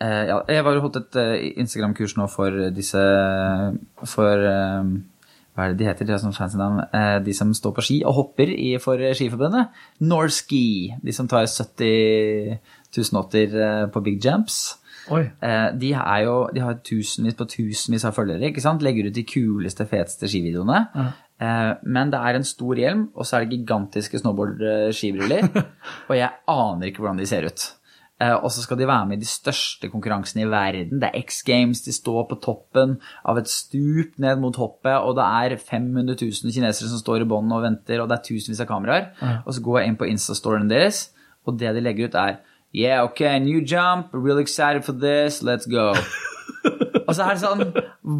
eh, 0.02 0.24
ja, 0.28 0.40
Jeg 0.50 0.64
har 0.66 0.80
holdt 0.82 0.98
et 0.98 1.18
eh, 1.22 1.44
Instagram-kurs 1.62 2.16
nå 2.18 2.26
for 2.28 2.66
disse 2.74 3.04
For 4.10 4.42
eh, 4.50 4.90
Hva 5.54 5.68
er 5.68 5.72
det 5.72 5.78
de 5.78 5.86
heter? 5.86 6.08
De 6.10 6.16
er 6.16 6.20
sånn 6.20 6.34
fancy 6.36 6.58
navn. 6.58 6.82
Eh, 6.90 7.20
de 7.22 7.32
som 7.32 7.54
står 7.54 7.76
på 7.78 7.86
ski 7.86 8.00
og 8.02 8.18
hopper 8.18 8.50
i, 8.50 8.74
for 8.82 8.98
Skiforbundet. 8.98 9.70
Norski. 10.02 10.98
De 10.98 11.14
som 11.14 11.30
tar 11.30 11.46
70 11.46 12.58
1080 13.04 13.56
eh, 13.60 13.84
på 13.92 14.02
big 14.06 14.18
jumps. 14.24 14.78
Eh, 15.06 15.68
de, 15.78 15.92
jo, 16.24 16.36
de 16.54 16.64
har 16.64 16.80
tusenvis 16.86 17.36
på 17.38 17.46
tusenvis 17.50 18.06
av 18.08 18.16
følgere. 18.16 18.50
ikke 18.50 18.64
sant? 18.64 18.84
Legger 18.84 19.10
ut 19.10 19.16
de 19.16 19.26
kuleste, 19.28 19.86
feteste 19.90 20.30
skivideoene. 20.30 20.82
Ja. 20.96 21.06
men 21.84 22.08
det 22.08 22.16
er 22.16 22.38
en 22.38 22.46
stor 22.48 22.78
hjelm, 22.80 23.10
og 23.12 23.26
så 23.28 23.36
er 23.36 23.44
det 23.44 23.58
gigantiske 23.58 24.22
snowboard-skibriller. 24.22 25.50
og 26.08 26.14
jeg 26.16 26.30
aner 26.48 26.88
ikke 26.88 27.04
hvordan 27.04 27.20
de 27.20 27.28
ser 27.28 27.44
ut. 27.44 27.66
Eh, 28.16 28.32
og 28.32 28.48
så 28.48 28.62
skal 28.64 28.78
de 28.80 28.86
være 28.88 29.06
med 29.10 29.18
i 29.18 29.26
de 29.26 29.28
største 29.28 29.90
konkurransene 29.92 30.46
i 30.46 30.48
verden. 30.48 31.00
Det 31.02 31.10
er 31.10 31.20
X 31.20 31.42
Games, 31.44 31.82
de 31.84 31.92
står 31.92 32.24
på 32.30 32.38
toppen 32.40 32.96
av 33.28 33.36
et 33.36 33.50
stup 33.52 34.16
ned 34.22 34.40
mot 34.40 34.56
hoppet, 34.56 34.96
og 34.96 35.18
det 35.18 35.26
er 35.26 35.58
500 35.60 36.16
000 36.22 36.54
kinesere 36.54 36.88
som 36.88 37.02
står 37.02 37.26
i 37.26 37.28
bånn 37.28 37.52
og 37.52 37.66
venter, 37.66 38.00
og 38.00 38.08
det 38.08 38.16
er 38.16 38.26
tusenvis 38.30 38.62
av 38.64 38.70
kameraer. 38.70 39.10
Og 39.44 39.52
så 39.52 39.64
går 39.64 39.80
jeg 39.80 39.92
inn 39.92 40.00
på 40.00 40.08
Insta-storyen 40.08 40.72
deres, 40.72 41.10
og 41.44 41.60
det 41.60 41.74
de 41.76 41.84
legger 41.84 42.08
ut 42.08 42.16
er 42.22 42.40
Yeah, 42.76 43.04
okay, 43.04 43.38
new 43.38 43.62
jump, 43.62 44.08
really 44.12 44.42
excited 44.42 44.84
for 44.84 44.92
this, 44.92 45.42
let's 45.42 45.64
go. 45.64 45.94
Og 47.06 47.14
så 47.14 47.22
er 47.24 47.36
det 47.36 47.40
sånn 47.40 47.62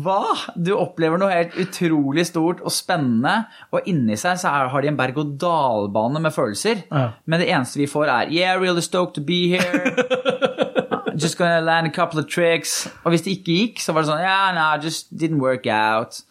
Hva? 0.01 0.23
Du 0.57 0.71
opplever 0.79 1.21
noe 1.21 1.29
helt 1.29 1.59
utrolig 1.61 2.25
stort 2.31 2.63
og 2.63 2.73
spennende, 2.73 3.35
og 3.75 3.85
inni 3.91 4.17
seg 4.17 4.39
så 4.41 4.55
har 4.71 4.81
de 4.81 4.89
en 4.89 4.97
berg-og-dal-bane 4.97 6.23
med 6.23 6.33
følelser. 6.33 6.87
Ja. 6.89 7.11
Men 7.27 7.43
det 7.43 7.51
eneste 7.51 7.83
vi 7.83 7.91
får, 7.91 8.09
er 8.09 8.33
Yeah, 8.33 8.57
really 8.63 8.81
stoked 8.87 9.19
to 9.19 9.25
be 9.27 9.51
here. 9.53 9.93
Just 11.21 11.37
gonna 11.37 11.61
land 11.61 11.87
a 11.87 11.93
couple 11.93 12.21
of 12.21 12.31
tricks. 12.31 12.87
Og 13.05 13.13
hvis 13.13 13.27
det 13.27 13.37
ikke 13.37 13.59
gikk, 13.61 13.85
så 13.85 13.93
var 13.93 14.07
det 14.07 14.13
sånn 14.15 14.25
Yeah, 14.25 14.57
no, 14.57 14.71
just 14.81 15.13
didn't 15.13 15.43
work 15.43 15.69
out. 15.69 16.23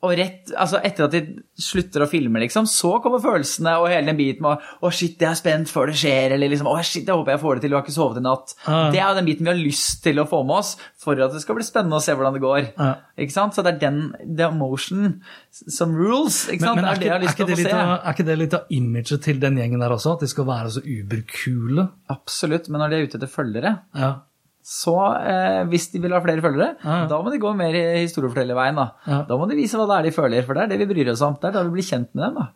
Og 0.00 0.14
rett, 0.16 0.48
altså 0.56 0.78
etter 0.80 1.04
at 1.04 1.12
de 1.12 1.20
slutter 1.60 2.00
å 2.00 2.06
filme, 2.08 2.40
liksom, 2.40 2.64
så 2.70 2.94
kommer 3.04 3.20
følelsene 3.20 3.74
og 3.82 3.90
hele 3.92 4.08
den 4.08 4.16
biten 4.16 4.46
med 4.46 4.62
å 4.80 4.88
shit, 4.96 5.18
jeg 5.20 5.28
er 5.28 5.36
spent 5.36 5.68
før 5.68 5.90
det 5.90 5.98
skjer, 6.00 6.32
eller 6.36 6.48
liksom 6.48 6.70
Å, 6.70 6.76
shit, 6.80 7.04
jeg 7.04 7.12
håper 7.12 7.34
jeg 7.34 7.42
får 7.42 7.58
det 7.58 7.64
til, 7.66 7.74
du 7.74 7.76
har 7.76 7.84
ikke 7.84 7.92
sovet 7.98 8.20
i 8.20 8.22
natt. 8.24 8.54
Ah. 8.64 8.86
Det 8.94 9.02
er 9.02 9.10
jo 9.10 9.18
den 9.18 9.28
biten 9.28 9.44
vi 9.44 9.52
har 9.52 9.60
lyst 9.60 10.00
til 10.06 10.22
å 10.22 10.24
få 10.30 10.40
med 10.48 10.62
oss 10.62 10.70
for 11.04 11.20
at 11.20 11.36
det 11.36 11.42
skal 11.44 11.58
bli 11.58 11.66
spennende 11.68 12.00
å 12.00 12.04
se 12.04 12.14
hvordan 12.16 12.38
det 12.38 12.42
går. 12.46 12.62
Ja. 12.80 12.88
Ikke 13.20 13.36
sant? 13.36 13.58
Så 13.58 13.66
det 13.66 13.74
er 13.74 13.82
den 13.82 14.00
the 14.24 14.48
emotion 14.48 15.20
som 15.52 15.92
rules. 15.92 16.46
Ikke 16.48 16.64
sant? 16.64 16.80
Men, 16.80 16.86
men 16.86 16.88
er, 16.88 16.96
er 16.96 17.02
det 17.02 17.10
jeg 17.10 17.34
ikke, 17.34 17.44
er, 17.44 17.52
ikke 17.58 17.68
det 17.68 17.76
av, 17.76 17.92
er 17.98 18.16
ikke 18.16 18.28
det 18.30 18.38
litt 18.40 18.56
av 18.56 18.74
imaget 18.80 19.24
til 19.28 19.44
den 19.44 19.60
gjengen 19.60 19.84
der 19.84 19.96
også? 19.98 20.16
At 20.16 20.24
de 20.24 20.32
skal 20.32 20.48
være 20.48 20.72
så 20.78 20.84
uberkule? 20.86 21.86
Absolutt. 22.16 22.72
Men 22.72 22.86
når 22.86 22.92
de 22.96 22.98
er 23.02 23.08
ute 23.10 23.20
etter 23.20 23.32
følgere, 23.36 23.76
Ja. 24.00 24.14
Så 24.62 24.96
eh, 25.24 25.62
hvis 25.70 25.88
de 25.94 26.02
vil 26.04 26.12
ha 26.12 26.20
flere 26.24 26.42
følgere, 26.44 26.74
Ja, 26.84 27.06
da 27.10 27.20
må 27.24 27.32
de 27.32 27.38
gå 27.42 27.52
mer 27.56 27.72
historiefortellerveien. 28.00 28.76
Da. 28.76 28.88
Ja. 29.06 29.22
da 29.28 29.38
må 29.40 29.48
de 29.50 29.56
vise 29.58 29.78
hva 29.80 29.86
det 29.88 29.96
er 29.98 30.08
de 30.10 30.16
føler, 30.16 30.44
for 30.46 30.54
det 30.58 30.66
er 30.66 30.74
det 30.74 30.82
vi 30.84 30.90
bryr 30.94 31.12
oss 31.14 31.22
om. 31.26 31.38
Det 31.40 31.48
er 31.50 31.56
da 31.58 31.64
vi 31.66 31.74
blir 31.78 31.86
kjent 31.88 32.12
med 32.14 32.26
dem. 32.28 32.34
da. 32.42 32.50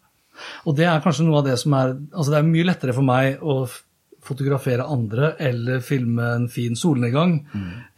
Og 0.66 0.76
det 0.76 0.86
er 0.90 1.02
kanskje 1.04 1.24
noe 1.28 1.38
av 1.40 1.44
det 1.46 1.56
som 1.60 1.74
er 1.78 1.92
Altså 2.10 2.32
det 2.32 2.38
er 2.40 2.46
mye 2.48 2.66
lettere 2.66 2.94
for 2.96 3.06
meg 3.06 3.38
å 3.42 3.64
fotografere 4.24 4.86
andre 4.88 5.34
eller 5.38 5.82
filme 5.84 6.24
en 6.38 6.46
fin 6.48 6.72
solnedgang 6.80 7.34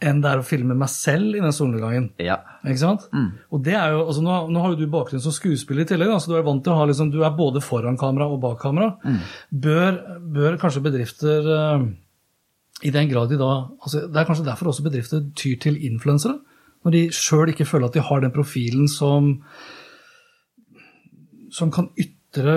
enn 0.03 0.17
det 0.21 0.27
er 0.33 0.41
å 0.41 0.43
filme 0.43 0.75
meg 0.75 0.89
selv 0.91 1.37
i 1.37 1.39
den 1.39 1.53
solnedgangen. 1.55 2.09
Ja. 2.19 2.35
Ikke 2.67 2.81
sant? 2.81 3.05
Og 3.55 3.61
det 3.63 3.77
er 3.79 3.93
jo, 3.95 4.01
altså 4.09 4.25
nå, 4.25 4.35
nå 4.51 4.59
har 4.59 4.73
jo 4.73 4.81
du 4.81 4.89
bakgrunn 4.91 5.23
som 5.23 5.31
skuespiller 5.31 5.85
i 5.85 5.87
tillegg, 5.87 6.11
da, 6.11 6.17
så 6.19 6.33
du 6.33 6.35
er 6.35 6.43
vant 6.43 6.59
til 6.65 6.73
å 6.75 6.81
ha 6.81 6.89
liksom, 6.89 7.13
du 7.15 7.21
er 7.23 7.31
både 7.37 7.63
foran 7.63 7.95
kamera 7.97 8.27
og 8.27 8.41
bak 8.43 8.59
kamera. 8.59 8.89
Bør, 9.51 10.01
bør 10.35 10.59
kanskje 10.59 10.83
bedrifter 10.89 11.47
eh, 11.55 11.87
i 12.83 12.91
den 12.93 13.09
grad 13.09 13.31
de 13.31 13.39
da 13.39 13.49
altså 13.81 14.05
Det 14.07 14.19
er 14.19 14.27
kanskje 14.27 14.45
derfor 14.45 14.69
også 14.69 14.83
bedrifter 14.85 15.23
tyr 15.35 15.57
til 15.61 15.79
influensere. 15.85 16.37
Når 16.85 16.93
de 16.93 17.07
sjøl 17.11 17.49
ikke 17.49 17.65
føler 17.65 17.87
at 17.87 17.97
de 17.97 18.05
har 18.05 18.21
den 18.21 18.35
profilen 18.35 18.87
som 18.87 19.41
som 21.51 21.71
kan 21.71 21.89
ytre 21.97 22.53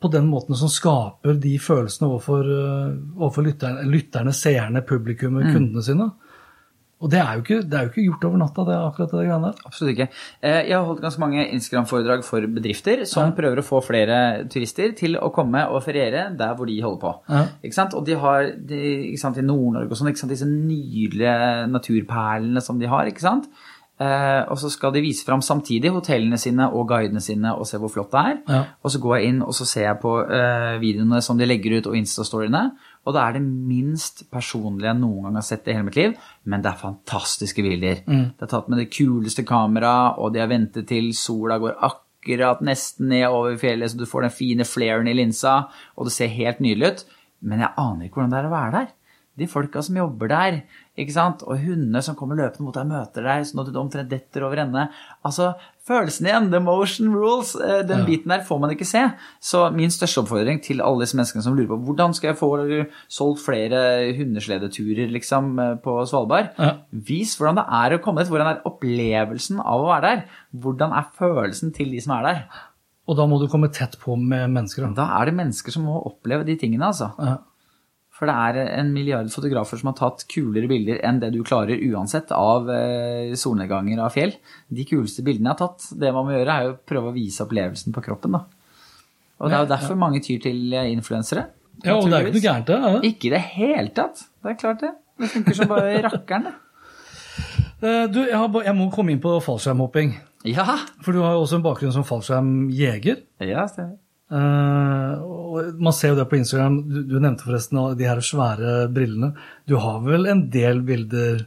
på 0.00 0.08
den 0.12 0.28
måten 0.30 0.56
som 0.56 0.68
skaper 0.68 1.36
de 1.40 1.58
følelsene 1.60 2.08
overfor, 2.08 2.44
eh, 2.44 2.92
overfor 3.16 3.42
lytterne, 3.42 3.84
lytterne, 3.90 4.32
seerne, 4.32 4.82
publikummet, 4.86 5.52
kundene 5.52 5.82
sine. 5.82 6.10
Og 7.00 7.08
det 7.10 7.18
er, 7.18 7.38
ikke, 7.40 7.62
det 7.64 7.72
er 7.78 7.86
jo 7.86 7.90
ikke 7.94 8.02
gjort 8.10 8.24
over 8.28 8.38
natta, 8.42 8.64
det 8.68 8.74
akkurat 8.76 9.10
det 9.14 9.22
greiene 9.24 9.46
der. 9.50 9.60
Absolutt 9.64 9.92
ikke. 9.94 10.08
Eh, 10.42 10.58
Jeg 10.68 10.76
har 10.76 10.84
holdt 10.84 11.00
ganske 11.00 11.20
mange 11.22 11.46
Instagram-foredrag 11.56 12.24
for 12.26 12.40
bedrifter 12.58 13.06
som 13.08 13.30
Ja. 13.30 13.36
prøver 13.38 13.62
å 13.62 13.64
få 13.64 13.80
flere 13.86 14.18
turister 14.52 14.92
til 14.94 15.16
å 15.16 15.32
komme 15.32 15.62
og 15.70 15.82
feriere 15.82 16.26
der 16.36 16.54
hvor 16.54 16.66
de 16.68 16.76
holder 16.82 17.00
på. 17.00 17.14
Ja. 17.30 17.46
Ikke 17.64 17.74
sant? 17.78 17.94
Og 17.94 18.04
de 18.04 18.18
har 18.20 18.50
de, 18.52 18.80
ikke 19.14 19.18
sant, 19.24 19.38
i 19.38 19.46
Nord-Norge 19.48 19.90
og 19.90 19.96
sånn, 19.96 20.08
ikke 20.12 20.18
sant? 20.26 20.30
disse 20.36 20.44
nydelige 20.46 21.66
naturperlene 21.72 22.60
som 22.62 22.78
de 22.78 22.86
har. 22.90 23.06
ikke 23.08 23.20
sant? 23.24 23.48
Eh, 24.00 24.42
og 24.48 24.56
så 24.56 24.70
skal 24.72 24.92
de 24.94 25.02
vise 25.04 25.24
fram 25.26 25.42
samtidig 25.44 25.90
hotellene 25.92 26.38
sine 26.40 26.70
og 26.72 26.86
guidene 26.88 27.20
sine 27.20 27.50
og 27.52 27.66
se 27.68 27.76
hvor 27.76 27.90
flott 27.92 28.10
det 28.14 28.20
er. 28.30 28.38
Ja. 28.48 28.60
Og 28.82 28.90
så 28.94 29.00
går 29.02 29.18
jeg 29.18 29.28
inn 29.34 29.42
og 29.44 29.52
så 29.52 29.66
ser 29.68 29.82
jeg 29.90 29.98
på 30.00 30.14
eh, 30.24 30.78
videoene 30.80 31.20
som 31.20 31.36
de 31.36 31.44
legger 31.44 31.78
ut 31.80 31.86
og 31.90 31.98
Insta-storyene. 32.00 32.62
Og 33.10 33.16
det 33.16 33.22
er 33.24 33.34
det 33.36 33.42
minst 33.42 34.22
personlige 34.30 34.86
jeg 34.86 35.00
noen 35.00 35.24
gang 35.26 35.38
har 35.40 35.46
sett 35.46 35.66
i 35.66 35.74
hele 35.74 35.88
mitt 35.88 35.98
liv, 35.98 36.12
men 36.46 36.62
det 36.62 36.70
er 36.70 36.78
fantastiske 36.78 37.64
bilder. 37.66 38.04
Det 38.06 38.46
er 38.46 38.52
tatt 38.52 38.70
med 38.70 38.78
det 38.78 38.90
kuleste 38.94 39.42
kameraet, 39.48 40.20
og 40.22 40.30
de 40.30 40.42
har 40.44 40.50
ventet 40.52 40.86
til 40.86 41.10
sola 41.18 41.58
går 41.58 41.74
akkurat 41.88 42.62
nesten 42.62 43.10
ned 43.10 43.26
over 43.26 43.56
fjellet, 43.58 43.90
så 43.90 43.98
du 43.98 44.06
får 44.06 44.28
den 44.28 44.36
fine 44.36 44.68
flairen 44.68 45.10
i 45.10 45.16
linsa, 45.16 45.56
og 45.96 46.06
det 46.06 46.14
ser 46.14 46.30
helt 46.36 46.62
nydelig 46.62 46.92
ut. 46.92 47.04
Men 47.40 47.64
jeg 47.64 47.74
aner 47.80 48.06
ikke 48.06 48.20
hvordan 48.20 48.34
det 48.34 48.40
er 48.42 48.48
å 48.50 48.54
være 48.54 48.72
der. 48.78 48.88
de 49.40 49.46
folka 49.48 49.80
som 49.80 49.96
jobber 49.96 50.28
der, 50.28 50.56
ikke 51.00 51.14
sant? 51.14 51.42
og 51.48 51.62
hundene 51.62 52.02
som 52.04 52.16
kommer 52.18 52.36
løpende 52.36 52.66
mot 52.66 52.76
deg 52.76 52.84
og 52.84 52.90
møter 52.92 53.24
deg, 53.24 53.46
sånn 53.48 53.62
at 53.62 53.70
du 53.72 53.78
omtrent 53.80 54.10
detter 54.10 54.44
over 54.44 54.60
ende. 54.66 54.82
Altså, 55.24 55.54
følelsen 55.90 56.28
igjen, 56.30 56.46
the 56.52 56.60
motion 56.62 57.10
rules, 57.12 57.52
eh, 57.58 57.82
den 57.88 58.04
biten 58.06 58.30
der 58.32 58.44
får 58.46 58.60
man 58.62 58.70
ikke 58.74 58.86
se. 58.88 59.02
Så 59.42 59.66
min 59.74 59.90
største 59.92 60.22
oppfordring 60.22 60.62
til 60.64 60.80
alle 60.86 61.02
disse 61.04 61.18
menneskene 61.18 61.42
som 61.44 61.56
lurer 61.58 61.72
på 61.74 61.80
hvordan 61.88 62.14
skal 62.16 62.30
jeg 62.32 62.38
få 62.40 62.50
solgt 63.10 63.42
flere 63.44 63.82
hundesledeturer 64.16 65.10
liksom, 65.12 65.52
eh, 65.58 65.74
på 65.82 65.98
Svalbard, 66.06 66.54
Ja. 66.58 66.72
vis 66.92 67.36
hvordan 67.36 67.56
det 67.60 67.66
er 67.68 67.98
å 67.98 68.02
komme 68.02 68.22
dit. 68.22 68.30
Hvordan 68.30 68.54
er 68.54 68.62
opplevelsen 68.70 69.60
av 69.60 69.80
å 69.84 69.90
være 69.90 70.02
der? 70.02 70.24
Hvordan 70.54 70.92
er 70.96 71.10
følelsen 71.18 71.74
til 71.74 71.90
de 71.90 72.00
som 72.00 72.16
er 72.18 72.22
der? 72.30 72.42
Og 73.08 73.16
da 73.16 73.26
må 73.26 73.40
du 73.40 73.48
komme 73.50 73.72
tett 73.72 73.96
på 73.98 74.14
med 74.16 74.48
mennesker. 74.54 74.86
Da. 74.94 75.04
Da 75.04 75.20
er 75.20 75.26
det 75.26 75.34
mennesker 75.34 75.72
som 75.74 75.82
må 75.88 75.96
oppleve 76.06 76.44
de 76.46 76.54
tingene, 76.56 76.86
altså. 76.92 77.10
Ja. 77.18 77.38
For 78.20 78.28
det 78.28 78.34
er 78.36 78.58
en 78.76 78.90
milliard 78.92 79.30
fotografer 79.32 79.80
som 79.80 79.88
har 79.88 79.96
tatt 79.96 80.26
kulere 80.28 80.68
bilder 80.68 80.98
enn 81.08 81.22
det 81.22 81.30
du 81.32 81.38
klarer 81.46 81.80
uansett 81.88 82.28
av 82.36 82.68
eh, 82.68 83.32
solnedganger 83.40 84.02
av 84.04 84.12
fjell. 84.12 84.34
De 84.68 84.84
kuleste 84.84 85.24
bildene 85.24 85.48
jeg 85.48 85.56
har 85.56 85.62
tatt, 85.62 85.86
det 86.02 86.10
man 86.12 86.26
må 86.28 86.34
gjøre 86.36 86.52
er 86.58 86.66
jo 86.68 86.74
å 86.74 86.80
prøve 86.92 87.08
å 87.08 87.16
vise 87.16 87.40
opplevelsen 87.46 87.96
på 87.96 88.02
kroppen. 88.04 88.36
da. 88.36 88.42
Og 89.40 89.48
det 89.48 89.56
er 89.56 89.64
jo 89.64 89.70
derfor 89.72 89.96
mange 89.96 90.20
tyr 90.20 90.42
til 90.44 90.74
eh, 90.76 90.90
influensere. 90.92 91.46
ja, 91.80 91.94
og 91.96 92.10
det 92.12 92.18
er 92.18 92.28
ikke 92.28 92.36
noe 92.36 92.44
gærent, 92.44 92.68
det. 92.68 92.80
Ja. 92.84 93.00
Ikke 93.08 93.30
i 93.30 93.32
det 93.38 93.40
hele 93.56 93.88
tatt. 93.96 94.20
Det 94.44 94.52
er 94.52 94.58
klart 94.60 94.84
det. 94.84 94.92
Det 95.20 95.30
funker 95.32 95.56
som 95.56 95.72
bare 95.72 96.02
rakkeren, 96.10 96.50
det. 96.50 96.54
Eh, 97.80 98.04
Du, 98.12 98.20
jeg, 98.26 98.36
har, 98.36 98.60
jeg 98.68 98.76
må 98.76 98.90
komme 98.92 99.16
inn 99.16 99.24
på 99.24 99.32
fallskjermhopping. 99.48 100.12
Ja, 100.52 100.66
For 101.00 101.16
du 101.16 101.22
har 101.24 101.34
jo 101.38 101.46
også 101.46 101.56
en 101.56 101.64
bakgrunn 101.64 101.96
som 101.96 102.04
fallskjermjeger. 102.04 103.24
ja 103.48 103.64
stemmer. 103.68 103.96
Eh, 104.30 105.24
og 105.50 105.80
man 105.82 105.94
ser 105.96 106.14
jo 106.14 106.20
det 106.20 106.28
på 106.30 106.38
Instagram. 106.38 106.80
Du, 106.86 107.00
du 107.10 107.16
nevnte 107.18 107.46
forresten 107.46 107.80
de 107.98 108.06
her 108.08 108.20
svære 108.24 108.84
brillene. 108.94 109.32
Du 109.68 109.76
har 109.82 109.98
vel 110.06 110.28
en 110.30 110.46
del 110.52 110.84
bilder 110.86 111.46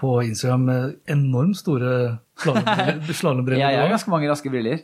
på 0.00 0.22
Instagram 0.22 0.66
med 0.68 0.92
enormt 1.10 1.58
store 1.58 2.18
slalåmbriller? 2.40 3.58
Ja, 3.60 3.70
jeg 3.74 3.82
har 3.82 3.90
ganske 3.92 4.12
mange 4.12 4.30
raske 4.30 4.52
briller. 4.52 4.80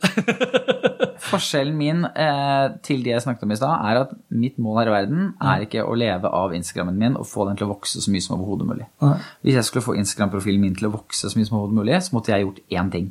Forskjellen 1.27 1.77
min 1.77 2.03
eh, 2.05 2.65
til 2.85 3.01
det 3.05 3.15
jeg 3.15 3.23
snakket 3.25 3.47
om 3.47 3.53
i 3.55 3.57
stad, 3.57 3.85
er 3.89 4.01
at 4.03 4.11
mitt 4.29 4.59
mål 4.61 4.81
her 4.81 4.91
i 4.91 4.93
verden 4.93 5.31
er 5.41 5.65
ikke 5.65 5.85
å 5.85 5.95
leve 5.97 6.29
av 6.29 6.53
Instagrammen 6.55 6.99
min 6.99 7.17
og 7.17 7.25
få 7.27 7.47
den 7.49 7.57
til 7.57 7.67
å 7.67 7.71
vokse 7.73 8.03
så 8.03 8.13
mye 8.13 8.23
som 8.23 8.37
overhodet 8.37 8.69
mulig. 8.69 8.89
Nei. 9.03 9.15
Hvis 9.45 9.57
jeg 9.57 9.69
skulle 9.69 9.87
få 9.87 9.97
Instagram-profilen 10.03 10.63
min 10.63 10.77
til 10.77 10.89
å 10.91 10.93
vokse 10.99 11.31
så 11.31 11.39
mye 11.39 11.49
som 11.49 11.57
overhodet 11.57 11.79
mulig, 11.81 11.97
så 12.05 12.17
måtte 12.17 12.35
jeg 12.35 12.45
gjort 12.45 12.61
én 12.77 12.91
ting. 12.93 13.09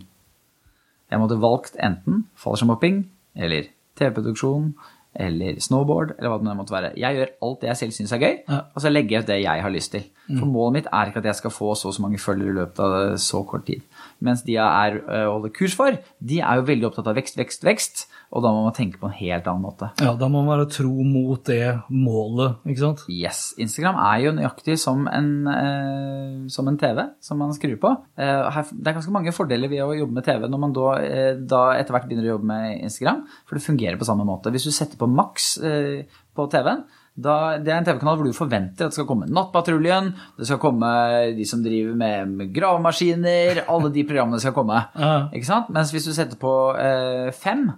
Jeg 1.11 1.23
måtte 1.23 1.41
valgt 1.43 1.79
enten 1.83 2.25
fallskjermhopping 2.43 3.03
eller 3.47 3.73
TV-produksjon 3.99 4.73
eller 5.18 5.61
snowboard 5.61 6.14
eller 6.18 6.29
hva 6.33 6.38
det 6.44 6.57
måtte 6.59 6.74
være. 6.74 6.92
Jeg 6.96 7.16
gjør 7.16 7.33
alt 7.48 7.61
det 7.61 7.68
jeg 7.68 7.76
selv 7.76 7.92
syns 7.96 8.12
er 8.12 8.18
gøy, 8.18 8.35
Ja. 8.48 8.59
og 8.74 8.83
så 8.83 8.90
legger 8.92 9.11
jeg 9.16 9.22
ut 9.22 9.26
det 9.33 9.42
jeg 9.42 9.62
har 9.62 9.70
lyst 9.70 9.92
til. 9.92 10.05
For 10.38 10.46
målet 10.50 10.72
mitt 10.72 10.87
er 10.92 11.07
ikke 11.07 11.18
at 11.22 11.24
jeg 11.31 11.35
skal 11.38 11.50
få 11.55 11.74
så 11.74 11.88
og 11.88 11.94
så 11.94 12.02
mange 12.02 12.18
følgere 12.18 12.48
i 12.50 12.57
løpet 12.59 12.79
av 12.81 13.16
så 13.16 13.42
kort 13.46 13.64
tid. 13.66 13.81
Mens 14.24 14.42
de 14.46 14.55
jeg 14.57 14.64
er 14.64 15.00
øh, 15.02 15.26
holder 15.29 15.52
kurs 15.57 15.74
for, 15.76 15.96
de 16.24 16.38
er 16.40 16.61
jo 16.61 16.68
veldig 16.68 16.88
opptatt 16.88 17.11
av 17.11 17.18
vekst, 17.18 17.37
vekst, 17.37 17.66
vekst, 17.66 18.07
og 18.35 18.42
da 18.42 18.50
må 18.52 18.64
man 18.64 18.74
tenke 18.74 18.98
på 19.00 19.09
en 19.09 19.14
helt 19.16 19.46
annen 19.46 19.64
måte. 19.64 19.90
Ja, 20.02 20.14
da 20.18 20.29
må 20.33 20.40
man 20.42 20.57
være 20.57 20.68
tro 20.72 21.05
mot 21.07 21.42
det 21.46 21.76
målet, 21.92 22.59
ikke 22.66 22.83
sant? 22.83 23.05
Yes. 23.12 23.52
Instagram 23.62 24.00
er 24.02 24.24
jo 24.24 24.35
nøyaktig 24.38 24.79
som 24.83 25.07
en, 25.11 25.31
eh, 25.52 26.50
som 26.52 26.68
en 26.68 26.81
TV 26.81 27.05
som 27.22 27.40
man 27.40 27.55
skrur 27.57 27.76
på. 27.83 27.92
Eh, 28.18 28.50
her, 28.57 28.72
det 28.72 28.90
er 28.90 28.98
ganske 28.98 29.14
mange 29.14 29.35
fordeler 29.37 29.70
ved 29.72 29.85
å 29.85 29.94
jobbe 29.94 30.18
med 30.18 30.26
TV 30.26 30.48
når 30.48 30.64
man 30.64 30.76
da, 30.76 30.90
eh, 31.05 31.33
da 31.38 31.62
etter 31.76 31.94
hvert 31.94 32.11
begynner 32.11 32.29
å 32.29 32.35
jobbe 32.35 32.50
med 32.50 32.85
Instagram, 32.88 33.24
for 33.46 33.59
det 33.59 33.66
fungerer 33.68 34.00
på 34.00 34.09
samme 34.09 34.26
måte. 34.26 34.50
Hvis 34.55 34.66
du 34.68 34.74
setter 34.74 34.98
på 34.98 35.11
maks 35.11 35.57
eh, 35.62 36.07
på 36.37 36.50
TV-en, 36.52 36.85
da, 37.16 37.57
det 37.57 37.72
er 37.72 37.79
en 37.81 37.87
TV-kanal 37.87 38.18
hvor 38.20 38.29
du 38.29 38.37
forventer 38.37 38.87
at 38.87 38.92
det 38.92 38.98
skal 38.98 39.07
komme 39.09 39.24
Nattpatruljen, 39.33 40.11
det 40.37 40.48
skal 40.48 40.61
komme 40.61 40.88
de 41.37 41.46
som 41.48 41.62
driver 41.64 41.96
med, 41.96 42.50
gravemaskiner, 42.52 43.62
alle 43.72 43.90
de 43.94 44.05
programmene 44.05 44.40
skal 44.42 44.52
komme. 44.57 44.83
Mens 45.72 45.94
hvis 45.94 46.05
du 46.09 46.12
setter 46.12 46.37
på 46.40 46.52
eh, 46.76 47.31
fem, 47.33 47.70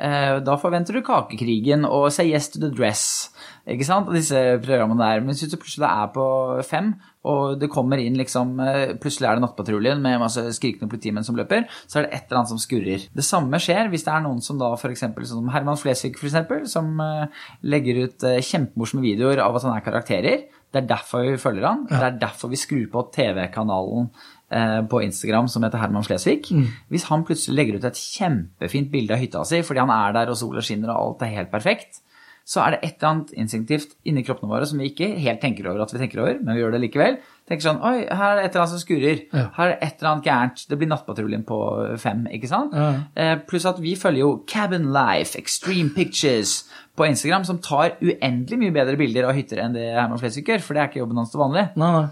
da 0.00 0.54
forventer 0.56 0.96
du 0.96 1.02
Kakekrigen 1.04 1.84
og 1.84 2.06
Say 2.14 2.30
Yes 2.32 2.48
to 2.54 2.60
the 2.62 2.70
Dress. 2.72 3.28
Ikke 3.68 3.84
sant? 3.84 4.08
Disse 4.14 4.38
programmene 4.64 5.02
der. 5.02 5.20
Men 5.20 5.34
hvis 5.34 5.50
du 5.52 5.58
plutselig 5.60 5.86
er 5.86 6.08
på 6.14 6.26
fem, 6.66 6.94
og 7.28 7.58
det 7.60 7.68
kommer 7.72 8.00
inn 8.00 8.16
liksom 8.16 8.54
eh, 8.64 8.94
Plutselig 9.00 9.28
er 9.28 9.36
det 9.36 9.44
Nattpatruljen 9.44 10.00
med 10.00 10.22
masse 10.22 10.40
skrikende 10.56 10.88
politimenn 10.88 11.26
som 11.26 11.36
løper, 11.36 11.66
så 11.84 12.00
er 12.00 12.06
det 12.06 12.14
et 12.16 12.30
eller 12.30 12.40
annet 12.40 12.52
som 12.54 12.62
skurrer. 12.62 13.04
Det 13.12 13.26
samme 13.26 13.60
skjer 13.60 13.90
hvis 13.92 14.06
det 14.06 14.14
er 14.14 14.24
noen 14.24 14.40
som 14.44 14.60
da 14.60 14.72
f.eks. 14.78 15.04
som 15.28 15.52
Herman 15.52 15.80
Flesvig, 15.80 16.14
for 16.16 16.30
eksempel, 16.30 16.64
som 16.70 16.94
eh, 17.04 17.44
legger 17.68 18.06
ut 18.06 18.26
eh, 18.28 18.40
kjempemorsomme 18.40 19.04
videoer 19.04 19.44
av 19.44 19.58
at 19.58 19.68
han 19.68 19.76
er 19.76 19.84
karakterer. 19.84 20.48
Det 20.70 20.84
er 20.84 20.90
derfor 20.90 21.26
vi 21.26 21.38
følger 21.42 21.66
han. 21.66 21.86
Det 21.90 22.00
er 22.06 22.20
derfor 22.22 22.52
vi 22.52 22.58
skrur 22.60 22.86
på 22.92 23.08
TV-kanalen 23.12 24.08
eh, 24.08 24.28
på 24.50 24.98
Instagram 25.04 25.46
som 25.46 25.62
heter 25.62 25.78
Herman 25.78 26.02
Flesvig. 26.02 26.48
Hvis 26.90 27.04
han 27.06 27.22
plutselig 27.22 27.54
legger 27.54 27.78
ut 27.78 27.84
et 27.86 28.00
kjempefint 28.00 28.90
bilde 28.90 29.14
av 29.14 29.22
hytta 29.22 29.44
si 29.46 29.60
fordi 29.62 29.84
han 29.84 29.92
er 29.94 30.16
der 30.16 30.32
og 30.32 30.38
sola 30.40 30.64
skinner 30.64 30.90
og 30.90 31.02
alt 31.04 31.22
er 31.22 31.36
helt 31.36 31.52
perfekt, 31.52 32.00
så 32.48 32.62
er 32.64 32.74
det 32.74 32.80
et 32.82 32.96
eller 32.96 33.10
annet 33.10 33.34
instinktivt 33.38 33.92
inni 34.08 34.24
kroppene 34.26 34.50
våre 34.50 34.66
som 34.66 34.80
vi 34.80 34.88
ikke 34.90 35.12
helt 35.22 35.42
tenker 35.42 35.68
over 35.70 35.84
at 35.84 35.92
vi 35.94 36.00
tenker 36.00 36.22
over, 36.22 36.40
men 36.40 36.56
vi 36.56 36.62
gjør 36.62 36.74
det 36.74 36.80
likevel. 36.82 37.18
Tenker 37.50 37.66
sånn 37.66 37.80
Oi, 37.86 37.94
her 38.06 38.32
er 38.32 38.38
det 38.38 38.44
et 38.44 38.54
eller 38.54 38.64
annet 38.64 38.72
som 38.72 38.82
skurrer. 38.82 39.22
Ja. 39.34 39.44
Her 39.56 39.64
er 39.64 39.72
det 39.72 39.86
et 39.86 40.00
eller 40.00 40.10
annet 40.10 40.28
gærent. 40.28 40.64
Det 40.70 40.78
blir 40.80 40.90
Nattpatruljen 40.90 41.44
på 41.46 41.58
fem, 42.02 42.24
ikke 42.34 42.50
sant? 42.50 42.74
Ja. 42.74 42.90
Eh, 43.14 43.32
pluss 43.46 43.66
at 43.70 43.80
vi 43.82 43.96
følger 43.98 44.24
jo 44.24 44.32
Cabin 44.50 44.90
Life, 44.94 45.38
Extreme 45.38 45.94
Pictures 45.94 46.60
på 46.98 47.06
Instagram, 47.08 47.46
som 47.48 47.58
tar 47.62 47.96
uendelig 48.02 48.58
mye 48.60 48.74
bedre 48.74 48.98
bilder 49.00 49.30
av 49.30 49.36
hytter 49.38 49.62
enn 49.62 49.74
det 49.76 49.86
Herman 49.94 50.20
Flesvig 50.20 50.46
gjør, 50.50 50.62
for 50.64 50.76
det 50.76 50.82
er 50.82 50.90
ikke 50.90 51.02
jobben 51.02 51.20
hans 51.22 51.32
til 51.32 51.42
vanlig. 51.42 51.66
Nei, 51.80 51.90
nei. 51.96 52.08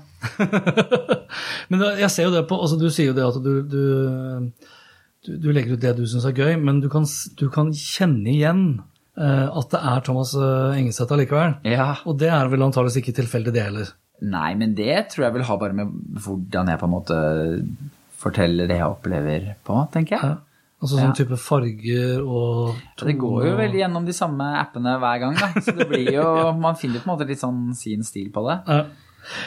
men 1.71 1.87
jeg 2.01 2.11
ser 2.15 2.27
jo 2.27 2.33
det 2.35 2.41
på 2.51 2.57
altså 2.59 2.75
Du 2.81 2.89
sier 2.91 3.13
jo 3.13 3.15
det 3.15 3.23
at 3.23 3.37
du, 3.39 3.53
du, 3.71 3.83
du, 5.29 5.51
legger 5.55 5.77
ut 5.77 5.83
det 5.85 5.93
du 5.99 6.07
syns 6.11 6.27
er 6.27 6.35
gøy, 6.35 6.57
men 6.63 6.81
du 6.83 6.89
kan, 6.91 7.07
du 7.39 7.47
kan 7.55 7.71
kjenne 7.75 8.33
igjen 8.33 8.65
at 9.25 9.71
det 9.75 9.81
er 9.93 10.01
Thomas 10.07 10.35
eh, 10.39 10.79
Engeseth 10.79 11.13
allikevel. 11.15 11.57
Ja. 11.67 11.89
Og 12.07 12.19
det 12.21 12.29
er 12.31 12.49
vel 12.53 12.63
antakeligvis 12.67 13.01
ikke 13.03 13.17
tilfeldig, 13.19 13.53
det 13.57 13.65
heller. 13.67 13.95
Nei, 14.23 14.53
men 14.59 14.75
det 14.75 15.09
tror 15.13 15.29
jeg 15.29 15.35
vil 15.37 15.47
ha 15.47 15.57
bare 15.61 15.77
med 15.79 15.93
hvordan 16.25 16.71
jeg 16.73 16.79
på 16.81 16.87
en 16.89 16.95
måte 16.95 17.19
forteller 18.19 18.67
det 18.71 18.79
jeg 18.81 18.91
opplever 18.91 19.49
på, 19.67 19.79
tenker 19.95 20.17
jeg. 20.19 20.31
Ja. 20.33 20.37
Altså 20.79 20.95
sånn 20.95 21.09
Ja. 21.11 21.15
type 21.19 21.37
farger 21.43 22.21
og 22.23 22.77
Det 23.03 23.17
går 23.19 23.47
jo 23.49 23.55
vel 23.59 23.73
gjennom 23.75 24.05
de 24.07 24.13
samme 24.15 24.45
appene 24.61 24.93
hver 25.03 25.19
gang, 25.25 25.35
da. 25.35 25.49
Så 25.59 25.75
det 25.75 25.89
blir 25.91 26.13
jo 26.15 26.27
Man 26.65 26.77
finner 26.79 27.03
på 27.03 27.09
en 27.11 27.17
måte 27.17 27.27
litt 27.27 27.41
sånn 27.43 27.75
sin 27.75 28.05
stil 28.07 28.31
på 28.35 28.45
det. 28.47 28.61
Ja. 28.71 28.85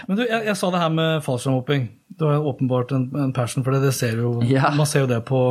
Men 0.07 0.19
du, 0.19 0.23
jeg, 0.25 0.45
jeg 0.49 0.57
sa 0.59 0.69
det 0.73 0.81
her 0.81 0.93
med 0.93 1.25
fallskjermhopping. 1.25 1.87
Du 2.19 2.25
har 2.27 2.47
åpenbart 2.51 2.91
en, 2.95 3.07
en 3.17 3.33
passion 3.33 3.65
for 3.65 3.75
det. 3.75 3.81
det 3.85 3.93
ser 3.97 4.19
jo, 4.21 4.33
Ja. 4.45 4.73
Man 4.77 4.89
ser 4.89 5.05
jo 5.05 5.11
det 5.11 5.21
på, 5.29 5.41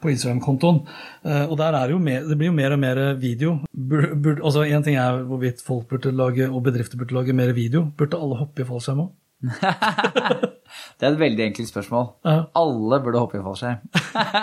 på 0.00 0.12
Instagram-kontoen. 0.12 0.82
Uh, 1.26 1.44
og 1.50 1.56
der 1.60 1.76
er 1.76 1.94
jo 1.94 1.98
mer, 2.02 2.24
det 2.28 2.38
blir 2.40 2.52
jo 2.52 2.56
mer 2.56 2.76
og 2.76 2.82
mer 2.82 3.02
video. 3.20 3.58
Bur, 3.72 4.12
bur, 4.14 4.38
altså 4.38 4.64
Én 4.68 4.86
ting 4.86 4.96
er 5.00 5.24
hvorvidt 5.28 5.64
folk 5.66 5.88
burde 5.90 6.14
lage, 6.14 6.48
og 6.48 6.64
bedrifter 6.68 7.00
burde 7.00 7.16
lage 7.18 7.36
mer 7.36 7.52
video. 7.56 7.88
Burde 7.98 8.20
alle 8.20 8.40
hoppe 8.40 8.64
i 8.64 8.70
fallskjerm 8.70 9.06
òg? 9.08 9.12
Det 10.98 11.06
er 11.06 11.14
et 11.14 11.20
veldig 11.20 11.44
enkelt 11.46 11.70
spørsmål. 11.70 12.06
Ja. 12.26 12.36
Alle 12.60 12.98
burde 13.04 13.22
hoppe 13.22 13.38
i 13.38 13.44
fallskjerm. 13.44 13.80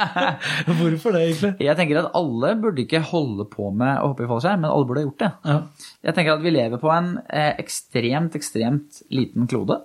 Hvorfor 0.79 1.15
det, 1.15 1.23
egentlig? 1.25 1.51
Jeg 1.63 1.79
tenker 1.79 2.01
at 2.01 2.15
alle 2.17 2.53
burde 2.61 2.83
ikke 2.83 3.03
holde 3.11 3.47
på 3.51 3.69
med 3.71 4.01
å 4.01 4.11
hoppe 4.11 4.25
i 4.25 4.29
fallskjerm, 4.31 4.63
men 4.63 4.71
alle 4.71 4.89
burde 4.89 5.03
ha 5.03 5.07
gjort 5.07 5.23
det. 5.23 5.31
Ja. 5.51 5.57
Jeg 6.09 6.17
tenker 6.17 6.37
at 6.37 6.45
vi 6.45 6.53
lever 6.55 6.81
på 6.81 6.91
en 6.93 7.11
eh, 7.25 7.53
ekstremt, 7.61 8.37
ekstremt 8.39 9.01
liten 9.13 9.49
klode. 9.49 9.81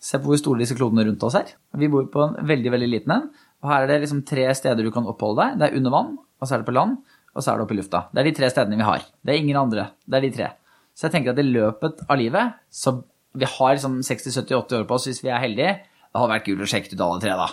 Se 0.00 0.20
på 0.20 0.30
hvor 0.32 0.40
store 0.40 0.62
disse 0.62 0.76
klodene 0.78 1.04
rundt 1.08 1.24
oss 1.28 1.36
er. 1.38 1.54
Vi 1.76 1.90
bor 1.92 2.06
på 2.12 2.24
en 2.24 2.38
veldig, 2.48 2.74
veldig 2.76 2.90
liten 2.90 3.16
en. 3.16 3.30
Og 3.60 3.68
her 3.68 3.84
er 3.84 3.92
det 3.92 4.02
liksom 4.06 4.22
tre 4.28 4.46
steder 4.56 4.86
du 4.86 4.92
kan 4.94 5.08
oppholde 5.08 5.44
deg. 5.44 5.60
Det 5.60 5.68
er 5.68 5.80
under 5.80 5.92
vann, 5.92 6.14
og 6.40 6.48
så 6.48 6.56
er 6.56 6.62
det 6.62 6.70
på 6.70 6.76
land, 6.76 6.96
og 7.34 7.44
så 7.44 7.52
er 7.52 7.60
det 7.60 7.66
oppe 7.66 7.76
i 7.76 7.80
lufta. 7.80 8.06
Det 8.10 8.22
er 8.22 8.30
de 8.30 8.36
tre 8.38 8.48
stedene 8.52 8.80
vi 8.80 8.88
har. 8.88 9.04
Det 9.20 9.34
er 9.34 9.42
ingen 9.42 9.60
andre. 9.60 9.90
Det 10.08 10.18
er 10.18 10.24
de 10.24 10.32
tre. 10.38 10.48
Så 10.96 11.06
jeg 11.06 11.14
tenker 11.14 11.34
at 11.34 11.42
i 11.42 11.46
løpet 11.46 12.00
av 12.08 12.18
livet, 12.20 12.56
så 12.72 12.96
vi 13.38 13.46
har 13.46 13.76
liksom 13.76 14.00
60-70-80 14.02 14.80
år 14.80 14.84
på 14.88 14.96
oss 14.96 15.06
hvis 15.10 15.22
vi 15.22 15.30
er 15.30 15.42
heldige. 15.42 15.78
Det 16.10 16.18
hadde 16.18 16.32
vært 16.32 16.46
kult 16.48 16.64
å 16.64 16.68
sjekke 16.72 16.92
ut 16.92 17.02
alle 17.06 17.22
tre, 17.22 17.34
da. 17.38 17.48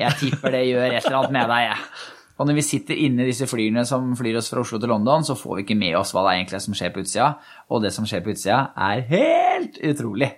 ja? 0.00 0.08
Jeg 0.08 0.18
tipper 0.22 0.54
det 0.54 0.62
gjør 0.70 0.86
et 0.88 0.98
eller 1.04 1.18
annet 1.18 1.34
med 1.36 1.50
deg, 1.52 1.64
jeg. 1.68 2.10
Og 2.40 2.48
når 2.48 2.56
vi 2.56 2.64
sitter 2.64 3.00
inne 3.04 3.22
i 3.22 3.28
disse 3.28 3.46
flyene 3.46 3.84
som 3.86 4.14
flyr 4.18 4.38
oss 4.40 4.48
fra 4.50 4.62
Oslo 4.64 4.80
til 4.80 4.90
London, 4.90 5.26
så 5.28 5.36
får 5.38 5.58
vi 5.58 5.64
ikke 5.66 5.76
med 5.78 5.98
oss 6.00 6.14
hva 6.16 6.24
det 6.26 6.38
egentlig 6.38 6.56
er 6.58 6.64
som 6.64 6.78
skjer 6.78 6.94
på 6.94 7.04
utsida. 7.04 7.26
Og 7.68 7.84
det 7.84 7.92
som 7.94 8.08
skjer 8.08 8.24
på 8.24 8.32
utsida, 8.32 8.62
er 8.88 9.04
helt 9.12 9.76
utrolig. 9.92 10.30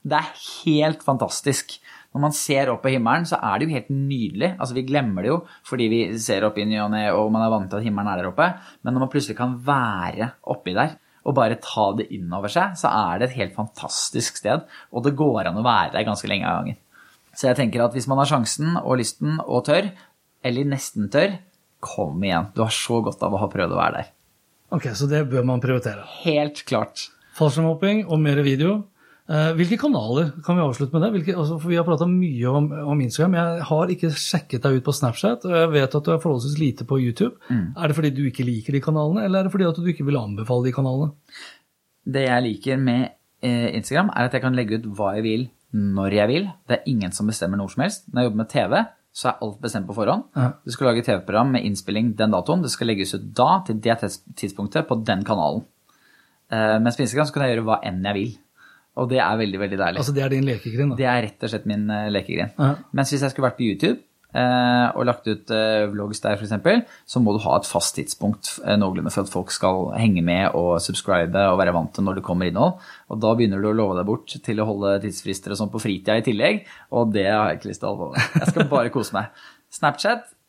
Det 0.00 0.16
er 0.16 0.30
helt 0.62 1.02
fantastisk. 1.04 1.74
Når 2.14 2.24
man 2.24 2.34
ser 2.34 2.70
opp 2.72 2.80
på 2.86 2.94
himmelen, 2.94 3.26
så 3.28 3.38
er 3.42 3.58
det 3.58 3.66
jo 3.66 3.74
helt 3.74 3.90
nydelig. 3.92 4.54
Altså, 4.56 4.78
Vi 4.78 4.86
glemmer 4.86 5.26
det 5.26 5.30
jo 5.30 5.42
fordi 5.66 5.90
vi 5.90 6.00
ser 6.22 6.46
opp 6.46 6.56
i 6.58 6.64
ny 6.66 6.80
og 6.82 6.90
ne, 6.94 7.04
og 7.12 7.30
man 7.34 7.44
er 7.44 7.52
vant 7.52 7.70
til 7.70 7.82
at 7.82 7.86
himmelen 7.86 8.10
er 8.10 8.22
der 8.22 8.30
oppe. 8.30 8.48
Men 8.82 8.94
når 8.94 9.04
man 9.04 9.12
plutselig 9.12 9.38
kan 9.38 9.58
være 9.66 10.32
oppi 10.54 10.74
der 10.78 10.96
og 11.26 11.36
bare 11.36 11.58
ta 11.60 11.90
det 11.98 12.08
inn 12.14 12.30
over 12.32 12.52
seg, 12.52 12.76
så 12.80 12.90
er 12.90 13.20
det 13.20 13.28
et 13.30 13.38
helt 13.40 13.56
fantastisk 13.58 14.40
sted. 14.40 14.64
Og 14.94 15.04
det 15.04 15.16
går 15.18 15.50
an 15.50 15.58
å 15.60 15.64
være 15.66 15.94
der 15.96 16.06
ganske 16.08 16.30
lenge 16.30 16.48
av 16.48 16.60
gangen. 16.60 16.78
Så 17.36 17.50
jeg 17.50 17.58
tenker 17.60 17.84
at 17.84 17.94
hvis 17.94 18.08
man 18.10 18.18
har 18.22 18.30
sjansen 18.30 18.74
og 18.80 18.98
lysten 19.00 19.38
og 19.44 19.66
tør, 19.68 19.90
eller 20.46 20.70
nesten 20.70 21.10
tør, 21.12 21.36
kom 21.84 22.20
igjen. 22.24 22.50
Du 22.56 22.62
har 22.64 22.72
så 22.74 23.00
godt 23.04 23.22
av 23.24 23.36
å 23.36 23.40
ha 23.40 23.48
prøvd 23.52 23.76
å 23.76 23.80
være 23.80 24.00
der. 24.00 24.10
Ok, 24.70 24.90
Så 24.94 25.08
det 25.10 25.24
bør 25.30 25.46
man 25.46 25.62
prioritere. 25.62 26.04
Helt 26.22 26.64
klart. 26.68 27.08
Fallskjermhopping 27.38 28.04
og 28.08 28.20
mer 28.22 28.40
video. 28.46 28.80
Eh, 29.30 29.52
hvilke 29.54 29.78
kanaler 29.78 30.32
kan 30.42 30.56
vi 30.58 30.62
avslutte 30.64 30.96
med 30.96 31.04
det? 31.04 31.10
Hvilke, 31.14 31.34
altså, 31.38 31.60
for 31.62 31.70
Vi 31.70 31.76
har 31.78 31.86
prata 31.86 32.08
mye 32.10 32.50
om, 32.50 32.66
om, 32.90 33.02
Instagram. 33.04 33.36
Jeg 33.38 33.66
har 33.68 33.92
ikke 33.94 34.10
sjekket 34.10 34.64
deg 34.64 34.80
ut 34.80 34.88
på 34.88 34.94
Snapchat, 34.96 35.46
og 35.46 35.54
jeg 35.54 35.70
vet 35.76 35.94
at 35.94 36.08
du 36.08 36.10
er 36.10 36.22
forholdsvis 36.24 36.58
lite 36.58 36.86
på 36.88 36.98
YouTube. 36.98 37.36
Mm. 37.46 37.76
Er 37.78 37.86
det 37.86 37.98
fordi 37.98 38.10
du 38.16 38.24
ikke 38.26 38.46
liker 38.48 38.74
de 38.74 38.82
kanalene, 38.82 39.28
eller 39.28 39.40
er 39.40 39.46
det 39.46 39.54
fordi 39.54 39.68
at 39.68 39.78
du 39.78 39.86
ikke 39.92 40.08
vil 40.08 40.18
anbefale 40.18 40.66
de 40.66 40.74
kanalene? 40.74 41.14
Det 42.10 42.26
jeg 42.26 42.46
liker 42.48 42.82
med 42.82 43.06
eh, 43.46 43.70
Instagram, 43.78 44.10
er 44.16 44.26
at 44.26 44.34
jeg 44.34 44.42
kan 44.42 44.58
legge 44.58 44.80
ut 44.80 44.90
hva 44.98 45.14
jeg 45.20 45.26
vil 45.28 45.48
når 45.78 46.18
jeg 46.18 46.32
vil. 46.32 46.50
Det 46.66 46.80
er 46.80 46.90
ingen 46.90 47.14
som 47.14 47.30
bestemmer 47.30 47.60
noe 47.60 47.70
som 47.70 47.86
helst. 47.86 48.08
Når 48.10 48.24
jeg 48.24 48.30
jobber 48.30 48.42
med 48.42 48.50
TV, 48.50 48.76
så 49.14 49.30
er 49.30 49.42
alt 49.46 49.62
bestemt 49.62 49.86
på 49.86 49.94
forhånd. 49.94 50.26
Ja. 50.34 50.52
Du 50.66 50.74
skal 50.74 50.90
lage 50.90 51.06
TV-program 51.06 51.54
med 51.54 51.70
innspilling 51.70 52.16
den 52.18 52.34
datoen. 52.34 52.66
Det 52.66 52.74
skal 52.74 52.90
legges 52.90 53.14
ut 53.14 53.30
da, 53.30 53.60
til 53.66 53.78
det 53.78 53.98
tidspunktet, 54.38 54.90
på 54.90 54.98
den 55.06 55.22
kanalen. 55.26 55.62
Eh, 56.50 56.78
mens 56.82 56.98
på 56.98 57.06
Instagram 57.06 57.30
så 57.30 57.36
kan 57.36 57.46
jeg 57.46 57.54
gjøre 57.54 57.68
hva 57.70 57.82
enn 57.86 58.02
jeg 58.10 58.18
vil. 58.18 58.38
Og 58.98 59.08
det 59.10 59.20
er 59.22 59.38
veldig 59.38 59.60
veldig 59.60 59.78
deilig. 59.78 60.02
Altså 60.02 60.14
Det 60.14 60.22
er 60.24 60.32
din 60.32 60.46
lekegrind? 60.46 60.96
Det 60.98 61.08
er 61.08 61.22
rett 61.26 61.44
og 61.46 61.52
slett 61.52 61.66
min 61.66 61.90
uh, 61.90 62.08
-huh. 62.10 62.76
Mens 62.92 63.10
hvis 63.10 63.22
jeg 63.22 63.30
skulle 63.30 63.46
vært 63.46 63.56
på 63.56 63.68
YouTube 63.68 64.00
eh, 64.34 64.88
og 64.96 65.06
lagt 65.06 65.26
ut 65.26 65.50
eh, 65.50 65.86
vlogs 65.90 66.20
der 66.20 66.36
f.eks., 66.36 66.86
så 67.06 67.20
må 67.20 67.32
du 67.32 67.38
ha 67.38 67.56
et 67.56 67.66
fast 67.66 67.94
tidspunkt 67.94 68.60
noenlunde 68.64 69.10
for 69.10 69.22
at 69.22 69.28
folk 69.28 69.50
skal 69.50 69.92
henge 69.98 70.22
med 70.22 70.54
og 70.54 70.80
subscribe 70.80 71.38
og 71.38 71.58
være 71.58 71.72
vant 71.72 71.94
til 71.94 72.04
når 72.04 72.14
det 72.14 72.22
kommer 72.22 72.46
innhold. 72.46 72.80
Og 73.08 73.20
da 73.22 73.34
begynner 73.34 73.60
du 73.60 73.68
å 73.68 73.72
love 73.72 73.96
deg 73.96 74.06
bort 74.06 74.26
til 74.26 74.60
å 74.60 74.64
holde 74.64 75.00
tidsfrister 75.00 75.50
og 75.50 75.56
sånn 75.56 75.70
på 75.70 75.80
fritida 75.80 76.16
i 76.16 76.22
tillegg, 76.22 76.66
og 76.90 77.12
det 77.12 77.26
har 77.26 77.48
jeg 77.48 77.58
ikke 77.58 77.68
lyst 77.68 77.80
til 77.80 77.88
å 77.88 77.96
holde. 77.96 78.20
Jeg 78.40 78.48
skal 78.48 78.68
bare 78.68 78.90
kose 78.90 79.14
meg. 79.14 79.24
Snapchat 79.70 80.39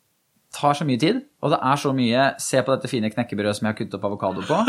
tar 0.55 0.73
så 0.77 0.83
mye 0.87 0.99
tid, 1.01 1.17
og 1.41 1.47
det 1.53 1.59
er 1.71 1.77
så 1.79 1.89
mye 1.95 2.21
Se 2.43 2.57
på 2.61 2.73
dette 2.73 2.91
fine 2.91 3.11
knekkebrødet 3.13 3.55
som 3.57 3.67
jeg 3.67 3.73
har 3.73 3.79
kuttet 3.79 3.97
opp 3.97 4.07
avokado 4.09 4.41
på. 4.47 4.57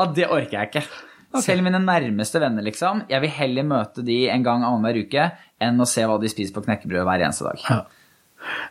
Og 0.00 0.06
det 0.16 0.26
orker 0.26 0.56
jeg 0.56 0.64
ikke. 0.70 0.82
Okay. 1.30 1.44
Selv 1.44 1.62
mine 1.62 1.78
nærmeste 1.78 2.40
venner, 2.42 2.64
liksom. 2.66 3.04
Jeg 3.10 3.22
vil 3.22 3.30
heller 3.36 3.64
møte 3.66 4.02
de 4.06 4.24
en 4.32 4.44
gang 4.46 4.64
annenhver 4.66 4.98
uke 5.04 5.28
enn 5.62 5.78
å 5.78 5.86
se 5.86 6.02
hva 6.06 6.16
de 6.20 6.28
spiser 6.32 6.54
på 6.56 6.64
knekkebrød 6.64 7.06
hver 7.06 7.22
eneste 7.22 7.46
dag. 7.46 7.58
Ja. 7.68 7.80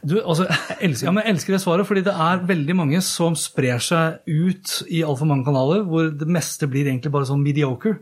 Du, 0.01 0.17
altså, 0.19 0.47
jeg, 0.49 0.77
elsker, 0.89 1.13
jeg 1.13 1.31
elsker 1.31 1.55
det 1.55 1.61
svaret, 1.63 1.87
fordi 1.87 2.03
det 2.07 2.15
er 2.25 2.43
veldig 2.49 2.75
mange 2.75 2.99
som 3.05 3.37
sprer 3.37 3.79
seg 3.83 4.03
ut 4.27 4.67
i 4.89 5.03
altfor 5.05 5.29
mange 5.29 5.45
kanaler, 5.47 5.85
hvor 5.87 6.09
det 6.11 6.27
meste 6.27 6.67
blir 6.71 6.89
egentlig 6.89 7.13
bare 7.13 7.29
sånn 7.29 7.45
mediocre. 7.45 7.99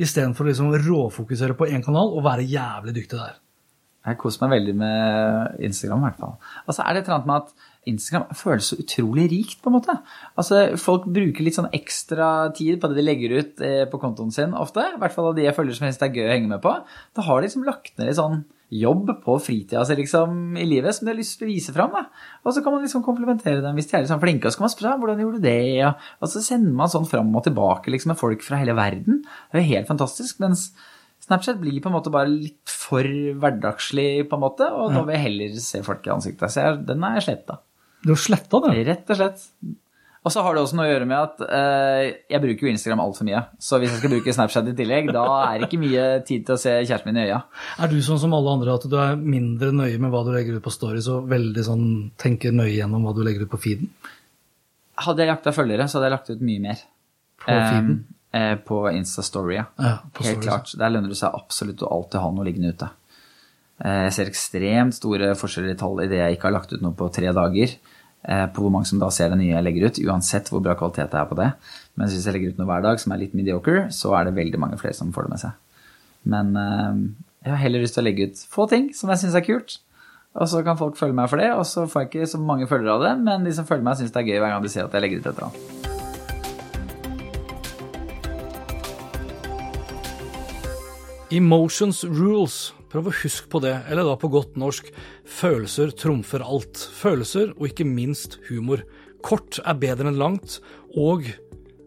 Istedenfor 0.00 0.46
å 0.46 0.48
liksom 0.48 0.72
råfokusere 0.86 1.54
på 1.58 1.68
én 1.68 1.84
kanal 1.84 2.14
og 2.14 2.24
være 2.24 2.46
jævlig 2.48 2.94
dyktig 2.96 3.18
der. 3.18 3.34
Jeg 4.00 4.16
koser 4.20 4.46
meg 4.46 4.54
veldig 4.56 4.74
med 4.80 5.64
Instagram, 5.66 6.00
i 6.00 6.08
hvert 6.08 6.22
fall. 6.22 6.38
Altså, 6.64 6.84
er 6.84 6.94
det 6.94 7.02
et 7.02 7.10
eller 7.10 7.18
annet 7.18 7.28
med 7.28 7.42
at 7.42 7.66
Instagram 7.90 8.36
føles 8.36 8.70
så 8.72 8.78
utrolig 8.80 9.26
rikt, 9.32 9.58
på 9.60 9.70
en 9.70 9.76
måte. 9.76 9.96
Altså, 10.40 10.62
Folk 10.80 11.08
bruker 11.08 11.44
litt 11.44 11.56
sånn 11.56 11.68
ekstra 11.76 12.30
tid 12.56 12.80
på 12.80 12.90
det 12.90 13.00
de 13.00 13.04
legger 13.04 13.36
ut 13.38 13.60
eh, 13.64 13.84
på 13.90 14.00
kontoen 14.00 14.32
sin 14.34 14.56
ofte. 14.56 14.84
I 14.84 15.00
hvert 15.00 15.16
fall 15.16 15.30
av 15.30 15.36
de 15.36 15.44
jeg 15.46 15.56
følger 15.56 15.76
som 15.76 15.88
helst 15.88 16.04
er 16.04 16.12
gøy 16.14 16.26
å 16.28 16.32
henge 16.32 16.50
med 16.52 16.64
på. 16.64 16.72
Da 17.16 17.26
har 17.26 17.40
de 17.40 17.48
liksom 17.48 17.68
lagt 17.68 17.92
ned 17.96 18.10
litt 18.10 18.20
sånn 18.20 18.42
jobb 18.70 19.08
på 19.24 19.34
fritida 19.42 19.82
si 19.82 19.96
liksom, 19.98 20.54
i 20.60 20.64
livet 20.68 20.94
som 20.94 21.06
de 21.08 21.10
har 21.10 21.18
lyst 21.18 21.40
til 21.40 21.48
å 21.48 21.50
vise 21.50 21.74
fram. 21.74 21.96
Og 22.44 22.54
så 22.54 22.62
kan 22.62 22.76
man 22.76 22.84
liksom 22.84 23.02
komplementere 23.06 23.64
dem 23.64 23.76
hvis 23.76 23.90
de 23.90 23.98
er 23.98 24.06
liksom 24.06 24.22
flinke. 24.22 24.46
Og 24.46 24.54
så 24.54 24.60
kan 24.60 24.68
man 24.68 24.76
spørre 24.76 25.00
hvordan 25.02 25.24
gjorde 25.24 25.42
du 25.42 25.48
det? 25.48 25.58
Ja. 25.80 25.96
Og 26.22 26.30
så 26.30 26.44
sender 26.44 26.76
man 26.78 26.92
sånn 26.92 27.08
fram 27.10 27.34
og 27.34 27.44
tilbake 27.48 27.92
liksom, 27.92 28.14
med 28.14 28.20
folk 28.20 28.46
fra 28.46 28.60
hele 28.62 28.76
verden. 28.78 29.24
Det 29.50 29.58
er 29.58 29.64
jo 29.64 29.72
helt 29.74 29.90
fantastisk. 29.90 30.40
mens 30.44 30.70
Snapchat 31.30 31.60
blir 31.62 31.78
på 31.78 31.86
en 31.86 31.94
måte 31.94 32.10
bare 32.10 32.26
litt 32.26 32.72
for 32.74 33.06
hverdagslig, 33.06 34.26
på 34.26 34.34
en 34.34 34.42
måte, 34.42 34.66
og 34.66 34.90
da 34.90 35.04
vil 35.06 35.14
jeg 35.14 35.26
heller 35.28 35.60
se 35.62 35.82
folk 35.86 36.08
i 36.08 36.10
ansiktet. 36.10 36.50
Så 36.50 36.64
jeg, 36.64 36.80
den 36.88 37.06
er 37.06 37.22
sletta. 37.22 37.60
Du 38.02 38.10
har 38.16 38.18
sletta 38.18 38.58
den? 38.64 38.74
Rett 38.88 39.12
og 39.14 39.20
slett. 39.20 39.44
Og 40.20 40.32
så 40.34 40.42
har 40.44 40.52
det 40.52 40.60
også 40.60 40.76
noe 40.76 40.84
å 40.84 40.90
gjøre 40.90 41.06
med 41.08 41.16
at 41.16 41.38
uh, 41.46 42.02
jeg 42.28 42.42
bruker 42.42 42.66
jo 42.66 42.72
Instagram 42.74 43.00
altfor 43.06 43.24
mye. 43.28 43.40
Så 43.62 43.78
hvis 43.80 43.94
jeg 43.94 44.02
skal 44.02 44.12
bruke 44.12 44.34
Snapchat 44.36 44.68
i 44.68 44.74
tillegg, 44.76 45.08
da 45.16 45.24
er 45.46 45.62
det 45.62 45.70
ikke 45.70 45.80
mye 45.80 46.04
tid 46.28 46.44
til 46.48 46.58
å 46.58 46.60
se 46.60 46.74
kjæresten 46.82 47.08
min 47.08 47.22
i 47.22 47.24
øya. 47.30 47.38
Er 47.80 47.92
du 47.92 47.96
sånn 48.04 48.20
som 48.20 48.34
alle 48.36 48.52
andre 48.58 48.74
at 48.76 48.84
du 48.90 48.98
er 49.00 49.16
mindre 49.16 49.70
nøye 49.72 50.02
med 50.02 50.12
hva 50.12 50.20
du 50.26 50.34
legger 50.34 50.58
ut 50.58 50.66
på 50.66 50.74
stories, 50.74 51.08
og 51.14 51.30
veldig 51.30 51.64
sånn 51.70 51.86
tenker 52.20 52.52
nøye 52.52 52.74
gjennom 52.74 53.06
hva 53.06 53.14
du 53.16 53.22
legger 53.24 53.46
ut 53.46 53.54
på 53.54 53.62
feeden? 53.62 53.94
Hadde 55.00 55.24
jeg 55.24 55.32
jakta 55.32 55.54
følgere, 55.56 55.88
så 55.88 56.00
hadde 56.00 56.10
jeg 56.10 56.16
lagt 56.18 56.34
ut 56.34 56.48
mye 56.50 56.64
mer. 56.66 56.82
På 57.40 57.54
feeden? 57.54 58.02
Eh, 58.32 58.54
på 58.62 58.84
Insta-story, 58.94 59.56
ja. 59.56 59.66
ja 59.80 59.96
Helt 60.22 60.44
klart. 60.44 60.74
Der 60.78 60.92
lønner 60.92 61.10
det 61.10 61.18
seg 61.18 61.34
absolutt 61.34 61.82
å 61.82 61.90
alltid 61.96 62.22
ha 62.22 62.28
noe 62.34 62.46
liggende 62.46 62.74
ute. 62.76 62.90
Eh, 63.82 64.04
jeg 64.06 64.16
ser 64.16 64.30
ekstremt 64.30 64.94
store 64.94 65.32
forskjeller 65.38 65.74
i 65.74 65.78
tall 65.80 66.04
i 66.04 66.10
det 66.10 66.20
jeg 66.20 66.36
ikke 66.36 66.50
har 66.50 66.58
lagt 66.60 66.74
ut 66.74 66.84
noe 66.84 66.94
på 66.96 67.08
tre 67.14 67.32
dager. 67.34 67.74
Eh, 68.20 68.46
på 68.52 68.62
hvor 68.62 68.72
mange 68.74 68.86
som 68.86 69.00
da 69.00 69.08
ser 69.14 69.32
det 69.32 69.40
nye 69.40 69.54
jeg 69.54 69.64
legger 69.64 69.88
ut, 69.88 69.98
uansett 70.12 70.50
hvor 70.52 70.62
bra 70.62 70.76
kvalitet 70.78 71.10
det 71.10 71.18
er 71.18 71.28
på 71.30 71.40
det. 71.40 71.50
Men 71.96 72.06
hvis 72.06 72.22
jeg 72.28 72.36
legger 72.36 72.54
ut 72.54 72.60
noe 72.60 72.70
hver 72.70 72.86
dag 72.86 73.02
som 73.02 73.14
er 73.14 73.22
litt 73.24 73.36
mediocre, 73.36 73.88
så 73.96 74.14
er 74.18 74.28
det 74.28 74.36
veldig 74.38 74.60
mange 74.62 74.78
flere 74.80 74.96
som 74.96 75.10
får 75.14 75.26
det 75.26 75.34
med 75.34 75.42
seg. 75.42 75.84
Men 76.30 76.54
eh, 76.60 77.04
jeg 77.46 77.54
har 77.56 77.62
heller 77.64 77.86
lyst 77.86 77.96
til 77.96 78.04
å 78.04 78.08
legge 78.10 78.30
ut 78.30 78.44
få 78.52 78.68
ting 78.70 78.90
som 78.94 79.10
jeg 79.10 79.24
syns 79.24 79.38
er 79.40 79.46
kult. 79.46 79.80
Og 80.38 80.46
så 80.46 80.60
kan 80.62 80.78
folk 80.78 80.94
følge 81.00 81.16
meg 81.18 81.26
for 81.32 81.42
det, 81.42 81.50
og 81.56 81.64
så 81.66 81.88
får 81.90 82.04
jeg 82.04 82.12
ikke 82.12 82.32
så 82.36 82.38
mange 82.38 82.70
følgere 82.70 83.00
av 83.00 83.06
det, 83.08 83.14
men 83.26 83.48
de 83.48 83.56
som 83.56 83.66
følger 83.66 83.88
meg, 83.88 83.98
syns 83.98 84.14
det 84.14 84.22
er 84.22 84.30
gøy 84.30 84.38
hver 84.44 84.54
gang 84.54 84.62
de 84.62 84.70
ser 84.70 84.86
at 84.86 84.94
jeg 84.94 85.08
legger 85.08 85.24
ut 85.24 85.26
et 85.26 85.32
eller 85.32 85.48
annet. 85.48 85.89
Emotions 91.30 92.02
rules 92.10 92.72
Prøv 92.90 93.06
å 93.06 93.12
huske 93.20 93.46
på 93.46 93.60
det, 93.62 93.76
eller 93.86 94.02
da 94.02 94.16
på 94.18 94.26
godt 94.32 94.56
norsk, 94.58 94.88
følelser 95.22 95.92
trumfer 95.94 96.42
alt. 96.42 96.80
Følelser, 96.98 97.52
og 97.54 97.68
ikke 97.68 97.86
minst 97.86 98.40
humor. 98.48 98.82
Kort 99.22 99.60
er 99.62 99.78
bedre 99.78 100.10
enn 100.10 100.18
langt, 100.18 100.56
og 100.98 101.28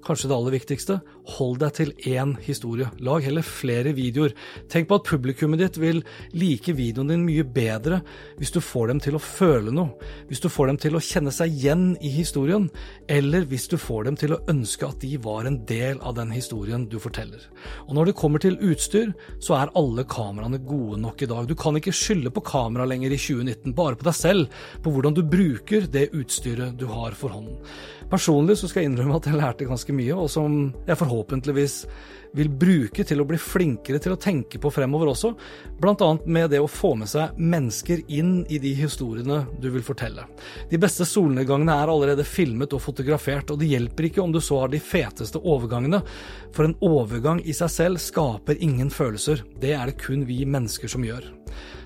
kanskje 0.08 0.30
det 0.32 0.38
aller 0.38 0.56
viktigste, 0.56 0.98
hold 1.38 1.60
deg 1.62 1.76
til 1.78 1.92
én 2.10 2.36
historie. 2.44 2.90
Lag 3.04 3.24
heller 3.26 3.46
flere 3.46 3.94
videoer. 3.96 4.34
Tenk 4.72 4.90
på 4.90 5.00
at 5.00 5.08
publikummet 5.08 5.62
ditt 5.62 5.80
vil 5.82 6.02
like 6.36 6.76
videoen 6.76 7.12
din 7.14 7.26
mye 7.28 7.46
bedre 7.46 8.02
hvis 8.40 8.54
du 8.54 8.60
får 8.64 8.92
dem 8.92 9.02
til 9.04 9.18
å 9.18 9.22
føle 9.24 9.74
noe, 9.74 9.94
hvis 10.30 10.44
du 10.44 10.50
får 10.52 10.72
dem 10.72 10.80
til 10.82 10.98
å 10.98 11.04
kjenne 11.04 11.34
seg 11.34 11.54
igjen 11.54 11.86
i 12.04 12.12
historien, 12.14 12.70
eller 13.12 13.48
hvis 13.50 13.70
du 13.72 13.78
får 13.80 14.08
dem 14.10 14.20
til 14.20 14.36
å 14.36 14.42
ønske 14.52 14.90
at 14.90 15.00
de 15.04 15.18
var 15.24 15.48
en 15.48 15.60
del 15.70 16.02
av 16.04 16.18
den 16.20 16.34
historien 16.36 16.88
du 16.90 17.00
forteller. 17.02 17.48
Og 17.88 17.96
når 17.98 18.12
det 18.12 18.18
kommer 18.20 18.44
til 18.44 18.60
utstyr, 18.60 19.14
så 19.44 19.58
er 19.60 19.74
alle 19.80 20.06
kameraene 20.10 20.62
gode 20.68 21.00
nok 21.02 21.24
i 21.24 21.30
dag. 21.30 21.48
Du 21.48 21.56
kan 21.60 21.78
ikke 21.80 21.96
skylde 21.96 22.34
på 22.34 22.46
kamera 22.48 22.88
lenger 22.90 23.14
i 23.14 23.20
2019, 23.20 23.76
bare 23.78 24.00
på 24.00 24.08
deg 24.10 24.18
selv, 24.18 24.64
på 24.84 24.94
hvordan 24.94 25.18
du 25.18 25.24
bruker 25.24 25.88
det 25.92 26.10
utstyret 26.14 26.78
du 26.80 26.88
har 26.92 27.16
for 27.18 27.34
hånden. 27.36 27.60
Personlig 28.12 28.60
så 28.60 28.68
skal 28.70 28.84
jeg 28.84 28.92
innrømme 28.92 29.18
at 29.18 29.28
jeg 29.30 29.40
lærte 29.40 29.68
ganske 29.70 29.96
mye, 29.96 30.14
og 30.18 30.30
som 30.30 30.58
jeg 30.88 31.00
forhåpentligvis 31.14 31.86
vil 32.34 32.50
bruke 32.50 33.04
til 33.06 33.22
å 33.22 33.28
bli 33.30 33.38
flinkere 33.38 34.00
til 34.02 34.16
å 34.16 34.20
tenke 34.20 34.58
på 34.62 34.72
fremover 34.74 35.12
også, 35.12 35.34
bl.a. 35.82 36.10
med 36.26 36.50
det 36.54 36.62
å 36.64 36.70
få 36.70 36.94
med 36.98 37.10
seg 37.12 37.38
mennesker 37.38 38.02
inn 38.14 38.40
i 38.50 38.60
de 38.62 38.74
historiene 38.78 39.44
du 39.62 39.70
vil 39.74 39.86
fortelle. 39.86 40.26
De 40.72 40.80
beste 40.82 41.06
solnedgangene 41.06 41.76
er 41.84 41.94
allerede 41.94 42.26
filmet 42.26 42.74
og 42.74 42.82
fotografert, 42.88 43.54
og 43.54 43.62
det 43.62 43.70
hjelper 43.70 44.10
ikke 44.10 44.24
om 44.26 44.34
du 44.34 44.42
så 44.42 44.64
har 44.64 44.74
de 44.74 44.82
feteste 44.82 45.42
overgangene, 45.42 46.02
for 46.54 46.66
en 46.66 46.78
overgang 46.82 47.44
i 47.46 47.54
seg 47.54 47.70
selv 47.70 48.02
skaper 48.02 48.62
ingen 48.66 48.90
følelser, 48.94 49.46
det 49.62 49.78
er 49.78 49.92
det 49.92 50.00
kun 50.02 50.26
vi 50.30 50.42
mennesker 50.50 50.90
som 50.90 51.06
gjør. 51.06 51.30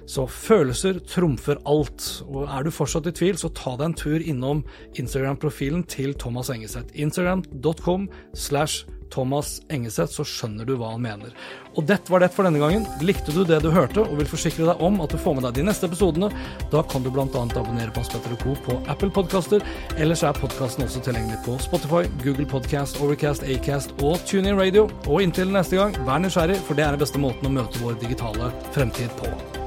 Så 0.08 0.24
følelser 0.32 1.02
trumfer 1.04 1.60
alt, 1.68 2.06
og 2.32 2.46
er 2.48 2.64
du 2.64 2.72
fortsatt 2.72 3.10
i 3.10 3.12
tvil, 3.12 3.36
så 3.36 3.52
ta 3.52 3.76
deg 3.76 3.90
en 3.90 3.98
tur 4.00 4.24
innom 4.24 4.62
Instagram-profilen 4.96 5.84
til 5.92 6.16
Thomas 6.16 6.48
Engeseth. 6.54 6.96
Instagram.com 6.96 8.08
slash 8.32 8.88
Thomas 9.14 9.58
Engeseth, 9.74 10.14
så 10.16 10.26
skjønner 10.28 10.68
du 10.68 10.76
hva 10.78 10.94
han 10.94 11.04
mener. 11.04 11.34
Og 11.78 11.86
dette 11.86 12.12
var 12.12 12.24
det 12.24 12.32
for 12.34 12.48
denne 12.48 12.62
gangen. 12.62 12.88
Likte 13.06 13.34
du 13.36 13.44
det 13.48 13.60
du 13.64 13.70
hørte, 13.74 14.02
og 14.02 14.18
vil 14.20 14.30
forsikre 14.30 14.66
deg 14.70 14.82
om 14.84 15.02
at 15.04 15.14
du 15.14 15.20
får 15.22 15.38
med 15.38 15.48
deg 15.48 15.60
de 15.60 15.68
neste 15.68 15.90
episodene, 15.90 16.32
da 16.74 16.82
kan 16.90 17.06
du 17.06 17.12
bl.a. 17.14 17.28
abonnere 17.28 17.94
på 17.94 18.02
Hans 18.02 18.14
Petter 18.14 18.38
Co. 18.42 18.56
på 18.66 18.80
Apple 18.90 19.12
Podkaster. 19.14 19.64
Ellers 19.98 20.26
er 20.26 20.38
podkasten 20.38 20.88
også 20.88 21.04
tilgjengelig 21.06 21.44
på 21.46 21.60
Spotify, 21.64 22.04
Google 22.24 22.48
Podcast, 22.50 23.02
Overcast, 23.04 23.46
Acast 23.46 23.94
og 24.02 24.18
TuneIn 24.26 24.58
Radio. 24.60 24.88
Og 25.06 25.22
inntil 25.26 25.54
neste 25.54 25.80
gang, 25.80 25.96
vær 26.08 26.24
nysgjerrig, 26.24 26.60
for 26.66 26.78
det 26.78 26.88
er 26.88 26.98
den 26.98 27.06
beste 27.06 27.22
måten 27.22 27.50
å 27.50 27.56
møte 27.62 27.86
vår 27.86 28.02
digitale 28.02 28.52
fremtid 28.74 29.14
på. 29.22 29.67